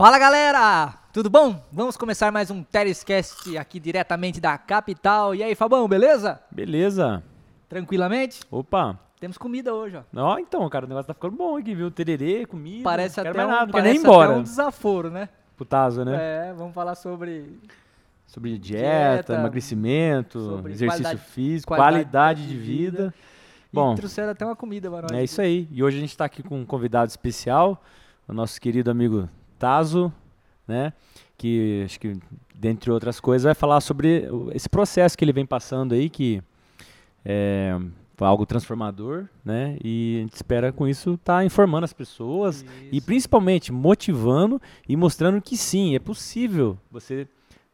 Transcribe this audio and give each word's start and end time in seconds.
Fala 0.00 0.18
galera, 0.18 0.94
tudo 1.12 1.28
bom? 1.28 1.62
Vamos 1.70 1.94
começar 1.94 2.32
mais 2.32 2.50
um 2.50 2.62
Terescast 2.62 3.58
aqui 3.58 3.78
diretamente 3.78 4.40
da 4.40 4.56
capital. 4.56 5.34
E 5.34 5.42
aí, 5.42 5.54
Fabão, 5.54 5.86
beleza? 5.86 6.40
Beleza. 6.50 7.22
Tranquilamente? 7.68 8.40
Opa. 8.50 8.98
Temos 9.20 9.36
comida 9.36 9.74
hoje, 9.74 9.98
ó. 9.98 10.02
Ó, 10.22 10.38
então, 10.38 10.66
cara, 10.70 10.86
o 10.86 10.88
negócio 10.88 11.06
tá 11.06 11.12
ficando 11.12 11.36
bom 11.36 11.58
aqui, 11.58 11.74
viu? 11.74 11.90
Tererê, 11.90 12.46
comida. 12.46 12.82
Parece 12.82 13.22
não 13.22 13.30
até, 13.30 13.44
um, 13.44 13.48
nada, 13.48 13.66
não 13.66 13.72
parece 13.72 13.92
nem 13.92 14.00
embora. 14.02 14.30
até 14.30 14.38
um 14.38 14.42
desaforo, 14.42 15.10
né? 15.10 15.28
Putazo, 15.54 16.02
né? 16.02 16.48
É, 16.48 16.54
vamos 16.54 16.72
falar 16.72 16.94
sobre 16.94 17.58
Sobre 18.26 18.56
dieta, 18.56 19.16
Dieta, 19.16 19.34
emagrecimento, 19.34 20.40
sobre 20.40 20.72
exercício 20.72 21.02
qualidade- 21.04 21.30
físico, 21.30 21.74
qualidade 21.74 22.10
qualidade, 22.10 22.48
de 22.48 22.56
vida. 22.56 22.96
vida. 23.02 23.14
Bom, 23.70 23.92
e 23.92 23.96
trouxeram 23.96 24.30
até 24.30 24.46
uma 24.46 24.56
comida 24.56 24.90
para 24.90 25.02
nós. 25.02 25.12
é 25.12 25.22
isso 25.22 25.42
aí. 25.42 25.68
E 25.70 25.84
hoje 25.84 25.98
a 25.98 26.00
gente 26.00 26.16
tá 26.16 26.24
aqui 26.24 26.42
com 26.42 26.58
um 26.58 26.64
convidado 26.64 27.10
especial, 27.10 27.84
o 28.26 28.32
nosso 28.32 28.58
querido 28.58 28.90
amigo 28.90 29.28
Tazo, 29.60 30.12
né? 30.66 30.92
Que 31.36 31.82
acho 31.84 32.00
que, 32.00 32.16
dentre 32.54 32.90
outras 32.90 33.20
coisas, 33.20 33.44
vai 33.44 33.54
falar 33.54 33.80
sobre 33.80 34.24
esse 34.52 34.68
processo 34.68 35.16
que 35.16 35.24
ele 35.24 35.32
vem 35.32 35.46
passando 35.46 35.94
aí, 35.94 36.08
que 36.10 36.42
é 37.24 37.78
foi 38.16 38.26
algo 38.28 38.44
transformador, 38.44 39.26
né? 39.42 39.78
E 39.82 40.16
a 40.18 40.20
gente 40.24 40.34
espera 40.34 40.70
com 40.70 40.86
isso 40.86 41.14
estar 41.14 41.42
informando 41.42 41.86
as 41.86 41.92
pessoas 41.94 42.62
E 42.92 42.98
Isso. 42.98 43.06
principalmente 43.06 43.72
motivando 43.72 44.60
e 44.86 44.94
mostrando 44.94 45.40
que 45.40 45.56
sim, 45.56 45.94
é 45.94 45.98
possível 45.98 46.76
você 46.90 47.26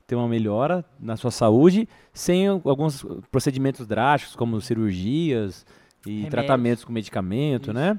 ter 0.07 0.15
uma 0.15 0.29
melhora 0.29 0.85
na 1.01 1.17
sua 1.17 1.33
saúde 1.33 1.89
sem 2.13 2.47
al- 2.47 2.63
alguns 2.65 3.05
procedimentos 3.29 3.89
drásticos, 3.89 4.37
como 4.37 4.61
cirurgias 4.61 5.67
e 6.07 6.11
Remédios. 6.11 6.31
tratamentos 6.31 6.85
com 6.85 6.93
medicamento, 6.93 7.65
Isso. 7.65 7.73
né? 7.73 7.99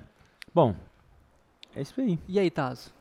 Bom, 0.56 0.74
é 1.76 1.82
isso 1.82 2.00
aí. 2.00 2.18
E 2.30 2.40
aí, 2.40 2.50
Tazo? 2.50 2.94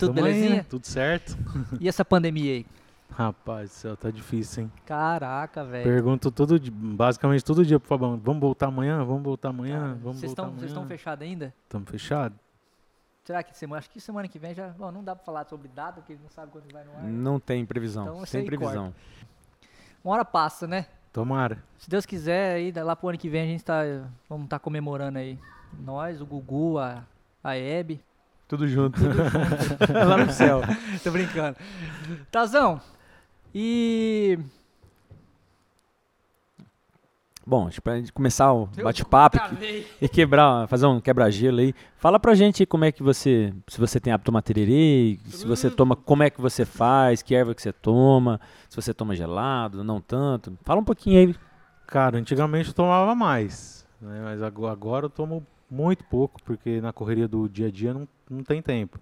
Tudo 0.00 0.14
Tamo 0.14 0.26
aí, 0.26 0.32
belezinha? 0.32 0.56
né? 0.56 0.66
Tudo 0.68 0.86
certo? 0.86 1.36
E 1.80 1.88
essa 1.88 2.04
pandemia 2.04 2.52
aí? 2.54 2.66
Rapaz, 3.10 3.70
do 3.70 3.72
céu, 3.72 3.96
tá 3.96 4.10
difícil, 4.10 4.64
hein? 4.64 4.72
Caraca, 4.86 5.64
velho. 5.64 5.84
Pergunto 5.84 6.30
todo 6.30 6.58
dia, 6.58 6.72
basicamente 6.74 7.44
todo 7.44 7.64
dia 7.64 7.78
pro 7.78 7.88
Fabão, 7.88 8.16
vamos 8.16 8.40
voltar 8.40 8.68
amanhã? 8.68 9.04
Vamos 9.04 9.22
voltar 9.22 9.48
amanhã? 9.50 9.78
Cara, 9.80 9.94
Vamos 9.94 10.02
Vocês 10.18 10.20
voltar 10.20 10.26
estão 10.30 10.44
amanhã? 10.44 10.58
vocês 10.60 10.70
estão 10.70 10.86
fechados 10.86 11.26
ainda? 11.26 11.54
Tamo 11.68 11.86
fechado? 11.86 12.34
Será 13.24 13.42
que 13.42 13.56
semana, 13.56 13.78
acho 13.78 13.90
que 13.90 14.00
semana 14.00 14.26
que 14.28 14.38
vem 14.38 14.54
já, 14.54 14.68
bom, 14.70 14.90
não 14.90 15.04
dá 15.04 15.14
pra 15.14 15.24
falar 15.24 15.44
sobre 15.44 15.68
data, 15.68 15.94
porque 16.00 16.12
ele 16.14 16.20
não 16.22 16.30
sabe 16.30 16.50
quando 16.52 16.72
vai 16.72 16.84
no 16.84 16.96
ar. 16.96 17.02
Não 17.02 17.38
tem 17.38 17.64
previsão, 17.66 18.04
Então, 18.04 18.26
sem 18.26 18.40
aí 18.40 18.46
previsão. 18.46 18.94
Uma 20.02 20.14
hora 20.14 20.24
passa, 20.24 20.66
né? 20.66 20.86
Tomara. 21.12 21.62
Se 21.78 21.90
Deus 21.90 22.06
quiser, 22.06 22.54
aí 22.54 22.72
lá 22.72 22.94
pro 22.96 23.08
ano 23.08 23.18
que 23.18 23.28
vem 23.28 23.42
a 23.42 23.46
gente 23.46 23.64
tá, 23.64 23.82
vamos 24.28 24.44
estar 24.44 24.58
comemorando 24.60 25.18
aí. 25.18 25.38
Nós, 25.78 26.20
o 26.20 26.26
Gugu, 26.26 26.78
a, 26.78 27.04
a 27.42 27.56
Hebe. 27.56 28.00
Tudo 28.50 28.66
junto. 28.66 28.98
Lá 30.08 30.16
no 30.16 30.32
céu. 30.32 30.60
Tô 31.04 31.12
brincando. 31.12 31.56
Tazão, 32.32 32.80
e 33.54 34.36
Bom, 37.46 37.66
acho 37.68 37.76
que 37.76 37.80
pra 37.80 37.96
gente 37.96 38.12
começar 38.12 38.52
o 38.52 38.66
bate-papo 38.66 39.36
Travei. 39.38 39.86
e 40.02 40.08
quebrar, 40.08 40.66
fazer 40.68 40.86
um 40.86 41.00
quebra-gelo 41.00 41.60
aí. 41.60 41.74
Fala 41.96 42.18
pra 42.18 42.34
gente 42.34 42.66
como 42.66 42.84
é 42.84 42.90
que 42.92 43.02
você, 43.04 43.52
se 43.68 43.78
você 43.78 44.00
tem 44.00 44.12
hábito 44.12 44.24
de 44.24 44.26
tomar 44.26 44.42
tererê, 44.42 45.16
se 45.26 45.46
você 45.46 45.70
toma, 45.70 45.94
como 45.94 46.22
é 46.24 46.30
que 46.30 46.40
você 46.40 46.64
faz, 46.64 47.22
que 47.22 47.34
erva 47.34 47.54
que 47.54 47.62
você 47.62 47.72
toma, 47.72 48.40
se 48.68 48.74
você 48.76 48.92
toma 48.92 49.14
gelado, 49.16 49.82
não 49.84 50.00
tanto. 50.00 50.56
Fala 50.64 50.80
um 50.80 50.84
pouquinho 50.84 51.18
aí. 51.28 51.34
Cara, 51.86 52.18
antigamente 52.18 52.68
eu 52.68 52.74
tomava 52.74 53.14
mais, 53.14 53.86
né? 54.00 54.20
Mas 54.24 54.42
ago- 54.42 54.66
agora 54.68 55.06
eu 55.06 55.10
tomo 55.10 55.44
muito 55.70 56.02
pouco, 56.04 56.40
porque 56.44 56.80
na 56.80 56.92
correria 56.92 57.26
do 57.28 57.48
dia 57.48 57.68
a 57.68 57.70
dia 57.70 57.94
não, 57.94 58.06
não 58.30 58.42
tem 58.42 58.62
tempo. 58.62 58.98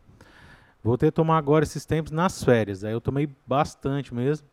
Voltei 0.83 1.09
a 1.09 1.13
tomar 1.13 1.37
agora 1.39 1.65
esses 1.65 1.85
tempos 1.85 2.13
nas 2.13 2.43
férias, 2.43 2.85
aí 2.85 2.93
eu 2.93 3.01
tomei 3.01 3.29
bastante 3.47 4.15
mesmo. 4.15 4.47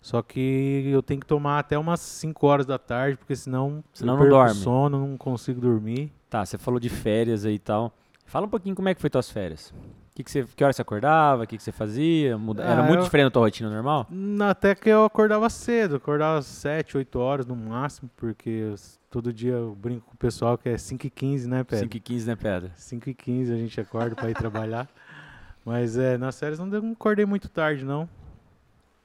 Só 0.00 0.22
que 0.22 0.84
eu 0.90 1.02
tenho 1.02 1.20
que 1.20 1.26
tomar 1.26 1.58
até 1.58 1.78
umas 1.78 2.00
5 2.00 2.46
horas 2.46 2.64
da 2.66 2.78
tarde, 2.78 3.18
porque 3.18 3.36
senão, 3.36 3.84
Senão 3.92 4.14
eu 4.14 4.20
não 4.20 4.28
dorme. 4.30 4.54
sono, 4.54 4.98
não 5.06 5.16
consigo 5.16 5.60
dormir. 5.60 6.10
Tá, 6.28 6.44
você 6.44 6.56
falou 6.56 6.80
de 6.80 6.88
férias 6.88 7.44
aí 7.44 7.54
e 7.54 7.58
tal. 7.58 7.92
Fala 8.24 8.46
um 8.46 8.48
pouquinho 8.48 8.74
como 8.74 8.88
é 8.88 8.94
que 8.94 9.00
foi 9.00 9.10
tuas 9.10 9.30
férias. 9.30 9.74
Que 10.20 10.24
que 10.24 10.30
você, 10.30 10.44
que 10.44 10.62
hora 10.62 10.72
você 10.72 10.82
acordava? 10.82 11.44
O 11.44 11.46
que, 11.46 11.56
que 11.56 11.62
você 11.62 11.72
fazia? 11.72 12.36
Muda- 12.36 12.62
Era 12.62 12.80
Ah, 12.82 12.84
muito 12.84 12.98
eu- 13.00 13.04
diferente 13.04 13.24
da 13.26 13.30
tua 13.30 13.42
rotina 13.42 13.70
normal? 13.70 14.06
Até 14.48 14.74
que 14.74 14.88
eu 14.88 15.04
acordava 15.04 15.48
cedo, 15.48 15.96
acordava 15.96 16.38
às 16.38 16.46
7, 16.46 16.96
8 16.98 17.18
horas 17.18 17.46
no 17.46 17.56
máximo, 17.56 18.10
porque 18.16 18.50
eu 18.50 18.74
todo 19.10 19.32
dia 19.32 19.52
eu 19.54 19.74
brinco 19.80 20.06
com 20.06 20.14
o 20.14 20.16
pessoal 20.18 20.58
que 20.58 20.68
é 20.68 20.76
5 20.76 21.06
e 21.06 21.10
15, 21.10 21.48
né, 21.48 21.64
Pedro? 21.64 21.84
5 21.84 21.96
e 21.96 22.00
15, 22.00 22.26
né, 22.26 22.36
Pedra? 22.36 22.70
5 22.76 23.08
e 23.08 23.14
15 23.14 23.52
a 23.52 23.56
gente 23.56 23.80
acorda 23.80 24.14
para 24.14 24.30
ir 24.30 24.34
trabalhar. 24.34 24.86
Mas 25.64 25.96
é, 25.96 26.18
nas 26.18 26.38
férias 26.38 26.58
não, 26.58 26.66
não 26.66 26.92
acordei 26.92 27.24
muito 27.24 27.48
tarde, 27.48 27.84
não. 27.84 28.08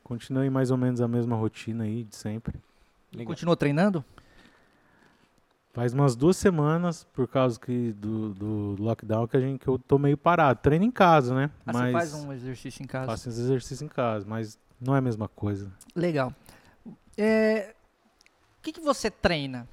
Continuei 0.03 0.49
mais 0.49 0.69
ou 0.69 0.77
menos 0.77 1.01
a 1.01 1.07
mesma 1.07 1.35
rotina 1.35 1.83
aí 1.85 2.03
de 2.03 2.15
sempre. 2.15 2.55
Legal. 3.13 3.27
Continuou 3.27 3.55
treinando? 3.55 4.03
Faz 5.75 5.93
umas 5.93 6.15
duas 6.15 6.37
semanas, 6.37 7.03
por 7.13 7.27
causa 7.27 7.59
que 7.59 7.91
do, 7.91 8.33
do 8.33 8.75
lockdown, 8.81 9.27
que, 9.27 9.35
a 9.35 9.41
gente, 9.41 9.59
que 9.59 9.67
eu 9.67 9.77
tô 9.77 9.99
meio 9.99 10.15
parado. 10.17 10.61
Treino 10.61 10.85
em 10.85 10.89
casa, 10.89 11.35
né? 11.35 11.51
Ah, 11.67 11.73
mas 11.73 11.77
você 11.87 11.91
faz 11.91 12.13
um 12.13 12.31
exercício 12.31 12.81
em 12.81 12.87
casa? 12.87 13.07
faço 13.07 13.27
esse 13.27 13.41
exercício 13.41 13.83
em 13.83 13.89
casa, 13.89 14.25
mas 14.25 14.57
não 14.79 14.95
é 14.95 14.99
a 14.99 15.01
mesma 15.01 15.27
coisa. 15.27 15.69
Legal. 15.93 16.33
É, 17.17 17.75
O 18.59 18.61
que, 18.61 18.71
que 18.71 18.79
você 18.79 19.11
treina? 19.11 19.67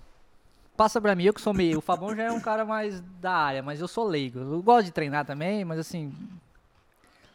Passa 0.77 1.01
pra 1.01 1.15
mim, 1.15 1.23
eu 1.23 1.33
que 1.33 1.41
sou 1.41 1.55
meio. 1.55 1.79
O 1.79 1.81
Fabão 1.81 2.17
já 2.17 2.25
é 2.25 2.33
um 2.33 2.41
cara 2.41 2.65
mais 2.65 3.01
da 3.21 3.33
área, 3.33 3.63
mas 3.63 3.81
eu 3.81 3.87
sou 3.87 4.05
leigo. 4.05 4.41
Eu 4.41 4.61
gosto 4.61 4.87
de 4.87 4.91
treinar 4.93 5.25
também, 5.25 5.65
mas 5.65 5.79
assim. 5.79 6.13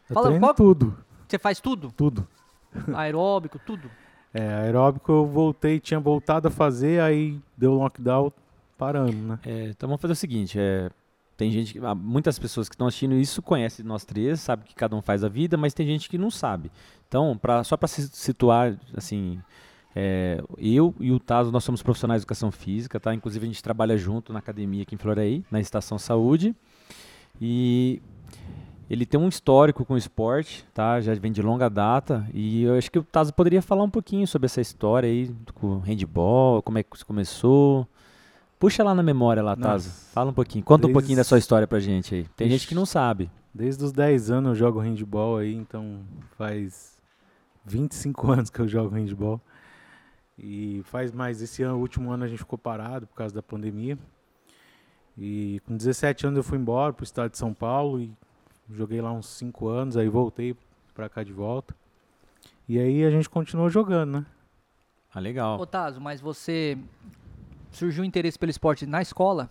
Eu 0.10 0.14
Fala, 0.14 0.28
treino 0.28 0.46
qual- 0.46 0.54
tudo, 0.54 0.98
Você 1.26 1.40
faz 1.40 1.62
tudo? 1.62 1.90
tudo. 1.96 2.28
Aeróbico, 2.94 3.58
tudo? 3.60 3.90
É, 4.34 4.46
aeróbico 4.56 5.10
eu 5.10 5.26
voltei, 5.26 5.80
tinha 5.80 6.02
voltado 6.02 6.50
a 6.50 6.52
fazer, 6.52 7.02
aí 7.02 7.40
deu 7.56 7.74
lockdown 7.74 8.30
parando, 8.78 9.18
né? 9.18 9.40
É, 9.46 9.70
então 9.70 9.88
vamos 9.90 10.02
fazer 10.02 10.14
o 10.14 10.16
seguinte, 10.16 10.58
é, 10.60 10.90
tem 11.36 11.52
gente, 11.52 11.74
que- 11.74 11.80
ah, 11.80 11.94
muitas 11.96 12.40
pessoas 12.40 12.68
que 12.70 12.76
estão 12.76 12.88
assistindo 12.88 13.16
isso 13.16 13.42
conhecem 13.42 13.86
nós 13.86 14.04
três, 14.06 14.40
sabe 14.40 14.66
que 14.66 14.74
cada 14.76 14.96
um 14.96 15.02
faz 15.02 15.24
a 15.24 15.30
vida, 15.30 15.58
mas 15.58 15.74
tem 15.74 15.86
gente 15.86 16.10
que 16.10 16.18
não 16.18 16.32
sabe. 16.32 16.72
Então, 17.08 17.38
pra, 17.38 17.64
só 17.64 17.78
para 17.78 17.88
se 17.88 18.08
situar, 18.10 18.76
assim, 18.96 19.40
é, 19.96 20.44
eu 20.58 20.94
e 21.00 21.12
o 21.12 21.20
Tazo, 21.20 21.52
nós 21.52 21.64
somos 21.64 21.82
profissionais 21.82 22.22
de 22.22 22.24
educação 22.24 22.52
física, 22.52 23.00
tá? 23.00 23.14
Inclusive 23.14 23.46
a 23.46 23.48
gente 23.50 23.64
trabalha 23.64 23.98
junto 23.98 24.34
na 24.34 24.40
academia 24.40 24.84
aqui 24.84 24.96
em 24.96 24.98
Floraí, 24.98 25.44
na 25.52 25.60
Estação 25.60 25.98
Saúde, 25.98 26.56
e 27.40 28.02
ele 28.90 29.06
tem 29.06 29.20
um 29.20 29.28
histórico 29.28 29.84
com 29.86 29.94
o 29.94 29.98
esporte, 29.98 30.66
tá? 30.74 31.00
Já 31.02 31.14
vem 31.16 31.32
de 31.32 31.42
longa 31.42 31.70
data, 31.70 32.28
e 32.34 32.64
eu 32.64 32.78
acho 32.78 32.92
que 32.92 33.00
o 33.00 33.04
Tazo 33.04 33.34
poderia 33.34 33.62
falar 33.62 33.84
um 33.84 33.90
pouquinho 33.90 34.26
sobre 34.28 34.46
essa 34.48 34.62
história 34.62 35.10
aí, 35.10 35.32
com 35.56 35.80
handball, 35.80 36.62
como 36.62 36.78
é 36.78 36.84
que 36.84 37.06
começou. 37.06 37.88
Puxa 38.60 38.84
lá 38.84 38.96
na 38.96 39.04
memória 39.04 39.44
lá, 39.44 39.56
Tazo. 39.56 39.90
Fala 40.12 40.32
um 40.32 40.34
pouquinho. 40.34 40.64
Conta 40.66 40.86
um 40.86 40.88
Desde- 40.88 40.94
pouquinho 40.94 41.18
da 41.18 41.24
sua 41.24 41.38
história 41.38 41.68
pra 41.68 41.80
gente 41.80 42.16
aí. 42.16 42.24
Tem 42.36 42.50
gente 42.50 42.68
que 42.68 42.74
não 42.76 42.86
sabe. 42.86 43.30
Desde 43.54 43.84
os 43.84 43.92
10 43.92 44.32
anos 44.32 44.50
eu 44.50 44.56
jogo 44.56 44.80
handball 44.80 45.38
aí, 45.38 45.54
então 45.54 46.02
faz 46.38 46.98
25 47.66 48.32
anos 48.32 48.50
que 48.50 48.60
eu 48.60 48.68
jogo 48.68 48.96
handball. 48.96 49.40
E 50.40 50.82
faz 50.86 51.12
mais, 51.12 51.42
esse 51.42 51.64
ano, 51.64 51.78
último 51.80 52.12
ano 52.12 52.24
a 52.24 52.28
gente 52.28 52.40
ficou 52.40 52.58
parado 52.58 53.08
por 53.08 53.16
causa 53.16 53.34
da 53.34 53.42
pandemia. 53.44 53.98
E 55.18 55.60
com 55.66 55.76
17 55.76 56.28
anos 56.28 56.38
eu 56.38 56.44
fui 56.44 56.58
embora 56.58 56.94
pro 56.94 57.04
estado 57.04 57.32
de 57.32 57.38
São 57.38 57.54
Paulo 57.54 58.00
e 58.00 58.12
joguei 58.72 59.02
lá 59.02 59.12
uns 59.12 59.28
5 59.30 59.68
anos, 59.68 59.98
aí 59.98 60.08
voltei 60.08 60.56
pra 60.94 61.10
cá 61.10 61.24
de 61.24 61.34
volta. 61.34 61.76
E 62.70 62.78
aí 62.80 63.04
a 63.04 63.10
gente 63.10 63.30
continuou 63.30 63.70
jogando, 63.70 64.12
né? 64.20 64.26
Ah, 65.14 65.20
legal. 65.20 65.60
Ô, 65.60 65.66
Tazo, 65.66 66.00
mas 66.02 66.22
você. 66.22 66.78
Surgiu 67.72 68.04
interesse 68.04 68.38
pelo 68.38 68.50
esporte 68.50 68.86
na 68.86 69.02
escola? 69.02 69.50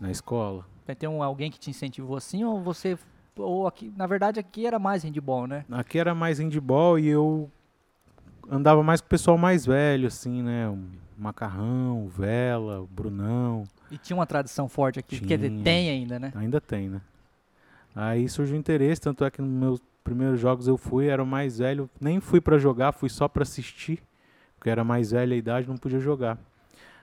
Na 0.00 0.10
escola. 0.10 0.64
Ter 0.98 1.08
um, 1.08 1.22
alguém 1.22 1.50
que 1.50 1.58
te 1.58 1.70
incentivou 1.70 2.16
assim? 2.16 2.44
Ou 2.44 2.60
você. 2.62 2.96
Ou 3.36 3.66
aqui, 3.66 3.92
na 3.96 4.06
verdade, 4.06 4.38
aqui 4.38 4.66
era 4.66 4.78
mais 4.78 5.02
handball, 5.02 5.46
né? 5.46 5.64
Aqui 5.70 5.98
era 5.98 6.14
mais 6.14 6.38
handball 6.38 6.98
e 6.98 7.08
eu 7.08 7.50
andava 8.50 8.82
mais 8.82 9.00
com 9.00 9.06
o 9.06 9.10
pessoal 9.10 9.36
mais 9.36 9.66
velho, 9.66 10.06
assim, 10.06 10.42
né? 10.42 10.68
O 10.68 10.78
Macarrão, 11.18 12.04
o 12.04 12.08
Vela, 12.08 12.80
o 12.80 12.86
Brunão. 12.86 13.64
E 13.90 13.98
tinha 13.98 14.16
uma 14.16 14.26
tradição 14.26 14.68
forte 14.68 14.98
aqui. 14.98 15.20
Quer 15.20 15.36
dizer, 15.36 15.50
Tinha. 15.50 15.64
tem 15.64 15.90
ainda, 15.90 16.18
né? 16.18 16.32
Ainda 16.34 16.60
tem, 16.60 16.88
né? 16.88 17.00
Aí 17.94 18.28
surgiu 18.28 18.56
o 18.56 18.58
interesse, 18.58 19.00
tanto 19.00 19.24
é 19.24 19.30
que 19.30 19.40
nos 19.40 19.50
meus 19.50 19.82
primeiros 20.04 20.38
jogos 20.38 20.68
eu 20.68 20.76
fui, 20.76 21.06
era 21.06 21.22
o 21.22 21.26
mais 21.26 21.58
velho, 21.58 21.90
nem 22.00 22.20
fui 22.20 22.40
pra 22.40 22.58
jogar, 22.58 22.92
fui 22.92 23.08
só 23.08 23.26
pra 23.26 23.42
assistir, 23.42 24.02
porque 24.56 24.70
era 24.70 24.84
mais 24.84 25.10
velha 25.10 25.34
a 25.34 25.36
idade, 25.36 25.66
não 25.66 25.76
podia 25.76 25.98
jogar. 25.98 26.38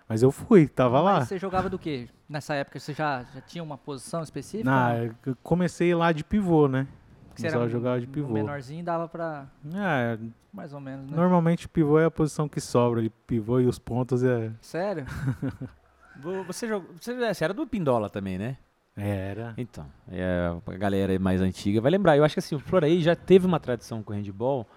Mas 0.07 0.21
eu 0.21 0.31
fui, 0.31 0.67
tava 0.67 1.01
Mas 1.01 1.05
lá. 1.05 1.25
você 1.25 1.37
jogava 1.37 1.69
do 1.69 1.79
quê? 1.79 2.07
Nessa 2.27 2.53
época 2.55 2.79
você 2.79 2.93
já, 2.93 3.23
já 3.33 3.41
tinha 3.41 3.63
uma 3.63 3.77
posição 3.77 4.21
específica? 4.21 4.69
Na, 4.69 4.95
eu 5.25 5.35
comecei 5.41 5.93
lá 5.95 6.11
de 6.11 6.23
pivô, 6.23 6.67
né? 6.67 6.87
Que 7.33 7.41
você 7.41 7.47
Começava 7.47 7.63
a 7.63 7.67
um- 7.67 7.69
jogar 7.69 7.99
de 7.99 8.07
pivô. 8.07 8.31
menorzinho 8.33 8.83
dava 8.83 9.07
pra. 9.07 9.47
É, 9.73 10.17
Mais 10.51 10.73
ou 10.73 10.79
menos, 10.79 11.09
né? 11.09 11.15
normalmente 11.17 11.67
pivô 11.67 11.97
é 11.99 12.05
a 12.05 12.11
posição 12.11 12.47
que 12.47 12.59
sobra, 12.61 12.99
ali, 12.99 13.09
pivô 13.09 13.59
e 13.59 13.65
os 13.65 13.79
pontos 13.79 14.23
é... 14.23 14.51
Sério? 14.61 15.05
Vo- 16.15 16.43
Você, 16.43 16.67
jogou, 16.67 16.89
você, 16.99 17.13
você 17.33 17.43
era 17.43 17.53
do 17.53 17.65
Pindola 17.65 18.09
também, 18.09 18.37
né? 18.37 18.57
Era. 18.95 19.55
Então, 19.57 19.87
é, 20.11 20.51
a 20.67 20.77
galera 20.77 21.17
mais 21.17 21.41
antiga 21.41 21.81
vai 21.81 21.89
lembrar. 21.89 22.15
Eu 22.15 22.23
acho 22.23 22.35
que 22.35 22.39
assim, 22.39 22.53
o 22.53 22.59
Floraí 22.59 23.01
já 23.01 23.15
teve 23.15 23.47
uma 23.47 23.59
tradição 23.59 24.03
com 24.03 24.13
o 24.13 24.15
handball 24.15 24.67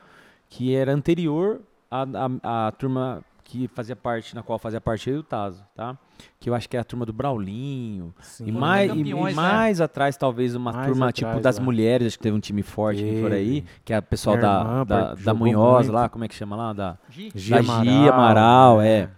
que 0.49 0.75
era 0.75 0.93
anterior 0.95 1.61
à, 1.91 2.07
à, 2.43 2.69
à 2.69 2.73
turma 2.73 3.23
que 3.49 3.69
fazia 3.69 3.95
parte, 3.95 4.35
na 4.35 4.43
qual 4.43 4.59
fazia 4.59 4.81
parte 4.81 5.09
eu 5.09 5.17
e 5.17 5.19
o 5.21 5.23
Tazo, 5.23 5.65
tá? 5.75 5.97
Que 6.41 6.51
eu 6.51 6.55
acho 6.55 6.69
que 6.69 6.77
é 6.77 6.81
a 6.81 6.85
turma 6.85 7.07
do 7.07 7.13
Braulinho. 7.13 8.13
Sim. 8.21 8.47
E 8.49 8.53
mais, 8.53 8.91
e- 8.91 8.95
campeões, 8.97 9.33
e 9.33 9.37
né? 9.37 9.43
mais 9.43 9.81
atrás, 9.81 10.17
talvez, 10.17 10.57
uma 10.57 10.73
Mais 10.73 10.87
turma 10.89 11.09
atrás, 11.11 11.33
tipo 11.35 11.43
das 11.43 11.59
lá. 11.59 11.65
mulheres, 11.65 12.09
acho 12.09 12.17
que 12.19 12.23
teve 12.25 12.37
um 12.37 12.41
time 12.41 12.63
forte 12.63 13.05
por 13.23 13.31
aí, 13.33 13.65
que 13.85 13.93
é 13.93 13.97
a 13.97 14.03
pessoal 14.03 14.37
Minha 14.37 14.49
da, 14.49 14.61
irmã 14.61 14.87
da, 14.87 15.15
da 15.15 15.35
Munhoz 15.35 15.87
muito. 15.87 15.95
lá, 15.95 16.09
como 16.09 16.25
é 16.25 16.29
que 16.29 16.35
chama 16.35 16.57
lá? 16.57 16.73
Da, 16.73 16.99
Gi? 17.09 17.31
Gia 17.37 17.63
da 17.63 17.85
Gia 17.85 18.13
Amaral, 18.13 18.81
é. 18.81 19.09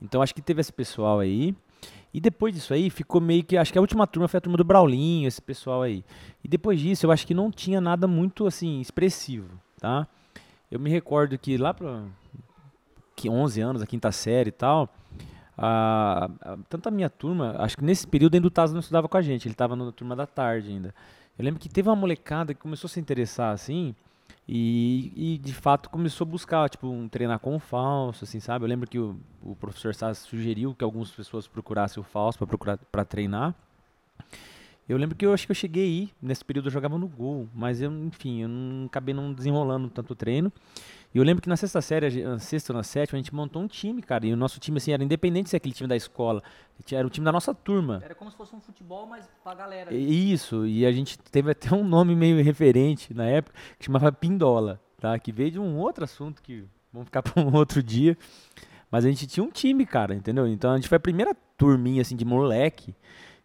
Então 0.00 0.22
acho 0.22 0.32
que 0.34 0.40
teve 0.40 0.60
esse 0.60 0.72
pessoal 0.72 1.18
aí. 1.18 1.54
E 2.12 2.20
depois 2.20 2.54
disso 2.54 2.72
aí 2.72 2.90
ficou 2.90 3.20
meio 3.20 3.42
que. 3.42 3.56
Acho 3.56 3.72
que 3.72 3.78
a 3.78 3.80
última 3.80 4.06
turma 4.06 4.28
foi 4.28 4.38
a 4.38 4.40
turma 4.40 4.56
do 4.56 4.62
Braulinho, 4.62 5.26
esse 5.26 5.42
pessoal 5.42 5.82
aí. 5.82 6.04
E 6.44 6.48
depois 6.48 6.78
disso 6.78 7.06
eu 7.06 7.10
acho 7.10 7.26
que 7.26 7.34
não 7.34 7.50
tinha 7.50 7.80
nada 7.80 8.06
muito 8.06 8.46
assim 8.46 8.80
expressivo, 8.80 9.48
tá? 9.80 10.06
Eu 10.70 10.78
me 10.78 10.88
recordo 10.90 11.36
que 11.36 11.56
lá 11.56 11.74
para 11.74 12.02
11 13.28 13.60
anos, 13.60 13.82
a 13.82 13.86
quinta 13.86 14.10
série 14.12 14.48
e 14.48 14.52
tal, 14.52 14.88
a, 15.56 16.28
a- 16.40 16.58
tanto 16.68 16.88
a 16.88 16.90
minha 16.90 17.10
turma, 17.10 17.54
acho 17.58 17.76
que 17.76 17.84
nesse 17.84 18.06
período 18.06 18.34
ainda 18.34 18.46
o 18.46 18.50
Tazo 18.50 18.72
não 18.72 18.80
estudava 18.80 19.08
com 19.08 19.16
a 19.16 19.22
gente, 19.22 19.46
ele 19.46 19.54
estava 19.54 19.76
na 19.76 19.90
turma 19.92 20.16
da 20.16 20.26
tarde 20.26 20.68
ainda. 20.70 20.94
Eu 21.38 21.44
lembro 21.44 21.60
que 21.60 21.68
teve 21.68 21.88
uma 21.88 21.96
molecada 21.96 22.54
que 22.54 22.60
começou 22.60 22.86
a 22.86 22.90
se 22.90 23.00
interessar 23.00 23.52
assim, 23.52 23.94
e, 24.46 25.12
e, 25.16 25.38
de 25.38 25.54
fato 25.54 25.88
começou 25.88 26.26
a 26.26 26.28
buscar, 26.30 26.68
tipo, 26.68 26.86
um 26.86 27.08
treinar 27.08 27.38
com 27.38 27.56
o 27.56 27.58
falso, 27.58 28.24
assim, 28.24 28.40
sabe? 28.40 28.64
Eu 28.64 28.68
lembro 28.68 28.88
que 28.88 28.98
o, 28.98 29.16
o 29.42 29.56
professor 29.56 29.94
Sass 29.94 30.18
sugeriu 30.18 30.74
que 30.74 30.84
algumas 30.84 31.10
pessoas 31.10 31.48
procurassem 31.48 31.98
o 32.00 32.04
falso 32.04 32.36
para 32.38 32.46
procurar 32.46 32.76
para 32.76 33.04
treinar. 33.06 33.54
Eu 34.86 34.98
lembro 34.98 35.16
que 35.16 35.24
eu 35.24 35.32
acho 35.32 35.46
que 35.46 35.50
eu 35.52 35.56
cheguei 35.56 35.84
aí, 35.84 36.10
nesse 36.20 36.44
período 36.44 36.66
eu 36.66 36.70
jogava 36.72 36.98
no 36.98 37.08
gol, 37.08 37.48
mas 37.54 37.80
eu, 37.80 37.90
enfim, 37.90 38.42
eu 38.42 38.48
não 38.48 38.84
acabei 38.84 39.14
não 39.14 39.32
desenrolando 39.32 39.88
tanto 39.88 40.14
treino. 40.14 40.52
E 41.14 41.18
eu 41.18 41.22
lembro 41.22 41.40
que 41.40 41.48
na 41.48 41.56
sexta 41.56 41.80
série, 41.80 42.24
na 42.24 42.40
sexta 42.40 42.72
ou 42.72 42.76
na 42.76 42.82
sétima, 42.82 43.16
a 43.16 43.22
gente 43.22 43.32
montou 43.32 43.62
um 43.62 43.68
time, 43.68 44.02
cara, 44.02 44.26
e 44.26 44.32
o 44.32 44.36
nosso 44.36 44.58
time, 44.58 44.78
assim, 44.78 44.90
era 44.92 45.04
independente 45.04 45.48
se 45.48 45.54
aquele 45.56 45.72
time 45.72 45.88
da 45.88 45.94
escola, 45.94 46.42
era 46.90 47.06
o 47.06 47.10
time 47.10 47.24
da 47.24 47.30
nossa 47.30 47.54
turma. 47.54 48.00
Era 48.04 48.16
como 48.16 48.28
se 48.30 48.36
fosse 48.36 48.54
um 48.54 48.60
futebol, 48.60 49.06
mas 49.06 49.28
pra 49.44 49.54
galera. 49.54 49.94
E- 49.94 50.32
Isso, 50.32 50.66
e 50.66 50.84
a 50.84 50.90
gente 50.90 51.16
teve 51.18 51.52
até 51.52 51.72
um 51.72 51.84
nome 51.86 52.16
meio 52.16 52.42
referente 52.42 53.14
na 53.14 53.26
época, 53.26 53.56
que 53.78 53.84
chamava 53.86 54.10
Pindola, 54.10 54.80
tá? 54.98 55.16
Que 55.18 55.30
veio 55.30 55.52
de 55.52 55.58
um 55.60 55.76
outro 55.78 56.02
assunto 56.02 56.42
que 56.42 56.64
vamos 56.92 57.06
ficar 57.06 57.22
para 57.22 57.40
um 57.40 57.54
outro 57.54 57.80
dia. 57.80 58.18
Mas 58.90 59.04
a 59.04 59.08
gente 59.08 59.26
tinha 59.28 59.44
um 59.44 59.50
time, 59.50 59.86
cara, 59.86 60.14
entendeu? 60.16 60.48
Então 60.48 60.72
a 60.72 60.76
gente 60.76 60.88
foi 60.88 60.96
a 60.96 61.00
primeira 61.00 61.32
turminha, 61.56 62.02
assim, 62.02 62.16
de 62.16 62.24
moleque, 62.24 62.92
que 62.92 62.94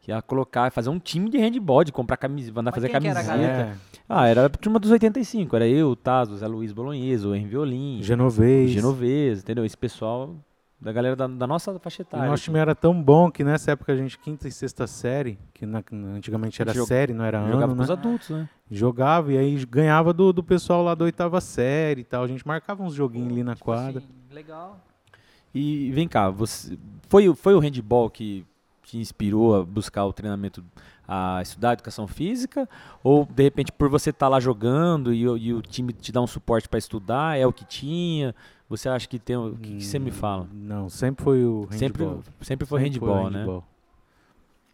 ia 0.10 0.22
colocar, 0.22 0.72
fazer 0.72 0.90
um 0.90 1.00
time 1.00 1.30
de 1.30 1.38
handball, 1.38 1.84
de 1.84 1.92
comprar 1.92 2.18
camiseta, 2.18 2.54
mandar 2.56 2.72
Mas 2.72 2.76
fazer 2.76 2.90
quem 2.90 3.00
que 3.02 3.08
era 3.08 3.20
a 3.20 3.24
camiseta. 3.24 3.52
galera? 3.54 3.70
É. 3.96 4.00
Ah, 4.08 4.28
era 4.28 4.46
a 4.46 4.50
turma 4.50 4.80
dos 4.80 4.92
85, 4.92 5.56
era 5.56 5.68
eu, 5.68 5.90
o 5.92 5.96
Tazo, 5.96 6.34
o 6.34 6.38
Zé 6.38 6.48
Luiz 6.48 6.72
Bolonhesa, 6.74 7.28
o 7.28 7.36
Henry 7.36 7.48
Violim, 7.50 8.00
o 8.00 8.04
Genovês. 8.04 8.72
Genovese, 8.72 9.42
entendeu? 9.42 9.64
Esse 9.66 9.78
pessoal 9.78 10.36
da 10.82 10.92
galera 10.94 11.14
da, 11.16 11.28
da 11.28 11.46
nossa 11.46 11.78
faixa 11.78 12.02
O 12.02 12.04
etária. 12.04 12.26
nosso 12.26 12.36
assim. 12.36 12.44
time 12.46 12.58
era 12.60 12.74
tão 12.74 13.04
bom 13.04 13.30
que 13.30 13.44
nessa 13.44 13.72
época 13.72 13.92
a 13.92 13.96
gente, 13.98 14.18
quinta 14.18 14.48
e 14.48 14.52
sexta 14.52 14.88
série, 14.88 15.38
que 15.54 15.66
na- 15.66 15.84
antigamente 16.16 16.62
era 16.62 16.74
série, 16.86 17.14
não 17.14 17.26
era 17.26 17.40
Jogava 17.46 17.66
ano, 17.66 17.76
com 17.76 17.82
os 17.84 17.90
né? 17.90 17.94
adultos, 17.94 18.30
né? 18.30 18.50
Jogava 18.72 19.34
e 19.34 19.38
aí 19.38 19.66
ganhava 19.66 20.14
do, 20.14 20.32
do 20.32 20.42
pessoal 20.42 20.82
lá 20.84 20.96
da 20.96 21.04
oitava 21.06 21.42
série 21.42 22.02
e 22.02 22.04
tal. 22.06 22.24
A 22.24 22.28
gente 22.28 22.48
marcava 22.48 22.82
uns 22.82 22.94
joguinhos 22.94 23.32
ali 23.34 23.44
na 23.44 23.54
Tipo 23.56 23.66
quadra. 23.66 23.98
assim, 24.00 24.08
legal. 24.32 24.80
E 25.54 25.92
vem 25.92 26.08
cá, 26.08 26.30
você 26.30 26.78
foi, 27.10 27.28
o- 27.28 27.36
foi 27.36 27.54
o 27.56 27.60
handball 27.60 28.10
que 28.10 28.46
te 28.92 28.98
inspirou 28.98 29.56
a 29.56 29.64
buscar 29.66 30.06
o 30.06 30.14
treinamento, 30.14 30.64
a 31.08 31.40
estudar 31.42 31.74
educação 31.74 32.08
física? 32.08 32.68
Ou 33.04 33.26
de 33.26 33.44
repente 33.44 33.72
por 33.72 33.90
você 33.90 34.10
estar 34.10 34.28
lá 34.28 34.40
jogando 34.40 35.14
e, 35.14 35.28
o- 35.28 35.38
e 35.38 35.54
o 35.54 35.62
time 35.62 35.94
te 35.94 36.12
dá 36.12 36.22
um 36.22 36.28
suporte 36.28 36.68
para 36.70 36.80
estudar, 36.80 37.38
é 37.38 37.46
o 37.46 37.54
que 37.54 37.66
tinha? 37.66 38.34
Você 38.70 38.88
acha 38.88 39.08
que 39.08 39.18
tem. 39.18 39.36
O 39.36 39.56
que, 39.58 39.78
que 39.78 39.84
você 39.84 39.98
me 39.98 40.12
fala? 40.12 40.48
Não, 40.54 40.90
sempre 40.90 41.24
foi 41.24 41.44
o 41.44 41.68
handball. 41.72 42.22
Sempre, 42.24 42.46
sempre 42.46 42.66
foi 42.68 42.80
Sempre 42.82 43.00
handball, 43.00 43.26
o 43.26 43.30
né? 43.30 43.40
handball. 43.40 43.64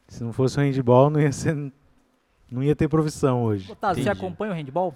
Se 0.08 0.24
não 0.24 0.34
fosse 0.34 0.58
o 0.58 0.62
handball, 0.62 1.10
não 1.10 1.20
ia 1.22 1.32
ser. 1.32 1.72
Não 2.52 2.62
ia 2.62 2.76
ter 2.76 2.88
profissão 2.88 3.44
hoje. 3.44 3.72
Otávio, 3.72 4.04
você 4.04 4.10
acompanha 4.10 4.52
o 4.52 4.56
handball? 4.56 4.94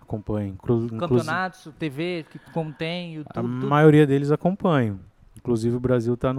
Acompanho. 0.00 0.48
Inclu- 0.54 0.88
Campeonatos, 0.98 1.68
TV, 1.78 2.24
que, 2.30 2.38
como 2.52 2.72
tem, 2.72 3.14
A 3.14 3.16
YouTube, 3.16 3.34
tudo. 3.34 3.66
maioria 3.66 4.06
deles 4.06 4.30
acompanho. 4.30 5.00
Inclusive 5.36 5.74
o 5.76 5.80
Brasil 5.80 6.14
está 6.14 6.32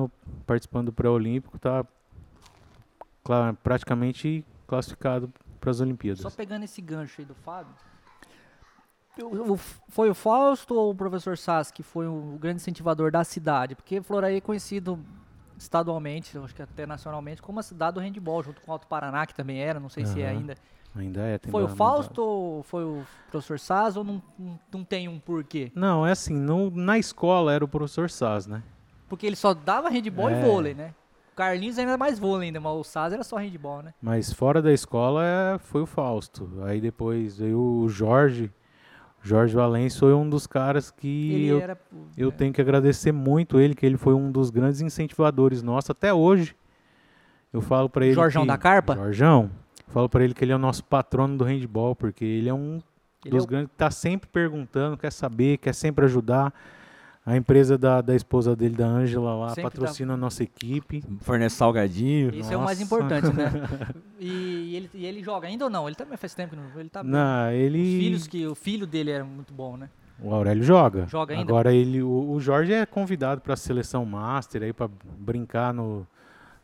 participando 0.46 0.86
do 0.88 0.94
pré-olímpico, 0.94 1.58
está 1.58 1.84
praticamente 3.64 4.46
classificado 4.68 5.32
para 5.60 5.72
as 5.72 5.80
Olimpíadas. 5.80 6.22
Só 6.22 6.30
pegando 6.30 6.64
esse 6.64 6.82
gancho 6.82 7.22
aí 7.22 7.26
do 7.26 7.34
Fábio. 7.36 7.74
foi 9.90 10.10
o 10.10 10.14
Fausto 10.16 10.76
ou 10.76 10.92
o 10.92 10.96
professor 10.96 11.38
Sass 11.38 11.72
que 11.72 11.82
foi 11.82 12.08
o 12.08 12.38
grande 12.40 12.58
incentivador 12.58 13.12
da 13.12 13.24
cidade? 13.24 13.76
Porque 13.76 14.02
Floraí 14.02 14.38
é 14.38 14.42
conhecido 14.42 15.00
estadualmente, 15.58 16.38
acho 16.38 16.54
que 16.54 16.62
até 16.62 16.86
nacionalmente, 16.86 17.42
como 17.42 17.60
a 17.60 17.64
cidade 17.64 17.96
do 17.96 18.00
handball, 18.02 18.44
junto 18.44 18.62
com 18.62 18.72
o 18.72 18.74
Alto 18.74 18.88
Paraná, 18.88 19.26
que 19.26 19.34
também 19.34 19.60
era, 19.60 19.80
não 19.80 19.90
sei 19.90 20.06
se 20.06 20.22
é 20.22 20.28
ainda. 20.28 20.56
Ainda 20.94 21.22
é. 21.22 21.38
tem 21.38 21.52
Foi 21.52 21.64
o 21.64 21.68
Fausto 21.68 22.22
ou 22.22 22.64
foi 22.64 22.84
o 22.84 23.06
professor 23.30 23.60
Sass 23.60 23.98
ou 23.98 24.04
não, 24.04 24.22
não, 24.72 24.84
tem 24.84 25.08
um 25.10 25.20
porquê? 25.20 25.72
Não, 25.76 26.06
é 26.08 26.12
assim, 26.12 26.34
no- 26.34 26.70
na 26.72 26.98
escola 26.98 27.52
era 27.54 27.66
o 27.66 27.68
professor 27.68 28.10
Saz, 28.10 28.48
né? 28.48 28.64
Porque 29.10 29.26
ele 29.26 29.36
só 29.36 29.54
dava 29.54 29.90
handball 29.90 30.30
É. 30.30 30.40
e 30.40 30.44
vôlei, 30.44 30.74
né? 30.74 30.94
O 31.36 31.38
Carlinhos 31.38 31.78
ainda 31.78 31.92
é 31.92 31.98
mais 31.98 32.18
vôlei 32.18 32.48
ainda, 32.48 32.62
mas 32.62 32.74
o 32.74 32.84
Sass 32.84 33.12
era 33.12 33.22
só 33.22 33.36
handball, 33.36 33.84
né? 33.84 33.94
Mas 34.02 34.32
fora 34.32 34.62
da 34.62 34.72
escola 34.72 35.22
é, 35.26 35.58
foi 35.58 35.82
o 35.82 35.86
Fausto. 35.86 36.50
Aí 36.64 36.80
depois 36.80 37.38
veio 37.38 37.60
o 37.60 37.90
Jorge. 37.90 38.50
Jorge 39.22 39.54
Valença 39.54 40.00
foi 40.00 40.14
um 40.14 40.30
dos 40.30 40.48
caras 40.48 40.92
que 40.92 41.34
Ele 41.34 41.48
eu, 41.48 41.60
era. 41.60 41.78
eu 42.16 42.32
tenho 42.32 42.54
que 42.54 42.62
agradecer 42.62 43.12
muito 43.12 43.60
ele, 43.60 43.76
que 43.76 43.86
ele 43.86 43.98
foi 43.98 44.14
um 44.14 44.32
dos 44.32 44.50
grandes 44.50 44.80
incentivadores 44.80 45.62
nossos 45.62 45.90
até 45.90 46.14
hoje. 46.14 46.56
Eu 47.52 47.60
falo 47.62 47.90
pra 47.90 48.06
ele 48.06 48.14
Jorjão 48.16 48.44
que, 48.44 48.48
da 48.48 48.58
Carpa? 48.58 48.96
Jorjão. 48.96 49.52
Falo 49.88 50.08
pra 50.08 50.24
ele 50.24 50.34
que 50.34 50.44
ele 50.46 50.54
é 50.54 50.56
o 50.56 50.60
nosso 50.60 50.86
patrono 50.86 51.38
do 51.38 51.44
handball, 51.44 51.96
porque 51.98 52.24
ele 52.24 52.48
é 52.48 52.54
um 52.54 52.80
Ele 53.26 53.32
dos 53.32 53.44
é 53.44 53.46
o- 53.46 53.50
grandes 53.50 53.72
que 53.72 53.78
tá 53.78 53.92
sempre 53.92 54.30
perguntando, 54.30 54.96
quer 54.96 55.12
saber, 55.12 55.58
quer 55.58 55.74
sempre 55.74 56.06
ajudar. 56.06 56.54
A 57.26 57.36
empresa 57.36 57.76
da, 57.76 58.02
da 58.02 58.16
esposa 58.16 58.56
dele, 58.56 58.76
da 58.76 58.86
Ângela 58.86 59.34
lá, 59.34 59.50
Sempre 59.50 59.64
patrocina 59.64 60.14
a 60.14 60.18
nossa 60.18 60.44
equipe. 60.44 61.04
Fornece 61.22 61.56
salgadinho. 61.56 62.30
Esse 62.36 62.54
é 62.54 62.58
o 62.58 62.62
mais 62.62 62.80
Nossa. 62.80 62.84
importante, 62.84 63.36
né? 63.36 63.52
E 64.20 64.76
ele, 64.76 64.90
e 64.94 65.06
ele 65.06 65.24
joga 65.24 65.48
ainda 65.48 65.66
ou 65.66 65.70
não? 65.70 65.88
Ele 65.88 65.96
também 65.96 66.18
faz 66.18 66.34
tempo 66.34 66.52
que 66.52 66.56
não. 66.56 66.80
Ele 66.80 66.90
tá. 66.90 67.04
Não, 67.04 67.50
Os 67.50 67.54
ele. 67.54 68.00
filhos 68.00 68.28
que 68.28 68.46
o 68.48 68.56
filho 68.56 68.88
dele 68.88 69.12
era 69.12 69.24
muito 69.24 69.54
bom, 69.54 69.76
né? 69.76 69.90
O 70.22 70.34
Aurélio 70.34 70.64
joga. 70.64 71.06
Joga 71.08 71.34
ainda? 71.34 71.52
Agora 71.52 71.74
ele, 71.74 72.02
o, 72.02 72.32
o 72.32 72.40
Jorge 72.40 72.74
é 72.74 72.86
convidado 72.86 73.42
para 73.42 73.54
a 73.54 73.58
seleção 73.58 74.06
master 74.06 74.64
aí 74.64 74.72
para 74.72 74.90
brincar 75.18 75.74
no, 75.74 76.08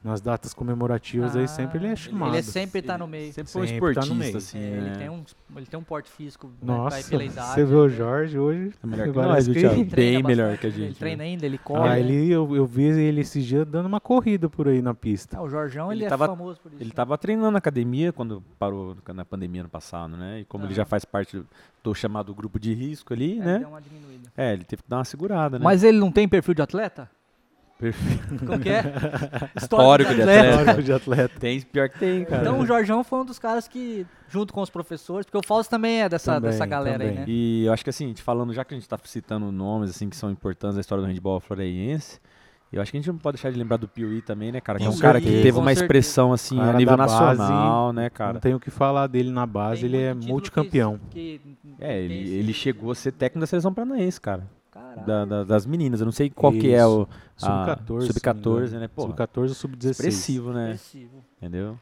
nas 0.03 0.19
datas 0.19 0.51
comemorativas 0.53 1.35
aí 1.35 1.47
sempre 1.47 1.77
ele 1.77 1.87
é 1.87 1.91
Ah, 1.91 1.95
chamado. 1.95 2.33
Ele 2.33 2.41
sempre 2.43 2.81
tá 2.81 2.97
no 2.97 3.07
meio. 3.07 3.31
Sempre 3.31 3.51
foi 3.51 3.61
um 3.61 3.67
Sempre 3.67 3.93
tá 3.93 4.01
no 4.01 4.05
esportista, 4.05 4.15
meio. 4.25 4.37
assim. 4.37 4.57
É, 4.57 4.61
ele, 4.77 4.81
né? 4.89 4.95
tem 4.97 5.09
um, 5.09 5.23
ele 5.55 5.65
tem 5.67 5.79
um 5.79 5.83
porte 5.83 6.09
físico 6.09 6.47
né, 6.47 6.53
Nossa, 6.63 6.95
vai 6.97 7.03
pela 7.03 7.23
idade. 7.23 7.53
você 7.53 7.63
vê 7.65 7.75
o 7.75 7.83
né? 7.87 7.89
Jorge 7.95 8.39
hoje. 8.39 8.71
É 8.83 8.87
melhor 8.87 9.07
que 9.11 9.17
nós, 9.19 9.47
viu, 9.47 9.53
que-? 9.55 9.65
Ele 9.65 9.83
Bem 9.85 10.23
melhor 10.23 10.57
que 10.57 10.65
a 10.65 10.69
né? 10.69 10.75
gente. 10.75 10.85
Ele 10.87 10.95
treina 10.95 11.23
ainda, 11.23 11.45
ele 11.45 11.57
Ah, 11.61 11.63
corre. 11.63 11.89
né? 11.89 11.99
ele, 11.99 12.31
eu, 12.31 12.55
eu 12.55 12.65
vi 12.65 12.83
ele 12.85 13.21
esses 13.21 13.45
dias 13.45 13.67
dando 13.67 13.85
uma 13.85 13.99
corrida 13.99 14.49
por 14.49 14.67
aí 14.67 14.81
na 14.81 14.95
pista. 14.95 15.37
Ah, 15.37 15.43
o 15.43 15.49
Jorjão, 15.49 15.91
ele, 15.91 15.99
Ele 16.01 16.05
é 16.05 16.09
tava- 16.09 16.27
famoso 16.27 16.59
por 16.59 16.69
isso. 16.71 16.81
Ele 16.81 16.89
né? 16.89 16.95
tava 16.95 17.15
treinando 17.17 17.51
na 17.51 17.57
academia 17.59 18.11
quando 18.11 18.43
parou 18.57 18.97
na 19.13 19.23
pandemia 19.23 19.61
ano 19.61 19.69
passado, 19.69 20.17
né? 20.17 20.39
E 20.39 20.45
como 20.45 20.63
ele 20.63 20.69
Aham. 20.69 20.77
já 20.77 20.85
faz 20.85 21.05
parte 21.05 21.37
do, 21.37 21.45
do 21.83 21.93
chamado 21.93 22.33
grupo 22.33 22.59
de 22.59 22.73
risco 22.73 23.13
ali, 23.13 23.39
É, 23.39 23.43
né? 23.45 23.59
deu 23.59 23.69
uma 23.69 23.79
diminuída. 23.81 24.31
É, 24.35 24.51
ele 24.53 24.63
teve 24.63 24.81
que 24.81 24.89
dar 24.89 24.97
uma 24.97 25.05
segurada, 25.05 25.59
né? 25.59 25.63
Mas 25.63 25.83
ele 25.83 25.99
não 25.99 26.11
tem 26.11 26.27
perfil 26.27 26.55
de 26.55 26.61
atleta? 26.63 27.07
Perfeito. 27.81 28.45
Como 28.45 28.59
que 28.59 28.69
é? 28.69 28.83
Histórico 29.57 30.13
de 30.13 30.21
atleta. 30.21 30.49
Histórico 30.51 30.83
de 30.83 30.93
atleta. 30.93 31.39
Tem, 31.39 31.61
pior 31.61 31.89
que 31.89 31.97
tem, 31.97 32.23
cara. 32.25 32.43
Então 32.43 32.59
o 32.59 32.65
Jorjão 32.65 33.03
foi 33.03 33.19
um 33.21 33.25
dos 33.25 33.39
caras 33.39 33.67
que, 33.67 34.05
junto 34.29 34.53
com 34.53 34.61
os 34.61 34.69
professores, 34.69 35.25
porque 35.25 35.37
o 35.39 35.41
Fausto 35.43 35.71
também 35.71 36.03
é 36.03 36.07
dessa, 36.07 36.35
Também, 36.35 36.51
dessa 36.51 36.65
galera 36.67 37.03
aí, 37.03 37.09
também. 37.09 37.25
né? 37.25 37.25
E 37.27 37.65
eu 37.65 37.73
acho 37.73 37.83
que 37.83 37.89
assim, 37.89 38.13
te 38.13 38.21
falando, 38.21 38.53
já 38.53 38.63
que 38.63 38.75
a 38.75 38.77
gente 38.77 38.87
tá 38.87 38.99
citando 39.03 39.51
nomes 39.51 39.89
assim 39.89 40.09
que 40.09 40.15
são 40.15 40.29
importantes 40.29 40.75
da 40.75 40.81
história 40.81 41.03
do 41.03 41.07
handball 41.07 41.39
floraiense, 41.39 42.19
eu 42.71 42.81
acho 42.81 42.91
que 42.91 42.97
a 42.97 43.01
gente 43.01 43.11
não 43.11 43.17
pode 43.17 43.37
deixar 43.37 43.51
de 43.51 43.57
lembrar 43.57 43.77
do 43.77 43.87
Piuí 43.87 44.21
também, 44.21 44.51
né, 44.51 44.61
cara? 44.61 44.77
Que 44.77 44.85
é 44.85 44.89
um 44.89 44.97
cara 44.99 45.19
que 45.19 45.41
teve 45.41 45.57
uma 45.57 45.73
expressão 45.73 46.31
assim 46.31 46.57
Cara 46.57 46.69
a 46.69 46.73
nível 46.73 46.95
da 46.95 47.05
base, 47.07 47.39
nacional, 47.39 47.91
né, 47.91 48.09
cara? 48.11 48.33
Não 48.33 48.39
tenho 48.39 48.57
o 48.57 48.59
que 48.59 48.69
falar 48.69 49.07
dele 49.07 49.31
na 49.31 49.47
base, 49.47 49.81
Tem 49.81 49.89
ele 49.89 49.97
é 49.97 50.13
multicampeão. 50.13 50.99
Que, 51.09 51.41
que 51.43 51.75
É, 51.79 51.99
ele, 51.99 52.29
ele 52.29 52.53
chegou 52.53 52.91
a 52.91 52.95
ser 52.95 53.11
técnico 53.11 53.39
da 53.39 53.47
seleção 53.47 53.73
paranaense, 53.73 54.21
cara. 54.21 54.47
Da- 55.05 55.25
da- 55.25 55.43
das 55.43 55.65
meninas. 55.65 55.99
Eu 55.99 56.05
não 56.05 56.11
sei 56.11 56.29
qual 56.29 56.51
que 56.53 56.73
é 56.73 56.85
o. 56.85 57.03
a- 57.41 57.75
Sub-14. 57.75 58.07
Sub-14, 58.07 58.79
né? 58.79 58.87
Pô, 58.87 59.01
Sub-14 59.03 59.49
ou 59.49 59.55
sub-16. 59.55 59.89
expressivo, 59.91 60.53
né? 60.53 60.71
Expressivo. 60.73 61.25
Entendeu? 61.37 61.77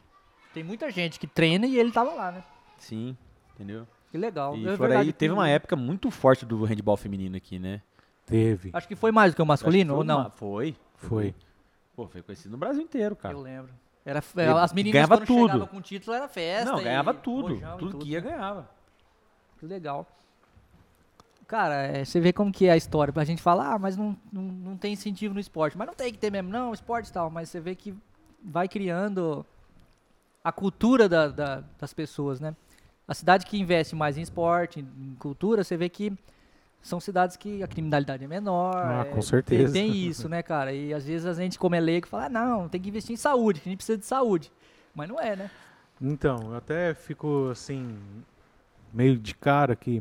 Tem 0.52 0.64
muita 0.64 0.90
gente 0.90 1.18
que 1.20 1.26
treina 1.28 1.66
e 1.66 1.78
ele 1.78 1.92
tava 1.92 2.12
lá, 2.14 2.32
né? 2.32 2.42
Sim, 2.78 3.16
entendeu? 3.54 3.86
Que 4.10 4.18
legal. 4.18 4.56
E 4.56 4.66
É 4.68 4.76
por 4.76 4.90
aí 4.90 5.12
teve 5.12 5.32
que- 5.32 5.38
uma 5.38 5.48
época 5.48 5.76
muito 5.76 6.10
forte 6.10 6.44
do 6.44 6.64
handball 6.64 6.96
feminino 6.96 7.36
aqui, 7.36 7.58
né? 7.60 7.80
Teve. 8.26 8.70
Acho 8.72 8.88
que 8.88 8.96
foi 8.96 9.12
mais 9.12 9.32
do 9.32 9.36
que 9.36 9.42
o 9.42 9.46
masculino, 9.46 9.94
ou 9.96 10.02
não? 10.04 10.20
uma- 10.22 10.30
Foi. 10.30 10.74
Foi. 10.96 11.34
Pô, 11.94 12.08
foi 12.08 12.22
conhecido 12.22 12.50
no 12.52 12.58
Brasil 12.58 12.82
inteiro, 12.82 13.14
cara. 13.14 13.34
Eu 13.34 13.40
lembro. 13.40 13.70
Era, 14.04 14.18
as 14.62 14.72
meninas 14.72 14.94
ganhava 14.94 15.16
quando 15.18 15.26
tudo. 15.26 15.46
chegavam 15.52 15.66
com 15.68 15.76
o 15.76 15.80
título 15.82 16.16
era 16.16 16.26
festa. 16.28 16.72
Não, 16.72 16.80
e 16.80 16.84
ganhava 16.84 17.14
tudo. 17.14 17.54
e 17.54 17.78
Tudo 17.78 17.98
que 17.98 18.08
ia, 18.08 18.20
ganhava. 18.20 18.68
Que 19.58 19.66
legal. 19.66 20.06
Cara, 21.50 21.82
é, 21.82 22.04
você 22.04 22.20
vê 22.20 22.32
como 22.32 22.52
que 22.52 22.66
é 22.66 22.70
a 22.70 22.76
história. 22.76 23.12
Pra 23.12 23.24
gente 23.24 23.42
falar, 23.42 23.74
ah, 23.74 23.78
mas 23.78 23.96
não, 23.96 24.16
não, 24.32 24.42
não 24.42 24.76
tem 24.76 24.92
incentivo 24.92 25.34
no 25.34 25.40
esporte. 25.40 25.76
Mas 25.76 25.88
não 25.88 25.94
tem 25.94 26.12
que 26.12 26.18
ter 26.18 26.30
mesmo, 26.30 26.48
não, 26.48 26.72
esporte 26.72 27.08
e 27.08 27.12
tal. 27.12 27.28
Mas 27.28 27.48
você 27.48 27.58
vê 27.58 27.74
que 27.74 27.92
vai 28.40 28.68
criando 28.68 29.44
a 30.44 30.52
cultura 30.52 31.08
da- 31.08 31.26
da- 31.26 31.64
das 31.76 31.92
pessoas, 31.92 32.38
né? 32.38 32.54
A 33.08 33.14
cidade 33.14 33.44
que 33.46 33.58
investe 33.58 33.96
mais 33.96 34.16
em 34.16 34.22
esporte, 34.22 34.78
em 34.78 35.16
cultura, 35.18 35.64
você 35.64 35.76
vê 35.76 35.88
que 35.88 36.16
são 36.80 37.00
cidades 37.00 37.36
que 37.36 37.64
a 37.64 37.66
criminalidade 37.66 38.22
é 38.22 38.28
menor. 38.28 38.76
Ah, 38.76 39.00
é, 39.00 39.04
com 39.06 39.14
tem- 39.14 39.22
certeza. 39.22 39.72
Tem, 39.72 40.06
isso, 40.06 40.28
né, 40.28 40.44
cara? 40.44 40.72
E 40.72 40.94
às 40.94 41.04
vezes 41.04 41.26
a 41.26 41.34
gente, 41.34 41.58
como 41.58 41.74
é 41.74 41.80
leigo, 41.80 42.06
fala, 42.06 42.26
ah, 42.26 42.28
não, 42.28 42.68
tem 42.68 42.80
que 42.80 42.90
investir 42.90 43.12
em 43.12 43.16
saúde, 43.16 43.60
que 43.60 43.68
a 43.68 43.70
gente 43.70 43.78
precisa 43.78 43.98
de 43.98 44.06
saúde. 44.06 44.52
Mas 44.94 45.08
não 45.08 45.18
é, 45.18 45.34
né? 45.34 45.50
Então, 46.00 46.52
eu 46.52 46.54
até 46.54 46.94
fico 46.94 47.48
assim, 47.50 47.98
meio 48.94 49.18
de 49.18 49.34
cara 49.34 49.74
que 49.74 50.00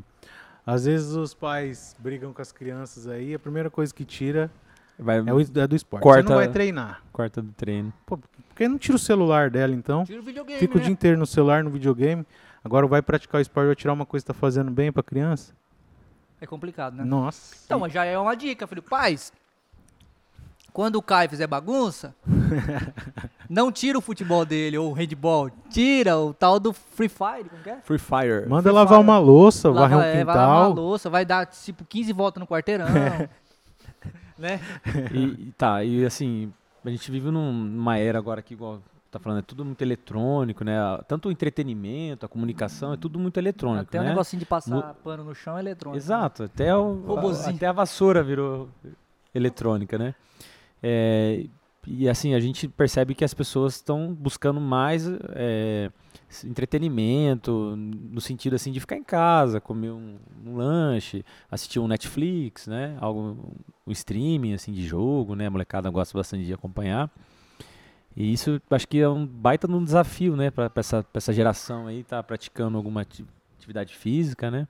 às 0.74 0.86
vezes 0.86 1.16
os 1.16 1.34
pais 1.34 1.96
brigam 2.00 2.34
com 2.34 2.42
as 2.42 2.52
crianças 2.52 3.08
aí, 3.08 3.34
a 3.34 3.40
primeira 3.40 3.70
coisa 3.70 3.94
que 3.94 4.06
tira 4.06 4.52
Vai, 4.98 5.18
é, 5.18 5.22
o, 5.34 5.40
é 5.40 5.68
do 5.68 5.76
esporte. 5.76 6.04
Corta- 6.04 6.22
Você 6.24 6.30
não 6.30 6.36
vai 6.38 6.48
treinar. 6.50 7.02
quarta 7.12 7.42
do 7.42 7.52
treino. 7.54 7.92
Pô, 8.06 8.18
por 8.18 8.28
que 8.56 8.68
não 8.68 8.78
tira 8.78 8.96
o 8.96 9.00
celular 9.00 9.50
dela 9.50 9.74
então? 9.74 10.04
Tira 10.04 10.20
o 10.20 10.24
videogame, 10.24 10.60
Fica 10.60 10.76
o 10.76 10.78
né? 10.78 10.84
dia 10.84 10.92
inteiro 10.92 11.18
no 11.18 11.26
celular, 11.26 11.64
no 11.64 11.70
videogame. 11.70 12.26
Agora 12.64 12.86
vai 12.88 13.02
praticar 13.02 13.40
o 13.40 13.42
esporte, 13.42 13.68
vai 13.68 13.76
tirar 13.76 13.94
uma 13.94 14.06
coisa 14.06 14.24
que 14.26 14.28
tá 14.28 14.34
fazendo 14.34 14.70
bem 14.70 14.92
pra 14.92 15.02
criança? 15.02 15.54
É 16.42 16.46
complicado, 16.46 16.96
né? 16.96 17.04
Nossa. 17.04 17.56
Então, 17.66 17.80
mas 17.80 17.92
já 17.94 18.04
é 18.06 18.18
uma 18.18 18.36
dica, 18.36 18.66
filho. 18.68 18.84
Pais, 18.84 19.32
quando 20.74 20.96
o 20.96 21.02
Caio 21.02 21.30
fizer 21.30 21.48
bagunça, 21.48 22.14
não 23.50 23.72
tira 23.72 23.98
o 23.98 24.02
futebol 24.02 24.46
dele 24.46 24.78
ou 24.78 24.92
o 24.92 24.94
handball. 24.94 25.50
Tira 25.70 26.18
o 26.18 26.34
tal 26.34 26.60
do 26.60 26.74
Free 26.74 27.10
Fire, 27.10 27.50
como 27.50 27.64
que 27.64 27.70
é? 27.70 27.78
Free 27.84 27.98
Fire. 28.00 28.48
Manda 28.48 28.64
Free 28.64 28.72
lavar 28.74 28.98
Fire. 29.00 29.10
uma 29.10 29.18
louça, 29.20 29.70
Lava- 29.70 29.82
varrer 29.82 29.98
um 29.98 30.02
é, 30.02 30.24
vai 30.24 30.36
lavar 30.36 30.64
a 30.64 30.68
quintal. 30.68 30.84
louça, 30.84 31.10
vai 31.10 31.26
dar 31.26 31.46
tipo 31.48 31.84
15 31.86 32.14
voltas 32.14 32.40
no 32.42 32.48
quarteirão. 32.48 32.86
né? 34.38 34.60
E, 35.14 35.52
tá, 35.58 35.84
e 35.84 36.06
assim, 36.06 36.52
a 36.86 36.90
gente 36.90 37.10
vive 37.12 37.30
num- 37.32 37.52
numa 37.52 37.98
era 37.98 38.18
agora 38.18 38.42
que, 38.42 38.54
igual 38.54 38.80
tá 39.12 39.18
falando, 39.20 39.40
é 39.40 39.42
tudo 39.42 39.66
muito 39.66 39.82
eletrônico, 39.82 40.64
né? 40.64 40.80
A- 40.80 41.04
Tanto 41.08 41.30
o 41.30 41.32
entretenimento, 41.32 42.26
a 42.26 42.30
comunicação, 42.30 42.94
é 42.94 42.98
tudo 42.98 43.18
muito 43.20 43.38
eletrônico, 43.38 43.82
Até 43.90 44.00
o 44.00 44.04
né? 44.04 44.10
negocinho 44.10 44.40
de 44.40 44.46
passar 44.46 44.76
No- 44.76 44.84
pano 45.04 45.24
no 45.24 45.34
chão 45.36 45.58
é 45.58 45.62
eletrônico. 45.62 45.98
Exato, 45.98 46.44
até, 46.44 46.76
o, 46.76 46.94
Robozinho. 47.08 47.56
até 47.56 47.66
a 47.68 47.72
vassoura 47.72 48.22
virou 48.24 48.70
eletrônica, 49.34 49.98
né? 49.98 50.14
É, 50.82 51.46
e 51.88 52.08
assim, 52.08 52.34
a 52.34 52.40
gente 52.40 52.68
percebe 52.68 53.16
que 53.16 53.24
as 53.24 53.34
pessoas 53.34 53.76
estão 53.76 54.14
buscando 54.14 54.60
mais 54.60 55.08
é, 55.30 55.92
entretenimento, 56.46 57.76
no 57.76 58.22
sentido 58.22 58.56
assim 58.56 58.72
de 58.72 58.80
ficar 58.80 58.96
em 58.96 59.04
casa, 59.04 59.60
comer 59.60 59.92
um, 59.92 60.18
um 60.46 60.56
lanche, 60.56 61.24
assistir 61.50 61.80
um 61.80 61.88
Netflix, 61.88 62.68
né? 62.68 62.98
Algo, 63.00 63.38
um 63.88 63.92
streaming 63.92 64.54
assim 64.54 64.72
de 64.72 64.86
jogo, 64.86 65.36
né? 65.36 65.48
A 65.48 65.50
molecada 65.50 65.90
gosta 65.90 66.18
bastante 66.18 66.46
de 66.46 66.54
acompanhar. 66.54 67.10
E 68.16 68.34
isso 68.34 68.62
acho 68.70 68.88
que 68.88 69.00
é 69.00 69.08
um 69.08 69.26
baita 69.26 69.68
de 69.68 69.74
um 69.74 69.84
desafio, 69.84 70.36
né, 70.36 70.52
para 70.52 70.70
essa, 70.76 71.06
essa 71.14 71.32
geração 71.32 71.88
aí 71.88 72.04
tá 72.04 72.22
praticando 72.22 72.78
alguma 72.78 73.02
ati- 73.02 73.26
atividade 73.58 73.96
física, 73.96 74.52
né? 74.52 74.68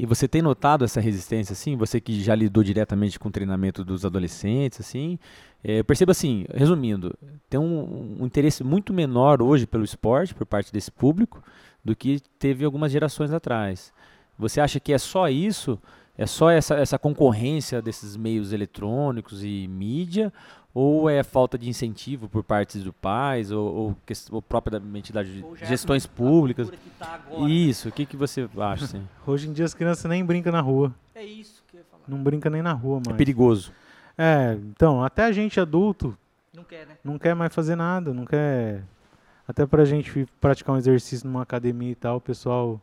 E 0.00 0.06
você 0.06 0.26
tem 0.26 0.40
notado 0.40 0.82
essa 0.82 0.98
resistência, 0.98 1.52
assim? 1.52 1.76
Você 1.76 2.00
que 2.00 2.22
já 2.22 2.34
lidou 2.34 2.64
diretamente 2.64 3.18
com 3.18 3.28
o 3.28 3.30
treinamento 3.30 3.84
dos 3.84 4.02
adolescentes, 4.02 4.80
assim? 4.80 5.18
É, 5.62 5.84
assim, 6.08 6.46
resumindo, 6.54 7.14
tem 7.50 7.60
um, 7.60 8.16
um 8.18 8.24
interesse 8.24 8.64
muito 8.64 8.94
menor 8.94 9.42
hoje 9.42 9.66
pelo 9.66 9.84
esporte 9.84 10.34
por 10.34 10.46
parte 10.46 10.72
desse 10.72 10.90
público 10.90 11.44
do 11.84 11.94
que 11.94 12.18
teve 12.38 12.64
algumas 12.64 12.90
gerações 12.90 13.30
atrás. 13.30 13.92
Você 14.38 14.58
acha 14.58 14.80
que 14.80 14.90
é 14.90 14.96
só 14.96 15.28
isso? 15.28 15.78
É 16.16 16.24
só 16.24 16.50
essa, 16.50 16.76
essa 16.76 16.98
concorrência 16.98 17.82
desses 17.82 18.16
meios 18.16 18.54
eletrônicos 18.54 19.44
e 19.44 19.68
mídia? 19.68 20.32
Ou 20.72 21.10
é 21.10 21.22
falta 21.24 21.58
de 21.58 21.68
incentivo 21.68 22.28
por 22.28 22.44
parte 22.44 22.78
dos 22.78 22.92
pais? 23.00 23.50
Ou, 23.50 23.74
ou, 23.74 23.96
ou 24.30 24.40
propriamente 24.42 25.12
das 25.12 25.26
é 25.28 25.66
gestões 25.66 26.04
a 26.04 26.08
públicas? 26.08 26.70
que 26.70 26.90
tá 26.90 27.14
agora, 27.14 27.42
né? 27.42 27.50
Isso, 27.50 27.88
o 27.88 27.92
que, 27.92 28.06
que 28.06 28.16
você 28.16 28.48
acha? 28.58 28.84
Assim? 28.84 29.06
Hoje 29.26 29.48
em 29.48 29.52
dia 29.52 29.64
as 29.64 29.74
crianças 29.74 30.04
nem 30.08 30.24
brincam 30.24 30.52
na 30.52 30.60
rua. 30.60 30.94
É 31.14 31.24
isso 31.24 31.64
que 31.66 31.76
eu 31.76 31.80
ia 31.80 31.84
falar. 31.90 32.04
Não 32.06 32.22
brinca 32.22 32.48
nem 32.48 32.62
na 32.62 32.72
rua 32.72 33.00
É 33.04 33.08
mais. 33.08 33.16
perigoso. 33.18 33.72
É, 34.16 34.52
então, 34.70 35.02
até 35.02 35.24
a 35.24 35.32
gente 35.32 35.58
adulto 35.58 36.16
Não 36.54 36.62
quer, 36.62 36.86
né? 36.86 36.96
não 37.02 37.18
quer 37.18 37.34
mais 37.34 37.52
fazer 37.54 37.74
nada, 37.74 38.14
não 38.14 38.24
quer. 38.24 38.82
Até 39.48 39.66
pra 39.66 39.84
gente 39.84 40.26
praticar 40.40 40.74
um 40.76 40.78
exercício 40.78 41.26
numa 41.26 41.42
academia 41.42 41.90
e 41.90 41.94
tal, 41.96 42.18
o 42.18 42.20
pessoal 42.20 42.80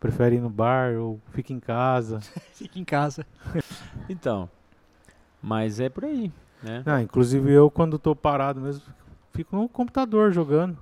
prefere 0.00 0.36
ir 0.36 0.40
no 0.40 0.50
bar 0.50 0.94
ou 0.98 1.20
fica 1.32 1.52
em 1.52 1.60
casa. 1.60 2.20
Fica 2.52 2.78
em 2.80 2.84
casa. 2.84 3.24
Então, 4.08 4.48
mas 5.40 5.78
é 5.78 5.88
por 5.88 6.04
aí, 6.04 6.32
né? 6.62 6.82
Ah, 6.86 7.02
inclusive 7.02 7.50
eu, 7.52 7.70
quando 7.70 7.98
tô 7.98 8.14
parado 8.16 8.60
mesmo, 8.60 8.82
fico 9.32 9.56
no 9.56 9.68
computador 9.68 10.32
jogando. 10.32 10.76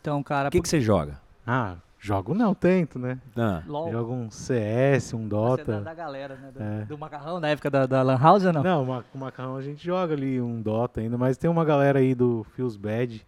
Então, 0.00 0.22
cara, 0.22 0.48
O 0.48 0.50
que, 0.50 0.60
que 0.60 0.68
você 0.68 0.80
joga? 0.80 1.20
Ah, 1.46 1.76
jogo 1.98 2.34
não, 2.34 2.54
tento, 2.54 2.98
né? 2.98 3.18
Ah, 3.36 3.62
LOL. 3.66 3.90
Jogo 3.92 4.12
um 4.12 4.30
CS, 4.30 5.14
um 5.14 5.18
Você 5.18 5.24
é 5.24 5.28
da, 5.28 5.36
Dota. 5.36 5.80
da 5.80 5.94
galera, 5.94 6.34
né? 6.36 6.50
Do, 6.52 6.62
É. 6.62 6.84
do 6.84 6.98
macarrão, 6.98 7.40
da 7.40 7.48
época 7.48 7.70
da, 7.70 7.86
da 7.86 8.02
Lan 8.02 8.18
House 8.18 8.44
ou 8.44 8.52
não? 8.52 8.62
Não, 8.62 8.84
ma- 8.84 9.04
com 9.12 9.18
macarrão 9.18 9.56
a 9.56 9.62
gente 9.62 9.84
joga 9.84 10.14
ali 10.14 10.40
um 10.40 10.60
Dota 10.60 11.00
ainda, 11.00 11.16
mas 11.18 11.36
tem 11.36 11.48
uma 11.48 11.64
galera 11.64 11.98
aí 12.00 12.14
do 12.14 12.44
Feels 12.54 12.76
Bad 12.76 13.24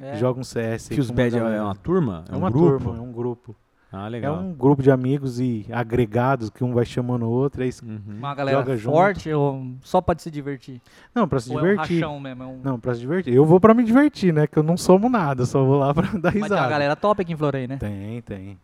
É. 0.00 0.12
que 0.12 0.18
joga 0.18 0.40
um 0.40 0.44
CS. 0.44 0.90
aí 0.90 0.94
Fios 0.96 1.10
Bad 1.10 1.36
é 1.38 1.62
uma 1.62 1.74
turma? 1.74 2.24
É 2.30 2.34
um 2.34 2.38
uma 2.38 2.50
grupo? 2.50 2.84
turma, 2.84 2.98
é 2.98 3.00
um 3.00 3.12
grupo. 3.12 3.56
Ah, 3.96 4.08
É 4.16 4.30
um 4.30 4.52
grupo 4.52 4.82
de 4.82 4.90
amigos 4.90 5.38
e 5.38 5.66
agregados 5.72 6.50
que 6.50 6.64
um 6.64 6.72
vai 6.74 6.84
chamando 6.84 7.24
o 7.26 7.30
outro. 7.30 7.62
É 7.62 7.66
isso. 7.66 7.84
Uhum. 7.84 8.00
Uma 8.18 8.34
galera 8.34 8.58
Joga 8.58 8.76
junto. 8.76 8.94
forte 8.94 9.32
ou 9.32 9.64
só 9.82 10.00
pra 10.00 10.18
se 10.18 10.30
divertir? 10.30 10.80
Não, 11.14 11.28
pra 11.28 11.38
se 11.38 11.50
ou 11.52 11.60
divertir. 11.60 12.02
é 12.02 12.08
um 12.08 12.18
mesmo? 12.18 12.42
É 12.42 12.46
um... 12.46 12.60
Não, 12.62 12.80
pra 12.80 12.92
se 12.94 13.00
divertir. 13.00 13.32
Eu 13.32 13.44
vou 13.44 13.60
pra 13.60 13.72
me 13.74 13.84
divertir, 13.84 14.32
né? 14.32 14.46
Que 14.46 14.58
eu 14.58 14.62
não 14.62 14.76
somo 14.76 15.08
nada, 15.08 15.46
só 15.46 15.64
vou 15.64 15.78
lá 15.78 15.94
pra 15.94 16.06
dar 16.18 16.20
Mas 16.24 16.32
tem 16.32 16.42
risada. 16.42 16.60
uma 16.62 16.68
galera 16.68 16.96
top 16.96 17.22
aqui 17.22 17.32
em 17.32 17.36
Florei, 17.36 17.66
né? 17.66 17.76
Tem, 17.76 18.20
tem. 18.22 18.58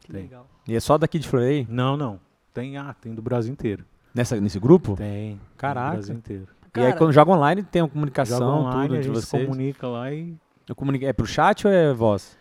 Que 0.00 0.12
tem. 0.12 0.22
legal. 0.22 0.46
E 0.66 0.74
é 0.74 0.80
só 0.80 0.98
daqui 0.98 1.18
de 1.18 1.28
Florei? 1.28 1.66
Não, 1.70 1.96
não. 1.96 2.18
Tem, 2.52 2.76
ah, 2.76 2.94
tem 3.00 3.14
do 3.14 3.22
Brasil 3.22 3.52
inteiro. 3.52 3.84
Nessa, 4.14 4.38
nesse 4.40 4.58
grupo? 4.58 4.94
Tem. 4.96 5.06
tem 5.36 5.40
Caraca. 5.56 5.90
Do 5.90 5.92
Brasil 5.94 6.16
inteiro. 6.16 6.42
e 6.74 6.80
aí 6.80 6.86
Cara, 6.86 6.96
quando 6.96 7.12
joga 7.12 7.30
online 7.30 7.62
tem 7.62 7.82
uma 7.82 7.88
comunicação, 7.88 8.38
Joga 8.38 8.52
online, 8.52 8.82
tudo 8.88 8.94
a 8.94 8.98
entre 8.98 9.08
vocês? 9.10 9.44
comunica 9.46 9.86
lá 9.88 10.12
e... 10.12 10.34
Eu 10.68 10.74
comunico- 10.76 11.04
É 11.04 11.12
pro 11.12 11.26
chat 11.26 11.66
ou 11.66 11.72
é 11.72 11.92
voz? 11.92 12.36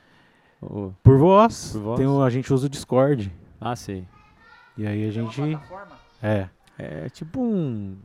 Por 0.61 1.17
voz. 1.17 1.71
Por 1.73 1.81
voz? 1.81 1.97
Tem 1.99 2.07
o- 2.07 2.21
a 2.21 2.29
gente 2.29 2.53
usa 2.53 2.67
o 2.67 2.69
Discord. 2.69 3.33
Ah, 3.59 3.75
sei. 3.75 4.07
E 4.77 4.85
aí 4.87 5.07
a 5.07 5.11
gente... 5.11 5.35
plataforma? 5.35 5.95
É. 6.21 6.47
É 6.77 7.09
tipo 7.09 7.41
um... 7.41 7.97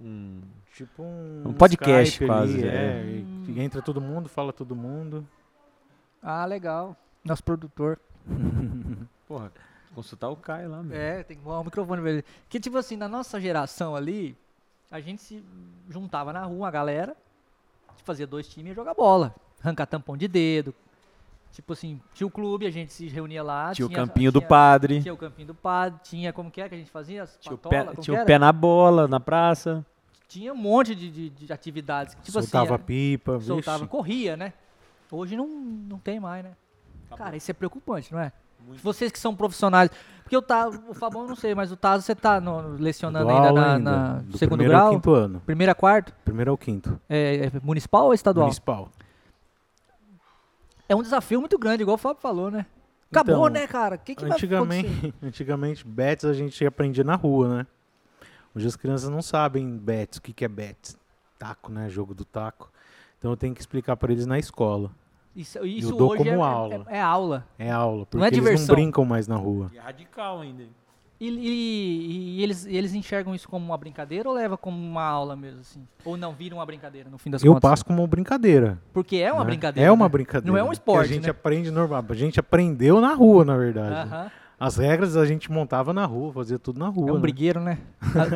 um- 0.00 0.40
Tipo 0.74 1.02
um... 1.02 1.42
Um 1.48 1.52
podcast 1.52 2.12
Skype 2.14 2.26
quase, 2.26 2.54
ali, 2.54 2.64
é. 2.68 2.74
é. 2.74 3.04
e- 3.06 3.52
e 3.52 3.60
entra 3.60 3.82
todo 3.82 4.00
mundo, 4.00 4.28
fala 4.28 4.52
todo 4.52 4.74
mundo. 4.74 5.26
Ah, 6.22 6.44
legal. 6.46 6.96
Nosso 7.24 7.42
produtor. 7.44 7.98
Porra, 9.28 9.52
consultar 9.94 10.28
o 10.30 10.36
Caio 10.36 10.70
lá, 10.70 10.82
meu. 10.82 10.96
É, 10.96 11.22
tem 11.22 11.36
que 11.36 11.42
pôr 11.42 11.52
o 11.60 11.64
microfone 11.64 12.00
pra 12.00 12.10
ele. 12.10 12.24
Que 12.48 12.58
tipo 12.60 12.76
assim, 12.78 12.96
na 12.96 13.08
nossa 13.08 13.40
geração 13.40 13.94
ali, 13.96 14.36
a 14.90 15.00
gente 15.00 15.20
se 15.22 15.44
juntava 15.88 16.32
na 16.32 16.44
rua, 16.44 16.68
a 16.68 16.70
galera, 16.70 17.16
fazia 18.04 18.26
dois 18.26 18.48
times 18.48 18.72
e 18.72 18.74
jogar 18.74 18.94
bola. 18.94 19.34
Arrancar 19.62 19.86
tampão 19.86 20.16
de 20.16 20.28
dedo. 20.28 20.74
Tipo 21.52 21.72
assim, 21.72 22.00
tinha 22.14 22.26
o 22.26 22.30
clube, 22.30 22.64
a 22.66 22.70
gente 22.70 22.92
se 22.92 23.08
reunia 23.08 23.42
lá. 23.42 23.72
Tinha 23.74 23.84
o 23.86 23.88
tinha- 23.88 24.00
campinho 24.06 24.30
do 24.30 24.38
tinha- 24.38 24.48
padre, 24.48 25.02
Tinha 25.02 25.12
o 25.14 25.16
campinho 25.16 25.48
do 25.48 25.54
padre, 25.54 25.98
tinha 26.04 26.32
como 26.32 26.50
que 26.50 26.60
é 26.60 26.68
que 26.68 26.74
a 26.74 26.78
gente 26.78 26.90
fazia? 26.90 27.24
As 27.24 27.36
tinha 27.40 27.54
o 27.54 27.58
patola, 27.58 27.82
pé, 27.84 27.90
como 27.90 28.02
tinha 28.02 28.22
o 28.22 28.24
pé 28.26 28.38
na 28.38 28.52
bola, 28.52 29.08
na 29.08 29.18
praça. 29.18 29.84
Tinha 30.28 30.52
um 30.52 30.56
monte 30.56 30.94
de, 30.94 31.10
de- 31.10 31.30
de 31.30 31.52
atividades. 31.52 32.14
que, 32.14 32.22
Tipo 32.22 32.40
Soltava 32.40 32.76
assim, 32.76 32.84
pipa, 32.84 33.40
soltava, 33.40 33.78
vixe. 33.78 33.90
corria, 33.90 34.36
né? 34.36 34.52
Hoje 35.10 35.36
não, 35.36 35.48
não 35.48 35.98
tem 35.98 36.20
mais, 36.20 36.44
né? 36.44 36.52
Cara, 37.16 37.36
isso 37.36 37.50
é 37.50 37.54
preocupante, 37.54 38.12
não 38.12 38.20
é? 38.20 38.30
Vocês 38.80 39.10
que 39.10 39.18
são 39.18 39.34
profissionais. 39.34 39.90
Porque 40.22 40.36
o 40.36 40.42
Tazo, 40.42 40.80
o 40.88 40.94
Fabão 40.94 41.22
eu 41.22 41.28
não 41.28 41.34
sei, 41.34 41.52
mas 41.54 41.72
o 41.72 41.76
Tazo 41.76 42.04
você 42.04 42.14
tá 42.14 42.40
no- 42.40 42.76
lecionando 42.76 43.28
ainda 43.28 43.50
na, 43.52 43.74
ainda, 43.74 43.90
na 43.90 44.12
do 44.20 44.38
segundo 44.38 44.58
primeiro 44.58 44.74
ao 44.76 44.80
grau? 44.82 44.92
quinto 44.92 45.12
ano. 45.14 45.40
Primeira, 45.44 45.74
quarto? 45.74 46.14
Primeiro 46.24 46.52
ao 46.52 46.56
quinto. 46.56 47.00
É, 47.08 47.46
é 47.46 47.52
municipal 47.60 48.04
ou 48.04 48.14
estadual? 48.14 48.46
Municipal. 48.46 48.88
É 50.90 50.94
um 50.96 51.02
desafio 51.02 51.38
muito 51.38 51.56
grande, 51.56 51.84
igual 51.84 51.94
o 51.94 51.98
Fábio 51.98 52.20
falou, 52.20 52.50
né? 52.50 52.66
Acabou, 53.12 53.48
Então, 53.48 53.60
né, 53.60 53.66
cara? 53.68 53.94
O 53.94 53.98
que, 54.00 54.12
que 54.12 54.22
vai 54.22 54.32
acontecer? 54.32 54.56
Antigamente, 54.56 55.14
antigamente, 55.22 55.86
bets 55.86 56.24
a 56.24 56.32
gente 56.32 56.66
aprendia 56.66 57.04
na 57.04 57.14
rua, 57.14 57.58
né? 57.58 57.66
Hoje 58.52 58.66
as 58.66 58.74
crianças 58.74 59.08
não 59.08 59.22
sabem 59.22 59.76
bets, 59.78 60.18
o 60.18 60.22
que, 60.22 60.32
que 60.32 60.44
é 60.44 60.48
bets. 60.48 60.96
Taco, 61.38 61.70
né? 61.70 61.88
Jogo 61.88 62.12
do 62.12 62.24
taco. 62.24 62.72
Então 63.20 63.30
eu 63.30 63.36
tenho 63.36 63.54
que 63.54 63.60
explicar 63.60 63.96
para 63.96 64.10
eles 64.10 64.26
na 64.26 64.36
escola. 64.36 64.90
Isso, 65.36 65.64
isso 65.64 65.94
dou 65.94 66.10
hoje 66.10 66.24
como 66.24 66.42
é, 66.42 66.48
aula. 66.48 66.86
É, 66.88 66.96
é 66.96 67.00
aula. 67.00 67.46
É 67.56 67.70
aula, 67.70 68.04
porque 68.04 68.16
Não 68.18 68.24
é 68.24 68.28
eles 68.28 68.40
diversão. 68.40 68.66
não 68.66 68.74
brincam 68.74 69.04
mais 69.04 69.28
na 69.28 69.36
rua. 69.36 69.70
E 69.72 69.78
é 69.78 69.80
radical 69.80 70.40
ainda. 70.40 70.64
E, 71.20 71.28
e- 71.28 72.38
e 72.38 72.42
eles, 72.42 72.64
eles 72.66 72.94
enxergam 72.94 73.34
isso 73.34 73.46
como 73.46 73.64
uma 73.66 73.76
brincadeira 73.76 74.26
ou 74.28 74.34
leva 74.34 74.56
como 74.56 74.76
uma 74.78 75.02
aula 75.04 75.36
mesmo, 75.36 75.60
assim? 75.60 75.86
Ou 76.04 76.16
não 76.16 76.32
vira 76.32 76.54
uma 76.54 76.64
brincadeira, 76.64 77.10
no 77.10 77.18
fim 77.18 77.28
das 77.30 77.44
Eu 77.44 77.52
contas? 77.52 77.70
passo 77.70 77.84
como 77.84 78.06
brincadeira. 78.06 78.78
Porque 78.92 79.16
é 79.16 79.30
uma 79.30 79.40
né? 79.40 79.50
brincadeira. 79.50 79.86
É 79.88 79.92
uma 79.92 80.06
né? 80.06 80.08
brincadeira. 80.08 80.50
Não 80.50 80.56
é 80.58 80.62
um 80.62 80.68
que 80.68 80.72
esporte, 80.74 81.10
A 81.10 81.14
gente 81.14 81.24
né? 81.24 81.30
aprende 81.30 81.70
normal. 81.70 82.02
A 82.08 82.14
gente 82.14 82.40
aprendeu 82.40 83.00
na 83.02 83.12
rua, 83.12 83.44
na 83.44 83.56
verdade. 83.56 83.94
Aham. 83.94 84.30
As 84.58 84.76
regras 84.76 85.16
a 85.16 85.24
gente 85.24 85.50
montava 85.50 85.92
na 85.94 86.04
rua, 86.04 86.32
fazia 86.34 86.58
tudo 86.58 86.78
na 86.78 86.88
rua. 86.88 87.08
É 87.08 87.12
um 87.12 87.16
né? 87.16 87.20
brigueiro, 87.22 87.60
né? 87.60 87.78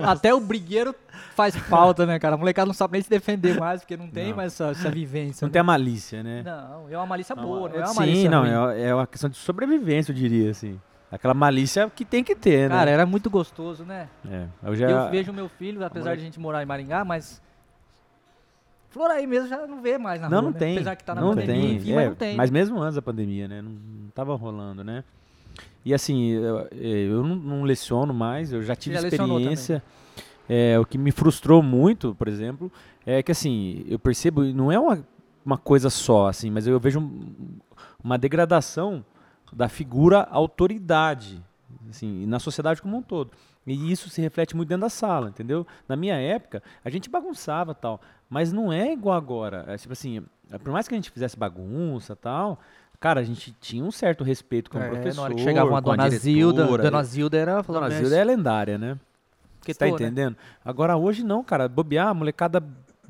Até 0.06 0.32
o 0.34 0.40
brigueiro 0.40 0.94
faz 1.34 1.54
falta, 1.54 2.06
né, 2.06 2.18
cara? 2.18 2.34
A 2.34 2.38
molecada 2.38 2.64
não 2.66 2.72
sabe 2.72 2.92
nem 2.94 3.02
se 3.02 3.10
defender 3.10 3.58
mais, 3.60 3.80
porque 3.82 3.94
não 3.96 4.08
tem 4.08 4.28
Não. 4.30 4.36
mais 4.36 4.52
essa, 4.54 4.68
essa 4.70 4.90
vivência. 4.90 5.44
Não 5.44 5.48
né? 5.50 5.52
tem 5.52 5.60
a 5.60 5.64
malícia, 5.64 6.22
né? 6.22 6.42
Não, 6.42 6.88
é 6.90 6.96
uma 6.96 7.04
malícia 7.06 7.34
boa, 7.36 7.68
não 7.68 7.76
é 7.76 7.78
é- 7.78 7.82
uma 7.82 7.88
Sim, 7.88 7.98
malícia 7.98 8.30
não, 8.30 8.40
ruim. 8.42 8.74
é, 8.74 8.82
é 8.88 8.94
uma 8.94 9.06
questão 9.06 9.28
de 9.28 9.36
sobrevivência, 9.36 10.12
eu 10.12 10.16
diria, 10.16 10.50
assim. 10.50 10.80
Aquela 11.14 11.32
malícia 11.34 11.88
que 11.88 12.04
tem 12.04 12.24
que 12.24 12.34
ter, 12.34 12.68
Cara, 12.68 12.86
né? 12.86 12.90
era 12.92 13.06
muito 13.06 13.30
gostoso, 13.30 13.84
né? 13.84 14.08
É, 14.28 14.46
eu 14.64 14.74
já... 14.74 14.88
Eu 14.90 15.10
vejo 15.12 15.32
meu 15.32 15.48
filho, 15.48 15.84
apesar 15.84 16.06
moleque- 16.06 16.16
de 16.20 16.22
a 16.22 16.24
gente 16.26 16.40
morar 16.40 16.62
em 16.62 16.66
Maringá, 16.66 17.04
mas... 17.04 17.40
Floraí 18.90 19.26
mesmo 19.26 19.48
já 19.48 19.64
não 19.66 19.80
vê 19.80 19.96
mais 19.96 20.20
na 20.20 20.28
Não, 20.28 20.38
rua, 20.38 20.46
não 20.46 20.52
né? 20.52 20.58
tem. 20.58 20.72
Apesar 20.76 20.96
que 20.96 21.04
tá 21.04 21.14
na 21.14 21.20
não 21.20 21.30
pandemia, 21.34 21.54
tem. 21.62 21.76
enfim, 21.76 21.92
é, 21.92 21.94
mas 21.96 22.08
não 22.08 22.14
tem. 22.16 22.36
Mas 22.36 22.50
mesmo 22.50 22.80
antes 22.80 22.96
da 22.96 23.02
pandemia, 23.02 23.46
né? 23.48 23.62
Não, 23.62 23.70
não 23.70 24.10
tava 24.14 24.34
rolando, 24.34 24.82
né? 24.82 25.04
E 25.84 25.92
assim, 25.94 26.30
eu, 26.30 26.68
eu 26.72 27.22
não, 27.22 27.36
não 27.36 27.62
leciono 27.62 28.12
mais, 28.14 28.52
eu 28.52 28.62
já 28.62 28.74
tive 28.74 28.96
já 28.98 29.06
experiência. 29.06 29.82
É, 30.48 30.78
o 30.78 30.84
que 30.84 30.98
me 30.98 31.10
frustrou 31.12 31.62
muito, 31.62 32.14
por 32.16 32.26
exemplo, 32.28 32.70
é 33.06 33.22
que 33.22 33.30
assim, 33.32 33.84
eu 33.88 33.98
percebo, 33.98 34.42
não 34.44 34.70
é 34.70 34.78
uma, 34.78 34.98
uma 35.44 35.58
coisa 35.58 35.90
só, 35.90 36.28
assim, 36.28 36.50
mas 36.50 36.66
eu 36.66 36.78
vejo 36.80 37.00
um- 37.00 37.58
uma 38.02 38.18
degradação 38.18 39.04
da 39.54 39.68
figura 39.68 40.26
autoridade, 40.30 41.42
assim, 41.88 42.26
na 42.26 42.38
sociedade 42.38 42.82
como 42.82 42.96
um 42.96 43.02
todo. 43.02 43.30
E 43.66 43.90
isso 43.90 44.10
se 44.10 44.20
reflete 44.20 44.54
muito 44.54 44.68
dentro 44.68 44.82
da 44.82 44.90
sala, 44.90 45.28
entendeu? 45.28 45.66
Na 45.88 45.96
minha 45.96 46.16
época, 46.16 46.62
a 46.84 46.90
gente 46.90 47.08
bagunçava 47.08 47.74
tal, 47.74 48.00
mas 48.28 48.52
não 48.52 48.72
é 48.72 48.92
igual 48.92 49.16
agora. 49.16 49.64
É, 49.68 49.76
tipo 49.76 49.92
assim, 49.92 50.22
por 50.62 50.72
mais 50.72 50.86
que 50.86 50.94
a 50.94 50.98
gente 50.98 51.10
fizesse 51.10 51.36
bagunça 51.36 52.14
tal, 52.14 52.58
cara, 53.00 53.20
a 53.20 53.24
gente 53.24 53.52
tinha 53.60 53.82
um 53.82 53.90
certo 53.90 54.22
respeito 54.22 54.70
com 54.70 54.78
o 54.78 54.82
É, 54.82 54.88
professor, 54.88 55.16
na 55.16 55.22
hora 55.22 55.34
que 55.34 55.42
chegava 55.42 55.70
uma 55.70 55.80
dona 55.80 56.10
Zilda, 56.10 56.66
dona 56.76 57.02
Zilda 57.02 57.38
era... 57.38 57.62
Dona 57.62 57.90
Zilda 57.90 58.16
é 58.16 58.24
lendária, 58.24 58.76
né? 58.76 58.98
Porque 59.60 59.72
Você 59.72 59.78
tá 59.78 59.86
né? 59.86 59.92
entendendo? 59.92 60.36
Agora 60.62 60.94
hoje 60.94 61.24
não, 61.24 61.42
cara. 61.42 61.66
Bobear, 61.66 62.08
a 62.08 62.14
molecada 62.14 62.62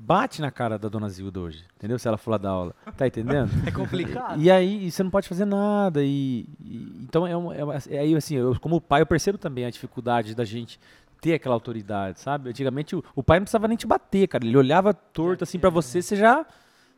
bate 0.06 0.40
na 0.42 0.50
cara 0.50 0.78
da 0.78 0.88
Dona 0.88 1.08
Zilda 1.08 1.40
hoje. 1.40 1.64
Entendeu? 1.76 1.98
Se 1.98 2.06
ela 2.06 2.16
for 2.18 2.32
lá 2.32 2.38
dar 2.38 2.50
aula. 2.50 2.74
Tá 2.96 3.06
entendendo? 3.06 3.50
É 3.66 3.70
complicado. 3.70 4.40
E 4.40 4.50
aí 4.50 4.86
e 4.86 4.90
você 4.90 5.02
não 5.02 5.10
pode 5.10 5.28
fazer 5.28 5.44
nada. 5.44 6.02
E, 6.02 6.46
e- 6.64 6.98
então 7.02 7.26
é, 7.26 7.36
um, 7.36 7.52
é, 7.52 7.64
uma- 7.64 7.74
é 7.88 7.98
aí 7.98 8.14
assim, 8.14 8.36
eu, 8.36 8.58
como 8.60 8.80
pai, 8.80 9.00
eu 9.02 9.06
percebo 9.06 9.38
também 9.38 9.64
a 9.64 9.70
dificuldade 9.70 10.34
da 10.34 10.44
gente 10.44 10.78
ter 11.20 11.34
aquela 11.34 11.54
autoridade, 11.54 12.20
sabe? 12.20 12.50
Antigamente 12.50 12.94
o, 12.94 13.02
o 13.14 13.22
pai 13.22 13.38
não 13.38 13.44
precisava 13.44 13.66
nem 13.66 13.76
te 13.78 13.86
bater, 13.86 14.28
cara. 14.28 14.44
Ele 14.44 14.56
olhava 14.56 14.92
torto 14.92 15.42
assim 15.44 15.58
pra 15.58 15.70
você, 15.70 16.02
você 16.02 16.16
já 16.16 16.44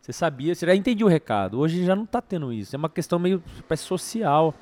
você 0.00 0.12
sabia, 0.12 0.54
você 0.54 0.66
já 0.66 0.74
entendia 0.74 1.04
o 1.06 1.08
recado. 1.08 1.58
Hoje 1.58 1.84
já 1.84 1.94
não 1.96 2.06
tá 2.06 2.20
tendo 2.20 2.52
isso. 2.52 2.74
É 2.74 2.78
uma 2.78 2.88
questão 2.88 3.18
meio 3.18 3.42
social. 3.76 4.54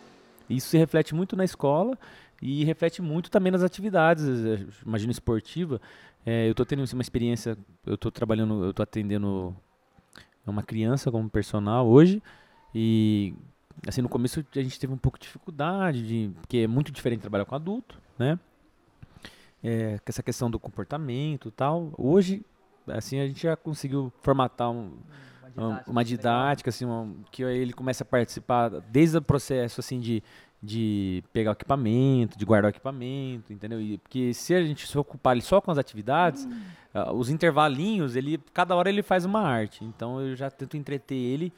Isso 0.48 0.68
se 0.68 0.76
reflete 0.78 1.14
muito 1.14 1.34
na 1.36 1.44
escola 1.44 1.98
e 2.42 2.64
reflete 2.64 3.00
muito 3.02 3.30
também 3.30 3.50
nas 3.52 3.62
atividades, 3.62 4.24
eh, 4.24 4.66
imagino 4.84 5.10
esportiva. 5.10 5.80
Eh, 6.26 6.46
eu 6.48 6.50
estou 6.52 6.64
tendo 6.66 6.84
uma 6.92 7.02
experiência, 7.02 7.56
eu 7.86 7.94
estou 7.94 8.10
trabalhando, 8.10 8.64
eu 8.64 8.70
estou 8.70 8.82
atendendo 8.82 9.54
uma 10.46 10.62
criança 10.62 11.10
como 11.10 11.28
personal 11.30 11.86
hoje 11.86 12.22
e 12.74 13.34
assim 13.86 14.02
no 14.02 14.08
começo 14.08 14.44
a 14.54 14.60
gente 14.62 14.78
teve 14.78 14.92
um 14.92 14.96
pouco 14.98 15.18
de 15.18 15.22
dificuldade 15.24 16.06
de 16.06 16.30
porque 16.40 16.58
é 16.58 16.66
muito 16.66 16.92
diferente 16.92 17.20
trabalhar 17.20 17.44
com 17.46 17.54
adulto, 17.54 17.98
né? 18.18 18.38
É, 19.62 19.98
essa 20.04 20.22
questão 20.22 20.50
do 20.50 20.58
comportamento 20.58 21.48
e 21.48 21.50
tal. 21.50 21.92
Hoje 21.96 22.44
assim 22.88 23.18
a 23.20 23.26
gente 23.26 23.42
já 23.42 23.56
conseguiu 23.56 24.12
formatar 24.20 24.70
um, 24.70 24.92
uma, 25.56 25.82
uma 25.86 26.04
didática 26.04 26.68
assim 26.68 26.84
um- 26.84 27.16
que 27.32 27.42
ele 27.42 27.72
começa 27.72 28.04
a 28.04 28.06
participar 28.06 28.68
desde 28.90 29.16
o 29.16 29.22
processo 29.22 29.80
assim 29.80 29.98
de, 29.98 30.22
de 30.64 31.22
pegar 31.32 31.50
o 31.50 31.52
equipamento 31.52 32.38
de 32.38 32.44
guardar 32.44 32.70
o 32.70 32.72
equipamento 32.74 33.52
entendeu 33.52 33.80
e 33.80 33.98
porque 33.98 34.32
se 34.32 34.54
a 34.54 34.64
gente 34.64 34.86
se 34.86 34.96
ocupar 34.96 35.34
ele 35.34 35.42
só 35.42 35.60
com 35.60 35.70
as 35.70 35.78
atividades 35.78 36.48
ah, 36.94 37.12
os 37.12 37.28
intervalinhos 37.28 38.16
ele 38.16 38.38
cada 38.52 38.74
hora 38.74 38.88
ele 38.88 39.02
faz 39.02 39.24
uma 39.24 39.40
arte 39.42 39.84
então 39.84 40.20
eu 40.20 40.34
já 40.34 40.50
tento 40.50 40.76
entreter 40.76 41.16
ele 41.18 41.52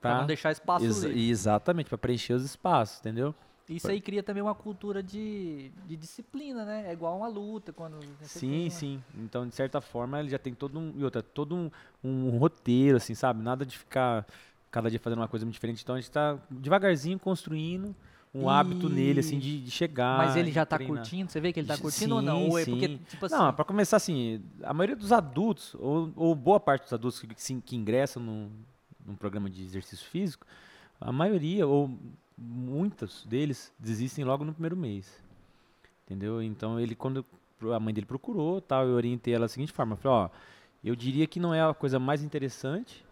pra 0.00 0.20
não 0.20 0.26
deixar 0.26 0.50
espaço 0.52 0.84
livre. 0.84 1.28
exatamente 1.28 1.88
para 1.88 1.98
preencher 1.98 2.32
os 2.34 2.44
espaços 2.44 3.00
entendeu 3.00 3.34
Isso 3.68 3.88
aí 3.90 4.00
cria 4.00 4.22
também 4.22 4.42
uma 4.42 4.54
cultura 4.54 5.02
de, 5.02 5.70
de 5.86 5.96
disciplina, 5.96 6.64
né? 6.64 6.84
É 6.88 6.92
igual 6.92 7.16
uma 7.16 7.28
luta. 7.28 7.72
quando 7.72 7.96
Sim, 8.22 8.62
uma- 8.64 8.70
sim. 8.70 9.02
Então, 9.16 9.46
de 9.46 9.54
certa 9.54 9.80
forma, 9.80 10.18
ele 10.20 10.28
já 10.28 10.38
tem 10.38 10.52
todo 10.52 10.78
um. 10.78 10.92
E 10.96 11.04
outra, 11.04 11.22
todo 11.22 11.54
um, 11.54 11.70
um 12.02 12.36
roteiro, 12.38 12.96
assim, 12.96 13.14
sabe? 13.14 13.40
Nada 13.42 13.64
de 13.64 13.78
ficar 13.78 14.26
cada 14.70 14.90
dia 14.90 14.98
fazendo 14.98 15.20
uma 15.20 15.28
coisa 15.28 15.46
muito 15.46 15.54
diferente. 15.54 15.80
Então, 15.82 15.94
a 15.94 16.00
gente 16.00 16.10
tá 16.10 16.36
devagarzinho 16.50 17.18
construindo 17.18 17.94
um 18.34 18.48
hábito 18.48 18.88
nele, 18.88 19.20
assim, 19.20 19.38
de, 19.38 19.60
de 19.60 19.70
chegar. 19.70 20.16
Mas 20.18 20.36
ele 20.36 20.50
já 20.50 20.64
tá 20.64 20.76
treinar. 20.76 20.98
curtindo? 20.98 21.30
Você 21.30 21.40
vê 21.40 21.52
que 21.52 21.60
ele 21.60 21.68
tá 21.68 21.76
Sim, 21.76 21.82
curtindo 21.82 22.14
ou 22.16 22.22
não? 22.22 22.48
Ou 22.48 22.58
é 22.58 22.64
porque, 22.64 22.88
sim. 22.88 23.00
tipo 23.08 23.26
assim... 23.26 23.34
Não, 23.34 23.52
pra 23.52 23.64
começar, 23.64 23.98
assim, 23.98 24.42
a 24.62 24.72
maioria 24.72 24.96
dos 24.96 25.12
adultos, 25.12 25.74
ou, 25.78 26.10
ou 26.16 26.34
boa 26.34 26.58
parte 26.58 26.84
dos 26.84 26.92
adultos 26.92 27.20
que, 27.20 27.26
que, 27.26 27.60
que 27.60 27.76
ingressam 27.76 28.22
num, 28.22 28.50
num 29.04 29.14
programa 29.14 29.50
de 29.50 29.62
exercício 29.62 30.06
físico, 30.06 30.46
a 30.98 31.12
maioria, 31.12 31.66
ou 31.66 31.90
muitos 32.38 33.26
deles, 33.26 33.72
desistem 33.78 34.24
logo 34.24 34.44
no 34.44 34.52
primeiro 34.52 34.76
mês. 34.76 35.12
Entendeu? 36.06 36.42
Então, 36.42 36.80
ele, 36.80 36.94
quando 36.94 37.24
a 37.74 37.78
mãe 37.78 37.92
dele 37.92 38.06
procurou, 38.06 38.60
tal, 38.60 38.86
eu 38.86 38.94
orientei 38.94 39.34
ela 39.34 39.44
da 39.44 39.48
seguinte 39.48 39.72
forma, 39.72 39.92
eu 39.92 39.96
falei, 39.98 40.18
ó, 40.18 40.30
eu 40.82 40.96
diria 40.96 41.26
que 41.26 41.38
não 41.38 41.52
é 41.54 41.62
a 41.62 41.74
coisa 41.74 41.98
mais 41.98 42.22
interessante, 42.22 43.04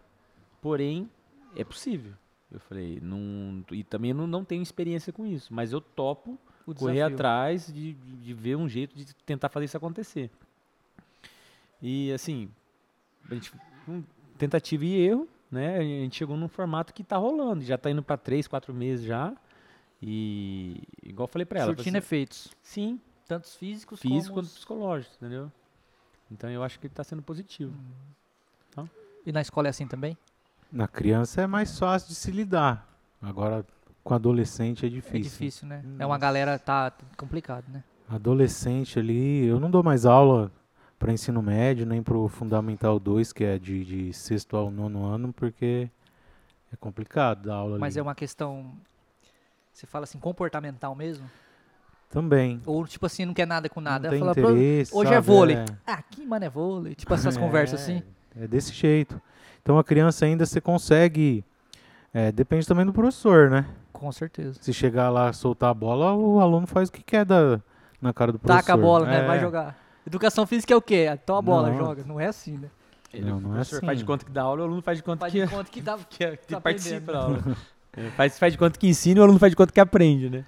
porém, 0.61 1.09
é 1.55 1.63
possível. 1.63 2.13
Eu 2.51 2.59
falei, 2.59 2.99
não, 3.01 3.63
e 3.71 3.83
também 3.83 4.13
não, 4.13 4.27
não 4.27 4.43
tenho 4.43 4.61
experiência 4.61 5.13
com 5.13 5.25
isso, 5.25 5.53
mas 5.53 5.71
eu 5.71 5.79
topo 5.79 6.37
correr 6.75 7.01
atrás 7.01 7.71
de, 7.71 7.93
de, 7.93 8.33
ver 8.33 8.57
um 8.57 8.67
jeito 8.67 8.95
de 8.95 9.13
tentar 9.25 9.49
fazer 9.49 9.65
isso 9.65 9.77
acontecer. 9.77 10.29
E 11.81 12.11
assim, 12.11 12.49
a 13.29 13.33
gente, 13.33 13.53
um, 13.87 14.03
tentativa 14.37 14.85
e 14.85 14.95
erro, 14.95 15.27
né? 15.49 15.77
A 15.77 15.81
gente 15.81 16.17
chegou 16.17 16.35
num 16.35 16.47
formato 16.47 16.93
que 16.93 17.03
tá 17.03 17.17
rolando, 17.17 17.63
já 17.63 17.77
tá 17.77 17.89
indo 17.89 18.03
para 18.03 18.17
três, 18.17 18.47
quatro 18.47 18.73
meses 18.73 19.05
já. 19.05 19.33
E 20.01 20.81
igual 21.03 21.25
eu 21.25 21.31
falei 21.31 21.45
para 21.45 21.59
ela, 21.59 21.73
Surtindo 21.73 21.97
assim, 21.97 22.05
efeitos. 22.05 22.49
sim, 22.61 22.99
Tantos 23.27 23.55
físicos, 23.55 24.01
físico 24.01 24.23
como... 24.23 24.33
quanto 24.33 24.45
os- 24.47 24.53
psicológico, 24.55 25.15
entendeu? 25.15 25.51
Então 26.29 26.49
eu 26.49 26.63
acho 26.63 26.79
que 26.79 26.89
tá 26.89 27.03
sendo 27.03 27.21
positivo. 27.21 27.73
E 29.25 29.31
na 29.31 29.41
escola 29.41 29.67
é 29.67 29.69
assim 29.69 29.87
também? 29.87 30.17
Na 30.71 30.87
criança 30.87 31.41
é 31.41 31.47
mais 31.47 31.77
fácil 31.77 32.09
de 32.09 32.15
se 32.15 32.31
lidar. 32.31 32.87
Agora, 33.21 33.65
com 34.03 34.13
adolescente 34.13 34.85
é 34.85 34.87
É 34.87 34.91
difícil. 34.91 35.23
difícil, 35.31 35.67
né? 35.67 35.83
É 35.99 36.05
uma 36.05 36.17
galera... 36.17 36.57
Tá 36.57 36.91
complicado, 37.17 37.65
né? 37.69 37.83
Adolescente 38.09 38.99
ali, 38.99 39.45
eu 39.45 39.59
não 39.59 39.69
dou 39.69 39.83
mais 39.83 40.05
aula 40.05 40.51
para 40.97 41.11
ensino 41.11 41.41
médio, 41.41 41.85
nem 41.85 42.01
pro 42.01 42.27
Fundamental 42.27 42.99
2, 42.99 43.33
que 43.33 43.43
é 43.43 43.57
de, 43.57 43.83
de 43.83 44.13
sexto 44.13 44.55
ao 44.55 44.69
nono 44.69 45.05
ano, 45.05 45.33
porque 45.33 45.89
é 46.71 46.75
complicado 46.77 47.47
dar 47.47 47.55
aula 47.55 47.77
Mas 47.79 47.95
ali. 47.95 47.99
é 47.99 48.03
uma 48.03 48.15
questão... 48.15 48.71
Você 49.73 49.87
fala 49.87 50.03
assim, 50.03 50.19
comportamental 50.19 50.93
mesmo? 50.95 51.29
Também. 52.09 52.61
Ou 52.65 52.85
tipo 52.85 53.05
assim, 53.05 53.23
não 53.25 53.33
quer 53.33 53.47
nada 53.47 53.69
com 53.69 53.79
nada. 53.79 54.07
Não 54.07 54.11
tem 54.11 54.19
Fala, 54.19 54.33
"Pro- 54.35 54.51
interesse, 54.51 54.93
hoje 54.93 55.11
é 55.11 55.15
sabe? 55.15 55.27
vôlei. 55.27 55.55
É. 55.55 55.65
Ah, 55.87 56.01
que 56.01 56.25
mano 56.25 56.43
é 56.43 56.49
vôlei? 56.49 56.93
Tipo 56.93 57.13
essas 57.13 57.35
conversas 57.37 57.81
assim. 57.81 58.03
É 58.35 58.47
desse 58.47 58.71
jeito. 58.73 59.19
Então 59.61 59.77
a 59.77 59.83
criança 59.83 60.25
ainda 60.25 60.45
você 60.45 60.59
consegue. 60.61 61.43
é, 62.13 62.31
depende 62.31 62.65
também 62.67 62.85
do 62.85 62.93
professor, 62.93 63.49
né? 63.49 63.65
Com 63.93 64.11
certeza. 64.11 64.57
Se 64.61 64.73
chegar 64.73 65.09
lá 65.09 65.31
soltar 65.33 65.69
a 65.69 65.73
bola, 65.73 66.13
o 66.13 66.39
aluno 66.39 66.65
faz 66.65 66.89
o 66.89 66.91
que 66.91 67.03
quer 67.03 67.23
da, 67.25 67.61
na 68.01 68.11
cara 68.13 68.31
do 68.31 68.39
professor. 68.39 68.61
Taca 68.61 68.73
a 68.73 68.77
bola, 68.77 69.05
né? 69.05 69.23
É. 69.23 69.27
Vai 69.27 69.39
jogar. 69.39 69.77
Educação 70.07 70.47
física 70.47 70.73
é 70.73 70.75
o 70.77 70.81
quê? 70.81 71.05
Toma 71.25 71.39
a 71.39 71.41
bola, 71.41 71.69
Não. 71.69 71.77
joga. 71.77 72.03
Não 72.03 72.19
é 72.19 72.25
assim, 72.27 72.57
né? 72.57 72.69
Não, 73.13 73.39
não 73.39 73.49
o 73.49 73.51
é 73.51 73.55
professor 73.55 73.77
assim. 73.77 73.85
faz 73.85 73.99
de 73.99 74.05
conta 74.05 74.25
que 74.25 74.31
dá 74.31 74.41
aula, 74.41 74.61
o 74.61 74.63
aluno 74.65 74.81
faz 74.81 74.97
de 74.97 75.03
conta 75.03 75.19
Faz 75.19 75.33
que, 75.33 75.45
de 75.45 75.51
conta 75.51 75.69
que 75.69 75.81
dá. 75.81 75.97
que, 76.09 76.37
que 76.37 76.47
tá 76.47 76.61
participa 76.61 77.11
da 77.11 77.19
aula. 77.19 77.43
É, 77.93 78.09
faz, 78.11 78.39
faz 78.39 78.53
de 78.53 78.57
conta 78.57 78.79
que 78.79 78.87
ensina 78.87 79.17
e 79.17 79.19
o 79.19 79.23
aluno 79.25 79.37
faz 79.37 79.51
de 79.51 79.55
conta 79.57 79.73
que 79.73 79.79
aprende, 79.81 80.29
né? 80.29 80.45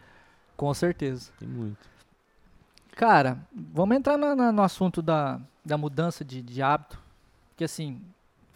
Com 0.55 0.73
certeza. 0.73 1.29
Tem 1.37 1.45
muito. 1.45 1.75
Cara, 2.95 3.37
vamos 3.53 3.97
entrar 3.97 4.17
na- 4.17 4.33
na- 4.33 4.51
no 4.53 4.61
assunto 4.61 5.01
da, 5.01 5.41
da 5.65 5.77
mudança 5.77 6.23
de, 6.23 6.41
de 6.41 6.61
hábito. 6.61 6.97
Porque 7.53 7.65
assim, 7.65 8.01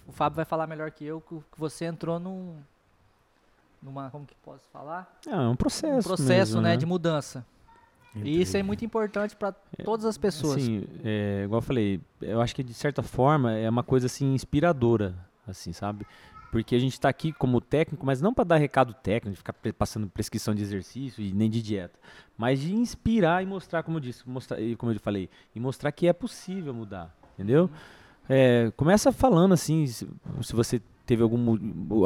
o 0.08 0.12
Fábio 0.12 0.36
vai 0.36 0.46
falar 0.46 0.68
melhor 0.68 0.90
que 0.92 1.06
eu 1.06 1.22
que, 1.22 1.40
você 1.58 1.86
entrou 1.86 2.20
num. 2.20 2.58
numa. 3.82 4.10
como 4.10 4.26
que 4.26 4.36
posso 4.44 4.68
falar? 4.74 5.20
É, 5.26 5.32
é 5.32 5.38
um 5.38 5.56
processo. 5.56 6.00
um 6.00 6.04
processo, 6.04 6.52
mesmo, 6.54 6.62
né, 6.62 6.76
de 6.76 6.86
mudança. 6.86 7.46
E 8.16 8.42
isso 8.42 8.58
é 8.58 8.64
muito 8.64 8.84
importante 8.84 9.36
para 9.36 9.52
todas 9.84 10.06
as 10.06 10.18
pessoas. 10.18 10.58
Assim, 10.58 10.86
é, 11.04 11.44
igual 11.44 11.60
eu 11.60 11.62
falei, 11.62 12.02
eu 12.20 12.42
acho 12.42 12.56
que 12.56 12.64
de 12.64 12.74
certa 12.74 13.04
forma 13.04 13.54
é 13.54 13.70
uma 13.70 13.84
coisa 13.84 14.08
assim 14.08 14.34
inspiradora, 14.34 15.14
assim, 15.48 15.72
sabe? 15.72 16.04
Porque 16.52 16.74
a 16.74 16.80
gente 16.80 16.94
está 16.94 17.10
aqui 17.10 17.32
como 17.32 17.62
técnico, 17.62 18.04
mas 18.04 18.20
não 18.20 18.34
para 18.34 18.46
dar 18.46 18.58
recado 18.58 18.94
técnico, 18.94 19.32
de 19.32 19.38
ficar 19.38 19.54
passando 19.78 20.08
prescrição 20.08 20.56
de 20.56 20.64
exercício 20.64 21.22
e 21.24 21.32
nem 21.32 21.48
de 21.48 21.62
dieta, 21.62 22.00
mas 22.36 22.60
de 22.60 22.74
inspirar 22.74 23.44
e 23.44 23.46
mostrar, 23.46 23.84
como 23.84 23.98
eu 23.98 24.02
disse, 24.02 24.28
mostrar, 24.28 24.60
e 24.60 24.76
como 24.76 24.92
eu 24.92 25.00
falei, 25.00 25.30
e 25.54 25.60
mostrar 25.60 25.92
que 25.92 26.08
é 26.08 26.14
possível 26.14 26.74
mudar, 26.74 27.16
entendeu? 27.36 27.70
É, 28.30 28.72
começa 28.76 29.12
falando 29.12 29.54
assim, 29.54 29.86
se, 29.88 30.08
você 30.54 30.82
teve 31.06 31.24
algum, 31.24 31.52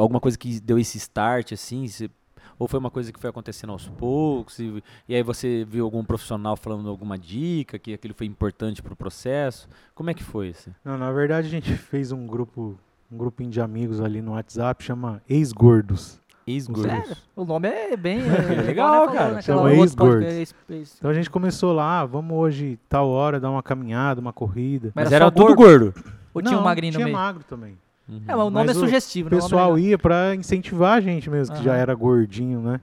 alguma 0.00 0.20
coisa 0.20 0.38
que 0.38 0.60
deu 0.60 0.78
esse 0.78 0.96
start, 0.98 1.52
assim, 1.52 1.86
se- 1.88 2.10
ou 2.58 2.68
foi 2.68 2.78
uma 2.78 2.90
coisa 2.90 3.12
que 3.12 3.18
foi 3.18 3.28
acontecendo 3.30 3.70
aos 3.72 3.88
poucos, 3.88 4.58
e, 4.60 4.82
e 5.08 5.14
aí 5.16 5.22
você 5.22 5.64
viu 5.68 5.84
algum 5.84 6.04
profissional 6.04 6.56
falando 6.56 6.88
alguma 6.88 7.18
dica, 7.18 7.78
que 7.78 7.92
aquilo 7.94 8.14
foi 8.14 8.26
importante 8.26 8.80
para 8.82 8.92
o 8.92 8.96
processo. 8.96 9.68
Como 9.94 10.10
é 10.10 10.14
que 10.14 10.22
foi 10.22 10.48
isso? 10.48 10.70
Na 10.84 11.10
verdade 11.10 11.48
a 11.48 11.50
gente 11.50 11.74
fez 11.74 12.12
um 12.12 12.24
grupo, 12.26 12.78
um 13.10 13.16
grupinho 13.18 13.50
de 13.50 13.60
amigos 13.60 14.00
ali 14.00 14.22
no 14.22 14.32
WhatsApp, 14.32 14.84
chama 14.84 15.20
Ex-Gordos. 15.28 16.20
Ex-gordos. 16.46 16.90
Sério? 16.90 17.16
O 17.36 17.44
nome 17.44 17.68
é 17.68 17.96
bem. 17.96 18.18
É 18.26 18.62
legal, 18.62 19.04
igual, 19.04 19.06
né, 19.10 19.12
cara. 19.16 19.42
Chama 19.42 19.72
ex-gordos. 19.72 20.26
ex- 20.26 20.54
Então 20.98 21.10
a 21.10 21.14
gente 21.14 21.30
começou 21.30 21.72
lá, 21.72 22.04
vamos 22.04 22.36
hoje, 22.36 22.78
tal 22.88 23.08
hora, 23.08 23.38
dar 23.38 23.50
uma 23.50 23.62
caminhada, 23.62 24.20
uma 24.20 24.32
corrida. 24.32 24.90
Mas 24.94 25.04
Mas 25.04 25.12
era 25.12 25.26
era 25.26 25.30
tudo 25.30 25.54
gordo. 25.54 25.94
Ou 26.34 26.42
tinha 26.42 26.54
um 26.54 26.56
Não, 26.56 26.64
magrinho 26.64 26.92
no 26.92 26.96
tinha 26.98 27.04
meio? 27.06 27.16
magro 27.16 27.44
também. 27.44 27.76
Uhum. 28.08 28.22
É, 28.26 28.34
mas 28.34 28.46
o 28.46 28.50
nome 28.50 28.66
Mas 28.66 28.76
é 28.76 28.80
sugestivo. 28.80 29.28
O 29.28 29.30
né? 29.30 29.36
O 29.36 29.38
é 29.38 29.42
pessoal 29.42 29.72
legal. 29.74 29.78
ia 29.90 29.98
pra 29.98 30.34
incentivar 30.34 30.98
a 30.98 31.00
gente 31.00 31.30
mesmo, 31.30 31.54
que 31.54 31.62
já 31.62 31.72
Aham. 31.72 31.80
era 31.80 31.94
gordinho, 31.94 32.60
né? 32.60 32.80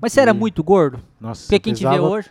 Mas 0.00 0.12
você 0.12 0.20
era 0.20 0.30
E- 0.30 0.34
muito 0.34 0.62
gordo? 0.64 1.00
Nossa, 1.20 1.42
Porque 1.42 1.58
quem 1.58 1.74
te 1.74 1.82
vê 1.84 1.90
pesava 1.90 2.08
hoje. 2.08 2.30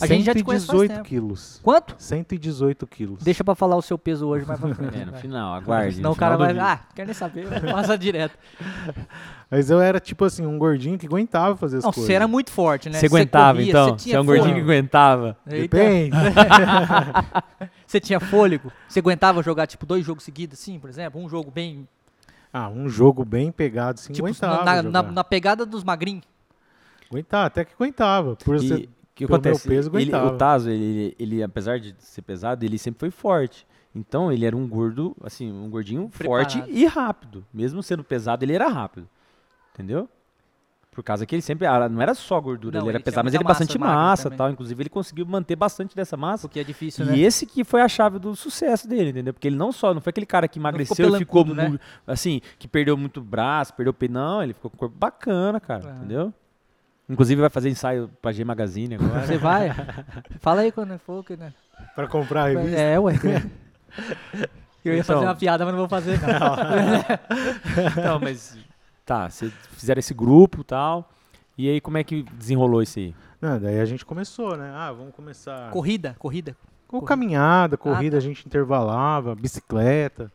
A 0.00 0.06
gente 0.06 0.24
já 0.24 0.34
te 0.34 0.42
conhece 0.44 0.66
faz 0.66 0.78
118 0.78 0.90
tempo. 0.92 1.04
quilos. 1.08 1.60
Quanto? 1.62 1.94
118 1.98 2.86
quilos. 2.86 3.22
Deixa 3.22 3.42
pra 3.44 3.54
falar 3.54 3.76
o 3.76 3.82
seu 3.82 3.96
peso 3.98 4.26
hoje 4.26 4.44
mais 4.46 4.58
pra 4.60 4.74
frente. 4.74 4.98
É, 4.98 5.04
no 5.04 5.12
final, 5.14 5.54
aguarde. 5.54 5.96
Senão 5.96 6.12
o 6.12 6.16
cara 6.16 6.36
vai. 6.36 6.58
Ah, 6.58 6.80
quer 6.94 7.04
nem 7.06 7.14
saber, 7.14 7.46
passa 7.70 7.96
direto. 7.98 8.36
Mas 9.50 9.70
eu 9.70 9.80
era 9.80 10.00
tipo 10.00 10.24
assim, 10.24 10.44
um 10.44 10.58
gordinho 10.58 10.98
que 10.98 11.06
aguentava 11.06 11.56
fazer 11.56 11.76
as 11.78 11.84
Não, 11.84 11.92
coisas. 11.92 12.06
você 12.06 12.12
era 12.14 12.26
muito 12.26 12.50
forte, 12.50 12.88
né? 12.88 12.98
Você 12.98 13.06
aguentava, 13.06 13.58
corria, 13.58 13.70
então? 13.70 13.84
Você 13.86 13.90
Você 13.98 14.04
tinha 14.04 14.16
é 14.16 14.20
um 14.20 14.26
gordinho 14.26 14.44
que 14.46 14.50
fôlego. 14.60 14.70
aguentava. 14.72 15.36
Eita. 15.46 15.76
Depende. 15.76 16.16
Você 17.86 18.00
tinha 18.00 18.18
fôlego? 18.20 18.72
Você 18.88 18.98
aguentava 18.98 19.42
jogar, 19.42 19.66
tipo, 19.66 19.86
dois 19.86 20.04
jogos 20.04 20.24
seguidos, 20.24 20.58
assim, 20.60 20.78
por 20.78 20.90
exemplo? 20.90 21.20
Um 21.20 21.28
jogo 21.28 21.50
bem. 21.50 21.86
ah, 22.52 22.68
um 22.68 22.88
jogo 22.88 23.24
bem 23.24 23.52
pegado, 23.52 24.00
assim, 24.00 24.12
Tipo, 24.12 24.26
aguentava. 24.26 24.64
na, 24.64 24.82
na, 24.82 24.82
jogar. 25.00 25.12
na 25.12 25.24
pegada 25.24 25.64
dos 25.64 25.84
magrinhos. 25.84 26.24
Aguentava, 27.08 27.46
até 27.46 27.64
que 27.64 27.72
aguentava. 27.74 28.34
Por 28.36 28.56
E 28.56 28.58
o 28.58 28.88
que 29.16 29.24
acontece? 29.24 29.66
meu 29.68 29.76
peso, 29.76 29.88
ele, 29.96 30.10
aguentava. 30.14 30.34
o 30.34 30.38
Tazo, 30.38 30.70
ele, 30.70 31.14
ele, 31.18 31.42
apesar 31.42 31.80
de 31.80 31.94
ser 31.98 32.22
pesado, 32.22 32.64
ele 32.64 32.78
sempre 32.78 33.00
foi 33.00 33.10
forte. 33.10 33.66
Então, 33.94 34.30
ele 34.30 34.44
era 34.44 34.54
um 34.56 34.68
gordo, 34.68 35.16
assim, 35.24 35.50
um 35.50 35.70
gordinho 35.70 36.08
forte 36.12 36.58
Preparado. 36.58 36.78
e 36.78 36.84
rápido. 36.86 37.44
Mesmo 37.52 37.82
sendo 37.82 38.04
pesado, 38.04 38.44
ele 38.44 38.52
era 38.52 38.68
rápido. 38.68 39.08
Entendeu? 39.72 40.08
Por 40.90 41.02
causa 41.02 41.26
que 41.26 41.34
ele 41.34 41.42
sempre. 41.42 41.66
ah, 41.66 41.88
Não 41.90 42.00
era 42.00 42.14
só 42.14 42.40
gordura, 42.40 42.78
Não, 42.78 42.86
ele 42.86 42.90
era 42.90 42.98
ele 42.98 43.04
pesado, 43.04 43.24
mas 43.24 43.34
ele 43.34 43.42
é 43.42 43.46
bastante 43.46 43.78
massa 43.78 43.94
massa 44.28 44.30
tal. 44.30 44.50
Inclusive, 44.50 44.82
ele 44.82 44.88
conseguiu 44.88 45.26
manter 45.26 45.54
bastante 45.56 45.94
dessa 45.94 46.16
massa. 46.16 46.48
Porque 46.48 46.60
é 46.60 46.64
difícil, 46.64 47.04
E 47.04 47.08
né? 47.08 47.18
esse 47.18 47.44
que 47.46 47.64
foi 47.64 47.82
a 47.82 47.88
chave 47.88 48.18
do 48.18 48.34
sucesso 48.34 48.88
dele, 48.88 49.10
entendeu? 49.10 49.34
Porque 49.34 49.46
ele 49.48 49.56
não 49.56 49.72
só, 49.72 49.92
não 49.92 50.00
foi 50.00 50.10
aquele 50.10 50.24
cara 50.26 50.48
que 50.48 50.58
emagreceu 50.58 51.14
e 51.14 51.18
ficou, 51.18 51.44
né? 51.46 51.78
assim, 52.06 52.40
que 52.58 52.66
perdeu 52.66 52.96
muito 52.96 53.20
braço, 53.20 53.74
perdeu 53.74 53.92
peito. 53.92 54.12
Não, 54.12 54.42
ele 54.42 54.54
ficou 54.54 54.70
com 54.70 54.76
o 54.76 54.80
corpo 54.80 54.96
bacana, 54.98 55.60
cara, 55.60 55.84
Ah. 55.90 55.96
entendeu? 55.98 56.32
Inclusive 57.08 57.40
vai 57.40 57.50
fazer 57.50 57.68
ensaio 57.70 58.10
pra 58.20 58.32
G 58.32 58.44
Magazine 58.44 58.96
agora. 58.96 59.26
Você 59.26 59.38
vai? 59.38 59.70
Fala 60.40 60.62
aí 60.62 60.72
quando 60.72 60.98
for, 60.98 61.24
que, 61.24 61.36
né? 61.36 61.52
Pra 61.94 62.06
comprar 62.08 62.44
a 62.44 62.48
revista. 62.48 62.76
É, 62.80 62.98
ué. 62.98 63.14
Eu 64.84 64.94
ia 64.94 65.04
fazer 65.04 65.18
Então. 65.20 65.22
uma 65.28 65.34
piada, 65.34 65.64
mas 65.64 65.72
não 65.72 65.80
vou 65.80 65.88
fazer, 65.88 66.18
não. 66.20 66.28
então, 67.98 68.20
mas 68.20 68.56
tá, 69.04 69.28
vocês 69.28 69.52
fizeram 69.72 69.98
esse 69.98 70.14
grupo 70.14 70.60
e 70.60 70.64
tal. 70.64 71.08
E 71.58 71.68
aí 71.68 71.80
como 71.80 71.96
é 71.98 72.04
que 72.04 72.22
desenrolou 72.22 72.82
isso 72.82 72.98
aí? 72.98 73.14
Não, 73.40 73.58
daí 73.60 73.80
a 73.80 73.84
gente 73.84 74.04
começou, 74.04 74.56
né? 74.56 74.72
Ah, 74.74 74.92
vamos 74.92 75.14
começar. 75.14 75.70
Corrida, 75.70 76.14
corrida. 76.18 76.56
Com 76.88 76.98
corrida. 77.00 77.06
caminhada, 77.08 77.76
corrida, 77.76 78.16
Ah, 78.16 78.18
a 78.18 78.20
gente 78.22 78.46
intervalava, 78.46 79.34
bicicleta. 79.34 80.30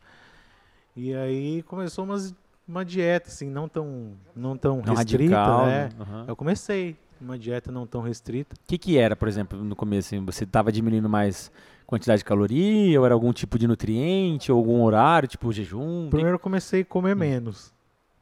E 0.96 1.14
aí 1.14 1.62
começou 1.62 2.04
umas, 2.04 2.34
uma 2.72 2.84
dieta, 2.84 3.28
assim, 3.28 3.50
não 3.50 3.68
tão, 3.68 4.12
não 4.34 4.56
tão 4.56 4.82
Não 4.84 4.94
restrita, 4.94 5.36
radical, 5.36 5.66
né? 5.66 5.88
Aham. 6.00 6.24
Eu 6.26 6.34
comecei 6.34 6.96
uma 7.20 7.38
dieta 7.38 7.70
não 7.70 7.86
tão 7.86 8.00
restrita. 8.00 8.56
O 8.56 8.58
que 8.66 8.78
que 8.78 8.98
era, 8.98 9.14
por 9.14 9.28
exemplo, 9.28 9.62
no 9.62 9.76
começo? 9.76 10.08
assim, 10.14 10.24
você 10.24 10.46
tava 10.46 10.72
diminuindo 10.72 11.08
mais 11.08 11.52
quantidade 11.86 12.20
de 12.20 12.24
caloria, 12.24 12.98
ou 12.98 13.04
era 13.04 13.14
algum 13.14 13.32
tipo 13.32 13.58
de 13.58 13.68
nutriente, 13.68 14.50
ou 14.50 14.58
algum 14.58 14.82
horário, 14.82 15.28
tipo 15.28 15.52
jejum? 15.52 16.08
Primeiro 16.08 16.36
eu 16.36 16.40
comecei 16.40 16.80
a 16.80 16.84
comer 16.84 17.14
menos. 17.14 17.72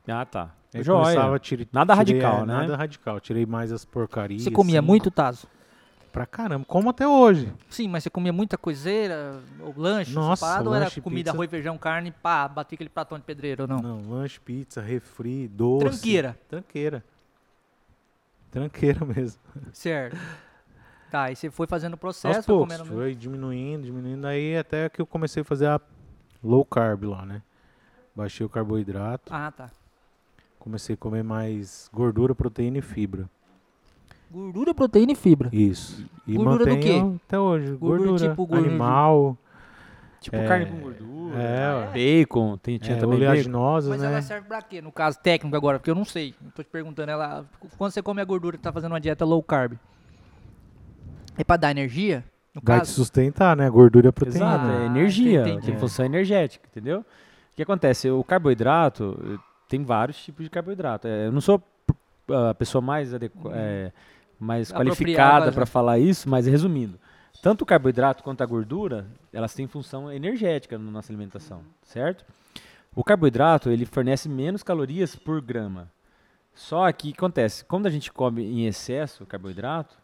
Ah, 0.09 0.27
tá. 0.27 0.53
Aí 0.75 0.83
Joia. 0.83 1.03
começava 1.05 1.37
a 1.37 1.39
tira- 1.39 1.67
Nada 1.73 1.97
tirei, 1.97 2.21
radical, 2.21 2.43
é, 2.43 2.47
né? 2.47 2.55
Nada 2.55 2.77
radical. 2.77 3.21
Tirei 3.21 3.47
mais 3.47 3.73
as 3.73 3.85
porcarias. 3.85 4.43
Você 4.43 4.51
comia 4.51 4.81
assim, 4.81 4.87
muito, 4.87 5.11
Tazo? 5.11 5.47
Pra 6.13 6.27
caramba. 6.27 6.65
Como 6.67 6.91
até 6.91 7.07
hoje. 7.07 7.53
Sim, 7.69 7.89
mas 7.89 8.03
você 8.03 8.11
comia 8.11 8.33
muita 8.33 8.59
coiseira, 8.59 9.41
ou 9.61 9.73
lanche, 9.77 10.13
Nossa, 10.13 10.45
parada, 10.45 10.69
ou 10.69 10.75
era 10.75 10.85
lanche, 10.87 11.01
comida, 11.01 11.31
pizza. 11.31 11.37
arroz, 11.37 11.51
feijão, 11.51 11.79
carne, 11.79 12.11
pá, 12.11 12.49
batia 12.49 12.75
aquele 12.75 12.91
pratão 12.91 13.17
de 13.17 13.25
pedreiro 13.25 13.63
ou 13.63 13.69
não? 13.69 13.79
Não, 13.79 14.11
lanche, 14.11 14.41
pizza, 14.41 14.81
refri, 14.81 15.47
doce. 15.47 15.85
Tranqueira, 15.87 16.37
Tranqueira. 16.49 17.05
Tranqueira 18.51 19.05
mesmo. 19.07 19.41
certo. 19.73 20.17
Tá, 21.11 21.25
aí 21.25 21.37
você 21.37 21.51
foi 21.51 21.67
fazendo 21.67 21.93
o 21.93 21.95
Aos 21.95 22.01
processo, 22.01 22.43
foi 22.43 22.55
poucos. 22.57 22.77
comendo... 22.77 22.93
Foi 22.95 23.15
diminuindo, 23.15 23.85
diminuindo. 23.85 24.27
Aí 24.27 24.57
até 24.57 24.89
que 24.89 25.01
eu 25.01 25.07
comecei 25.07 25.43
a 25.43 25.45
fazer 25.45 25.67
a 25.67 25.81
low 26.43 26.65
carb 26.65 27.05
lá, 27.05 27.25
né? 27.27 27.43
Baixei 28.15 28.45
o 28.45 28.49
carboidrato. 28.49 29.33
Ah, 29.33 29.51
tá. 29.51 29.71
Comecei 30.59 30.95
a 30.95 30.97
comer 30.97 31.23
mais 31.25 31.89
gordura, 31.93 32.35
proteína 32.35 32.79
e 32.79 32.83
fibra. 32.83 33.29
Gordura, 34.31 34.73
proteína 34.75 35.13
e 35.13 35.15
fibra. 35.15 35.49
Isso. 35.53 36.05
E 36.27 36.35
Gordura 36.37 36.65
do 36.65 36.71
mantenho 36.71 37.21
até 37.27 37.39
hoje. 37.39 37.67
Gordura 37.73 37.99
Gordura, 38.11 38.29
tipo 38.31 38.47
gordura 38.47 38.71
animal, 38.71 39.37
Tipo 40.21 40.37
É, 40.37 40.47
carne 40.47 40.67
com 40.67 40.77
gordura, 40.81 41.35
é, 41.39 41.75
ué. 41.77 41.87
bacon, 41.95 42.59
tem, 42.59 42.77
tinha 42.79 42.95
é, 42.95 43.01
também 43.01 43.17
oleaginosas, 43.17 43.89
Mas 43.89 44.03
né? 44.03 44.09
ela 44.09 44.21
serve 44.21 44.47
pra 44.47 44.61
quê? 44.61 44.83
No 44.83 44.93
caso 44.93 45.19
técnico 45.19 45.57
agora, 45.57 45.79
porque 45.79 45.91
eu 45.91 45.95
não 45.95 46.05
sei. 46.05 46.35
Eu 46.45 46.51
tô 46.53 46.63
te 46.63 46.69
perguntando, 46.69 47.11
ela. 47.11 47.47
Quando 47.79 47.91
você 47.91 48.03
come 48.03 48.21
a 48.21 48.25
gordura 48.25 48.59
que 48.59 48.63
tá 48.63 48.71
fazendo 48.71 48.93
uma 48.93 49.01
dieta 49.01 49.25
low 49.25 49.43
carb, 49.43 49.79
é 51.39 51.43
pra 51.45 51.57
dar 51.57 51.71
energia? 51.71 52.23
No 52.55 52.61
Vai 52.63 52.77
te 52.79 52.81
caso? 52.81 52.93
sustentar, 52.93 53.57
né? 53.57 53.71
Gordura 53.71 54.09
e 54.09 54.13
proteína. 54.13 54.45
Exato, 54.45 54.65
Ah, 54.67 54.83
é 54.83 54.87
energia, 54.87 55.41
entendi. 55.41 55.67
tem 55.67 55.75
É. 55.75 55.79
função 55.79 56.05
energética, 56.05 56.69
entendeu? 56.71 57.01
O 57.01 57.57
que 57.57 57.63
acontece? 57.63 58.11
O 58.11 58.23
carboidrato, 58.23 59.19
eh, 59.25 59.39
tem 59.69 59.83
vários 59.85 60.23
tipos 60.23 60.45
de 60.45 60.51
carboidrato. 60.51 61.07
É, 61.09 61.29
eu 61.29 61.33
não 61.33 61.41
sou 61.41 61.63
a 62.51 62.55
pessoa 62.55 62.83
mais, 62.83 63.15
adequ- 63.15 63.51
é, 63.53 63.91
mais 64.41 64.73
qualificada 64.73 65.47
mas- 65.47 65.55
para 65.55 65.67
falar 65.67 65.99
isso, 65.99 66.29
mas 66.29 66.47
resumindo, 66.47 66.99
tanto 67.43 67.63
o 67.63 67.67
carboidrato 67.67 68.23
quanto 68.25 68.43
a 68.43 68.47
gordura, 68.47 69.07
elas 69.33 69.55
têm 69.55 69.67
função 69.67 70.11
energética 70.11 70.79
na 70.79 70.91
nossa 70.91 71.13
alimentação, 71.13 71.63
certo? 71.83 72.25
O 72.97 73.05
carboidrato, 73.05 73.71
ele 73.71 73.87
fornece 73.87 74.29
menos 74.29 74.63
calorias 74.63 75.15
por 75.15 75.41
grama. 75.41 75.91
Só 76.55 76.91
que 76.93 77.11
o 77.11 77.13
que 77.13 77.19
acontece? 77.19 77.65
Quando 77.65 77.87
a 77.87 77.91
gente 77.91 78.13
come 78.13 78.43
em 78.43 78.67
excesso 78.67 79.25
carboidrato, 79.25 79.97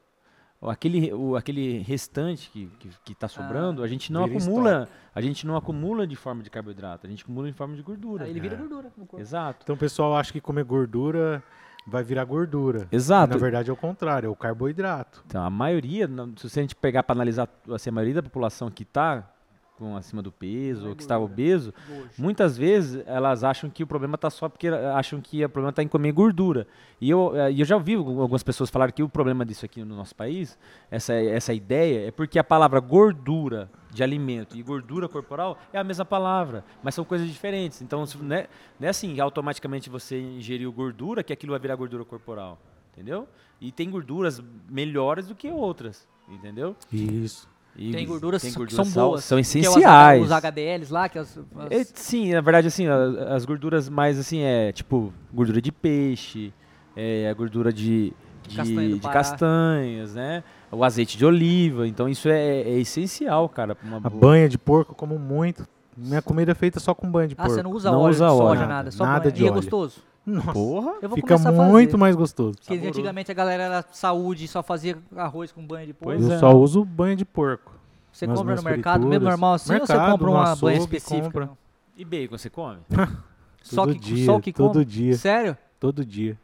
o- 0.61 0.70
aquele, 0.70 1.12
o, 1.12 1.35
aquele 1.37 1.79
restante 1.81 2.49
que 2.51 2.62
está 2.64 2.77
que, 2.79 2.88
que 3.05 3.14
tá 3.14 3.29
sobrando, 3.29 3.83
a 3.83 3.88
gente 3.88 4.12
não 4.12 4.25
acumula, 4.25 4.88
a 5.14 5.20
gente 5.20 5.46
não 5.46 5.57
acumula 5.57 6.07
de 6.07 6.14
forma 6.16 6.42
de 6.42 6.49
carboidrato, 6.49 7.07
a 7.07 7.11
gente 7.11 7.25
acumula 7.25 7.49
em 7.49 7.53
forma 7.53 7.75
de 7.75 7.83
gordura. 7.83 8.25
Aí 8.25 8.31
ele 8.31 8.40
vira 8.40 8.55
É. 8.55 8.59
gordura 8.59 8.90
no 8.96 9.05
corpo. 9.05 9.20
Exato. 9.20 9.61
Então 9.64 9.75
o 9.75 9.79
pessoal 9.79 10.16
acha 10.16 10.33
que 10.33 10.40
comer 10.40 10.64
gordura 10.64 11.42
vai 11.87 12.03
virar 12.03 12.25
gordura. 12.25 12.88
Exato. 12.90 13.33
Na 13.33 13.38
verdade 13.38 13.70
é 13.70 13.72
o 13.72 13.77
contrário, 13.77 14.27
é 14.27 14.31
o 14.31 14.35
carboidrato. 14.37 15.22
Então, 15.27 15.42
a 15.44 15.51
maioria, 15.51 16.09
se 16.37 16.59
a 16.59 16.62
gente 16.62 16.75
pegar 16.75 17.03
para 17.03 17.14
analisar 17.14 17.49
assim, 17.72 17.90
a 17.90 17.92
maioria 17.92 18.14
da 18.14 18.22
população 18.22 18.70
que 18.70 18.83
está 18.83 19.31
com 19.79 19.94
acima 19.94 20.22
do 20.22 20.33
peso, 20.33 20.88
ou 20.88 20.96
que 20.96 21.03
está 21.03 21.18
obeso, 21.18 21.72
Gojo. 21.87 22.09
muitas 22.16 22.57
vezes 22.57 23.03
elas 23.07 23.44
acham 23.44 23.68
que 23.68 23.83
o 23.83 23.87
problema 23.87 24.14
está 24.14 24.31
só 24.31 24.49
porque 24.49 24.68
acham 24.68 25.20
que 25.20 25.44
o 25.44 25.49
problema 25.51 25.68
está 25.68 25.83
em 25.83 25.87
comer 25.88 26.12
gordura. 26.12 26.66
E 26.99 27.11
eu, 27.11 27.37
eh, 27.37 27.53
e 27.53 27.61
eu 27.61 27.66
já 27.66 27.77
ouvi 27.77 27.94
algu- 27.94 28.22
algumas 28.22 28.42
pessoas 28.42 28.70
falar 28.70 28.90
que 28.90 29.03
o 29.03 29.09
problema 29.09 29.44
disso 29.44 29.66
aqui 29.66 29.85
no 29.85 29.94
nosso 29.94 30.14
país, 30.16 30.59
essa, 30.90 31.12
essa 31.12 31.53
ideia, 31.53 32.09
é 32.09 32.11
porque 32.11 32.38
a 32.38 32.44
palavra 32.44 32.81
gordura 32.81 33.68
de 33.97 34.03
alimento 34.03 34.57
e 34.57 34.63
gordura 34.63 35.09
corporal 35.09 35.59
é 35.73 35.79
a 35.79 35.85
mesma 35.85 36.05
palavra, 36.05 36.63
mas 36.83 36.95
são 36.95 37.05
coisas 37.05 37.27
diferentes. 37.29 37.81
Então, 37.81 38.05
se- 38.07 38.19
não 38.19 38.37
é, 38.37 38.47
não 38.79 38.87
é 38.87 38.91
assim 38.91 39.15
que 39.15 39.21
automaticamente 39.21 39.89
você 39.89 40.21
ingeriu 40.21 40.71
gordura 40.71 41.23
que 41.23 41.33
aquilo 41.33 41.53
vai 41.53 41.59
virar 41.59 41.75
gordura 41.77 42.05
corporal, 42.05 42.59
entendeu? 42.93 43.27
E 43.61 43.73
tem 43.73 43.89
gorduras 43.91 44.43
melhores 44.69 45.27
do 45.27 45.35
que 45.35 45.49
outras, 45.51 46.07
entendeu? 46.29 46.77
Isso. 46.93 47.49
E 47.79 47.91
Tem 47.93 48.07
gorduras 48.07 48.41
tem 48.43 48.51
que 48.53 48.57
gorduras 48.59 48.87
são 48.87 48.95
sal- 48.95 49.09
boas. 49.11 49.25
São 49.25 49.37
que 49.37 49.41
é 49.41 49.43
essenciais. 49.43 50.23
Os 50.25 50.33
HDLs 50.33 50.91
lá, 50.93 51.09
que 51.09 51.19
as, 51.19 51.39
as- 51.39 51.71
É, 51.71 51.85
sim, 51.85 52.33
na 52.33 52.41
verdade, 52.41 52.67
assim, 52.69 52.87
a- 52.87 53.35
as 53.35 53.45
gorduras 53.45 53.89
mais, 53.89 54.19
assim, 54.19 54.41
é 54.41 54.73
tipo 54.73 55.13
gordura 55.33 55.61
de 55.61 55.71
peixe, 55.73 56.53
é, 56.95 57.29
a 57.29 57.35
gordura 57.35 57.71
de, 57.73 58.13
de, 58.49 58.57
Castanha 58.57 58.95
de 58.95 59.01
castanhas, 59.01 60.15
né? 60.15 60.43
O 60.70 60.83
azeite 60.85 61.16
de 61.16 61.24
oliva. 61.24 61.87
Então, 61.87 62.09
isso 62.09 62.29
é, 62.29 62.61
é 62.62 62.79
essencial, 62.79 63.48
cara, 63.48 63.74
pra 63.74 63.87
uma 63.87 63.98
A 63.98 64.00
boa... 64.11 64.20
banha 64.20 64.48
de 64.48 64.59
porco 64.59 64.92
eu 64.92 64.96
como 64.96 65.18
muito. 65.18 65.66
Minha 65.96 66.20
comida 66.20 66.52
é 66.52 66.55
feita 66.55 66.79
só 66.81 66.94
com 66.94 67.11
banho 67.11 67.29
de 67.29 67.35
Ah, 67.35 67.37
porco. 67.44 67.52
você 67.55 67.62
não 67.62 67.70
usa 67.70 67.90
Não 67.90 68.00
óleo 68.00 68.11
usa 68.11 68.24
de 68.26 68.31
soja, 68.33 68.44
óleo. 68.61 68.68
nada. 68.68 68.90
Só 68.90 69.05
Nada 69.05 69.20
banho. 69.20 69.33
de 69.33 69.42
E 69.42 69.46
é 69.46 69.50
óleo. 69.50 69.55
gostoso? 69.55 70.00
Nossa, 70.26 70.52
Porra. 70.52 70.92
Eu 71.00 71.09
vou 71.09 71.16
fica 71.16 71.37
a 71.37 71.52
muito 71.52 71.96
mais 71.96 72.16
gostoso. 72.16 72.59
Porque 72.59 72.74
Saboroso. 72.74 72.88
antigamente 72.98 73.31
a 73.31 73.35
galera 73.35 73.62
era 73.62 73.85
saúde 73.92 74.44
e 74.44 74.48
só 74.48 74.62
fazia 74.62 74.98
arroz 75.16 75.52
com 75.52 75.64
banho 75.64 75.87
de 75.87 75.94
porco. 75.94 76.18
Pois 76.18 76.29
eu 76.29 76.35
é. 76.37 76.38
só 76.40 76.52
uso 76.52 76.85
banho 76.85 77.14
de 77.16 77.24
porco. 77.24 77.72
Você 78.12 78.26
nas 78.26 78.38
compra 78.38 78.57
no 78.57 78.62
mercado 78.62 79.07
mesmo 79.07 79.29
normal 79.29 79.55
assim 79.55 79.72
ou 79.74 79.79
você 79.87 79.92
Mercado, 79.92 80.11
compra 80.12 80.31
uma 80.31 80.57
banha 80.57 80.79
específica? 80.79 81.50
E 81.96 82.05
bacon, 82.05 82.37
você 82.37 82.50
come? 82.50 82.79
Só 83.62 83.85
todo 83.85 83.94
que, 83.94 84.00
dia, 84.00 84.26
só 84.26 84.40
que 84.40 84.52
todo 84.52 84.72
come? 84.74 84.85
dia, 84.85 85.16
Sério? 85.16 85.57
todo 85.81 86.05
dia. 86.05 86.38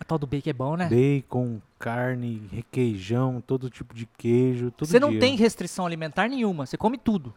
A 0.00 0.04
tal 0.04 0.18
do 0.18 0.26
bacon 0.26 0.50
é 0.50 0.52
bom, 0.52 0.76
né? 0.76 0.88
Bacon, 0.88 1.60
carne, 1.78 2.42
requeijão, 2.52 3.40
todo 3.44 3.68
tipo 3.68 3.94
de 3.94 4.06
queijo, 4.16 4.70
todo 4.70 4.88
Você 4.88 5.00
não 5.00 5.10
dia. 5.10 5.20
tem 5.20 5.36
restrição 5.36 5.84
alimentar 5.86 6.28
nenhuma, 6.28 6.66
você 6.66 6.76
come 6.76 6.96
tudo. 6.96 7.34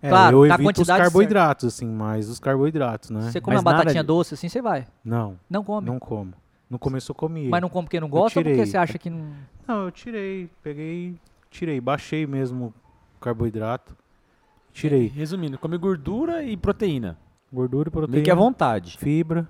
É, 0.00 0.08
claro, 0.08 0.44
eu 0.44 0.48
na 0.48 0.54
evito 0.54 0.82
os 0.82 0.86
carboidratos, 0.88 1.64
assim, 1.64 1.86
mais 1.86 2.28
os 2.28 2.38
carboidratos, 2.38 3.10
né? 3.10 3.22
Você 3.22 3.40
come 3.40 3.56
Mas 3.56 3.64
uma 3.64 3.72
batatinha 3.72 4.02
de- 4.02 4.06
doce 4.06 4.34
assim, 4.34 4.48
você 4.48 4.60
vai. 4.62 4.86
Não, 5.04 5.38
Não 5.48 5.64
come. 5.64 5.86
não 5.86 5.98
como. 5.98 6.34
No 6.70 6.78
começo 6.78 7.10
eu 7.10 7.14
comia. 7.14 7.48
Mas 7.48 7.60
não 7.62 7.68
come 7.68 7.86
porque 7.86 7.98
não 8.00 8.08
gosta 8.08 8.38
ou 8.38 8.44
porque 8.44 8.66
você 8.66 8.76
acha 8.76 8.98
que 8.98 9.08
não. 9.10 9.32
Não, 9.66 9.84
eu 9.84 9.90
tirei, 9.90 10.48
peguei, 10.62 11.14
tirei, 11.50 11.80
baixei 11.80 12.26
mesmo 12.26 12.72
o 13.16 13.20
carboidrato. 13.20 13.96
Tirei 14.72 15.06
Resumindo, 15.06 15.56
come 15.58 15.78
gordura 15.78 16.42
e 16.42 16.56
proteína. 16.56 17.16
gordura, 17.52 17.88
Meio 17.90 17.92
proteína, 17.92 18.24
que 18.24 18.30
à 18.30 18.34
vontade. 18.34 18.96
fibra, 18.98 19.48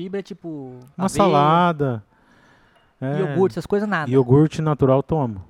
Fibra 0.00 0.20
é 0.20 0.22
tipo. 0.22 0.78
uma 0.96 1.04
aveia, 1.04 1.08
salada. 1.08 2.04
É, 2.98 3.20
Iogurte, 3.20 3.52
essas 3.52 3.66
coisas 3.66 3.86
nada. 3.86 4.10
Iogurte 4.10 4.62
natural 4.62 5.02
tomo. 5.02 5.44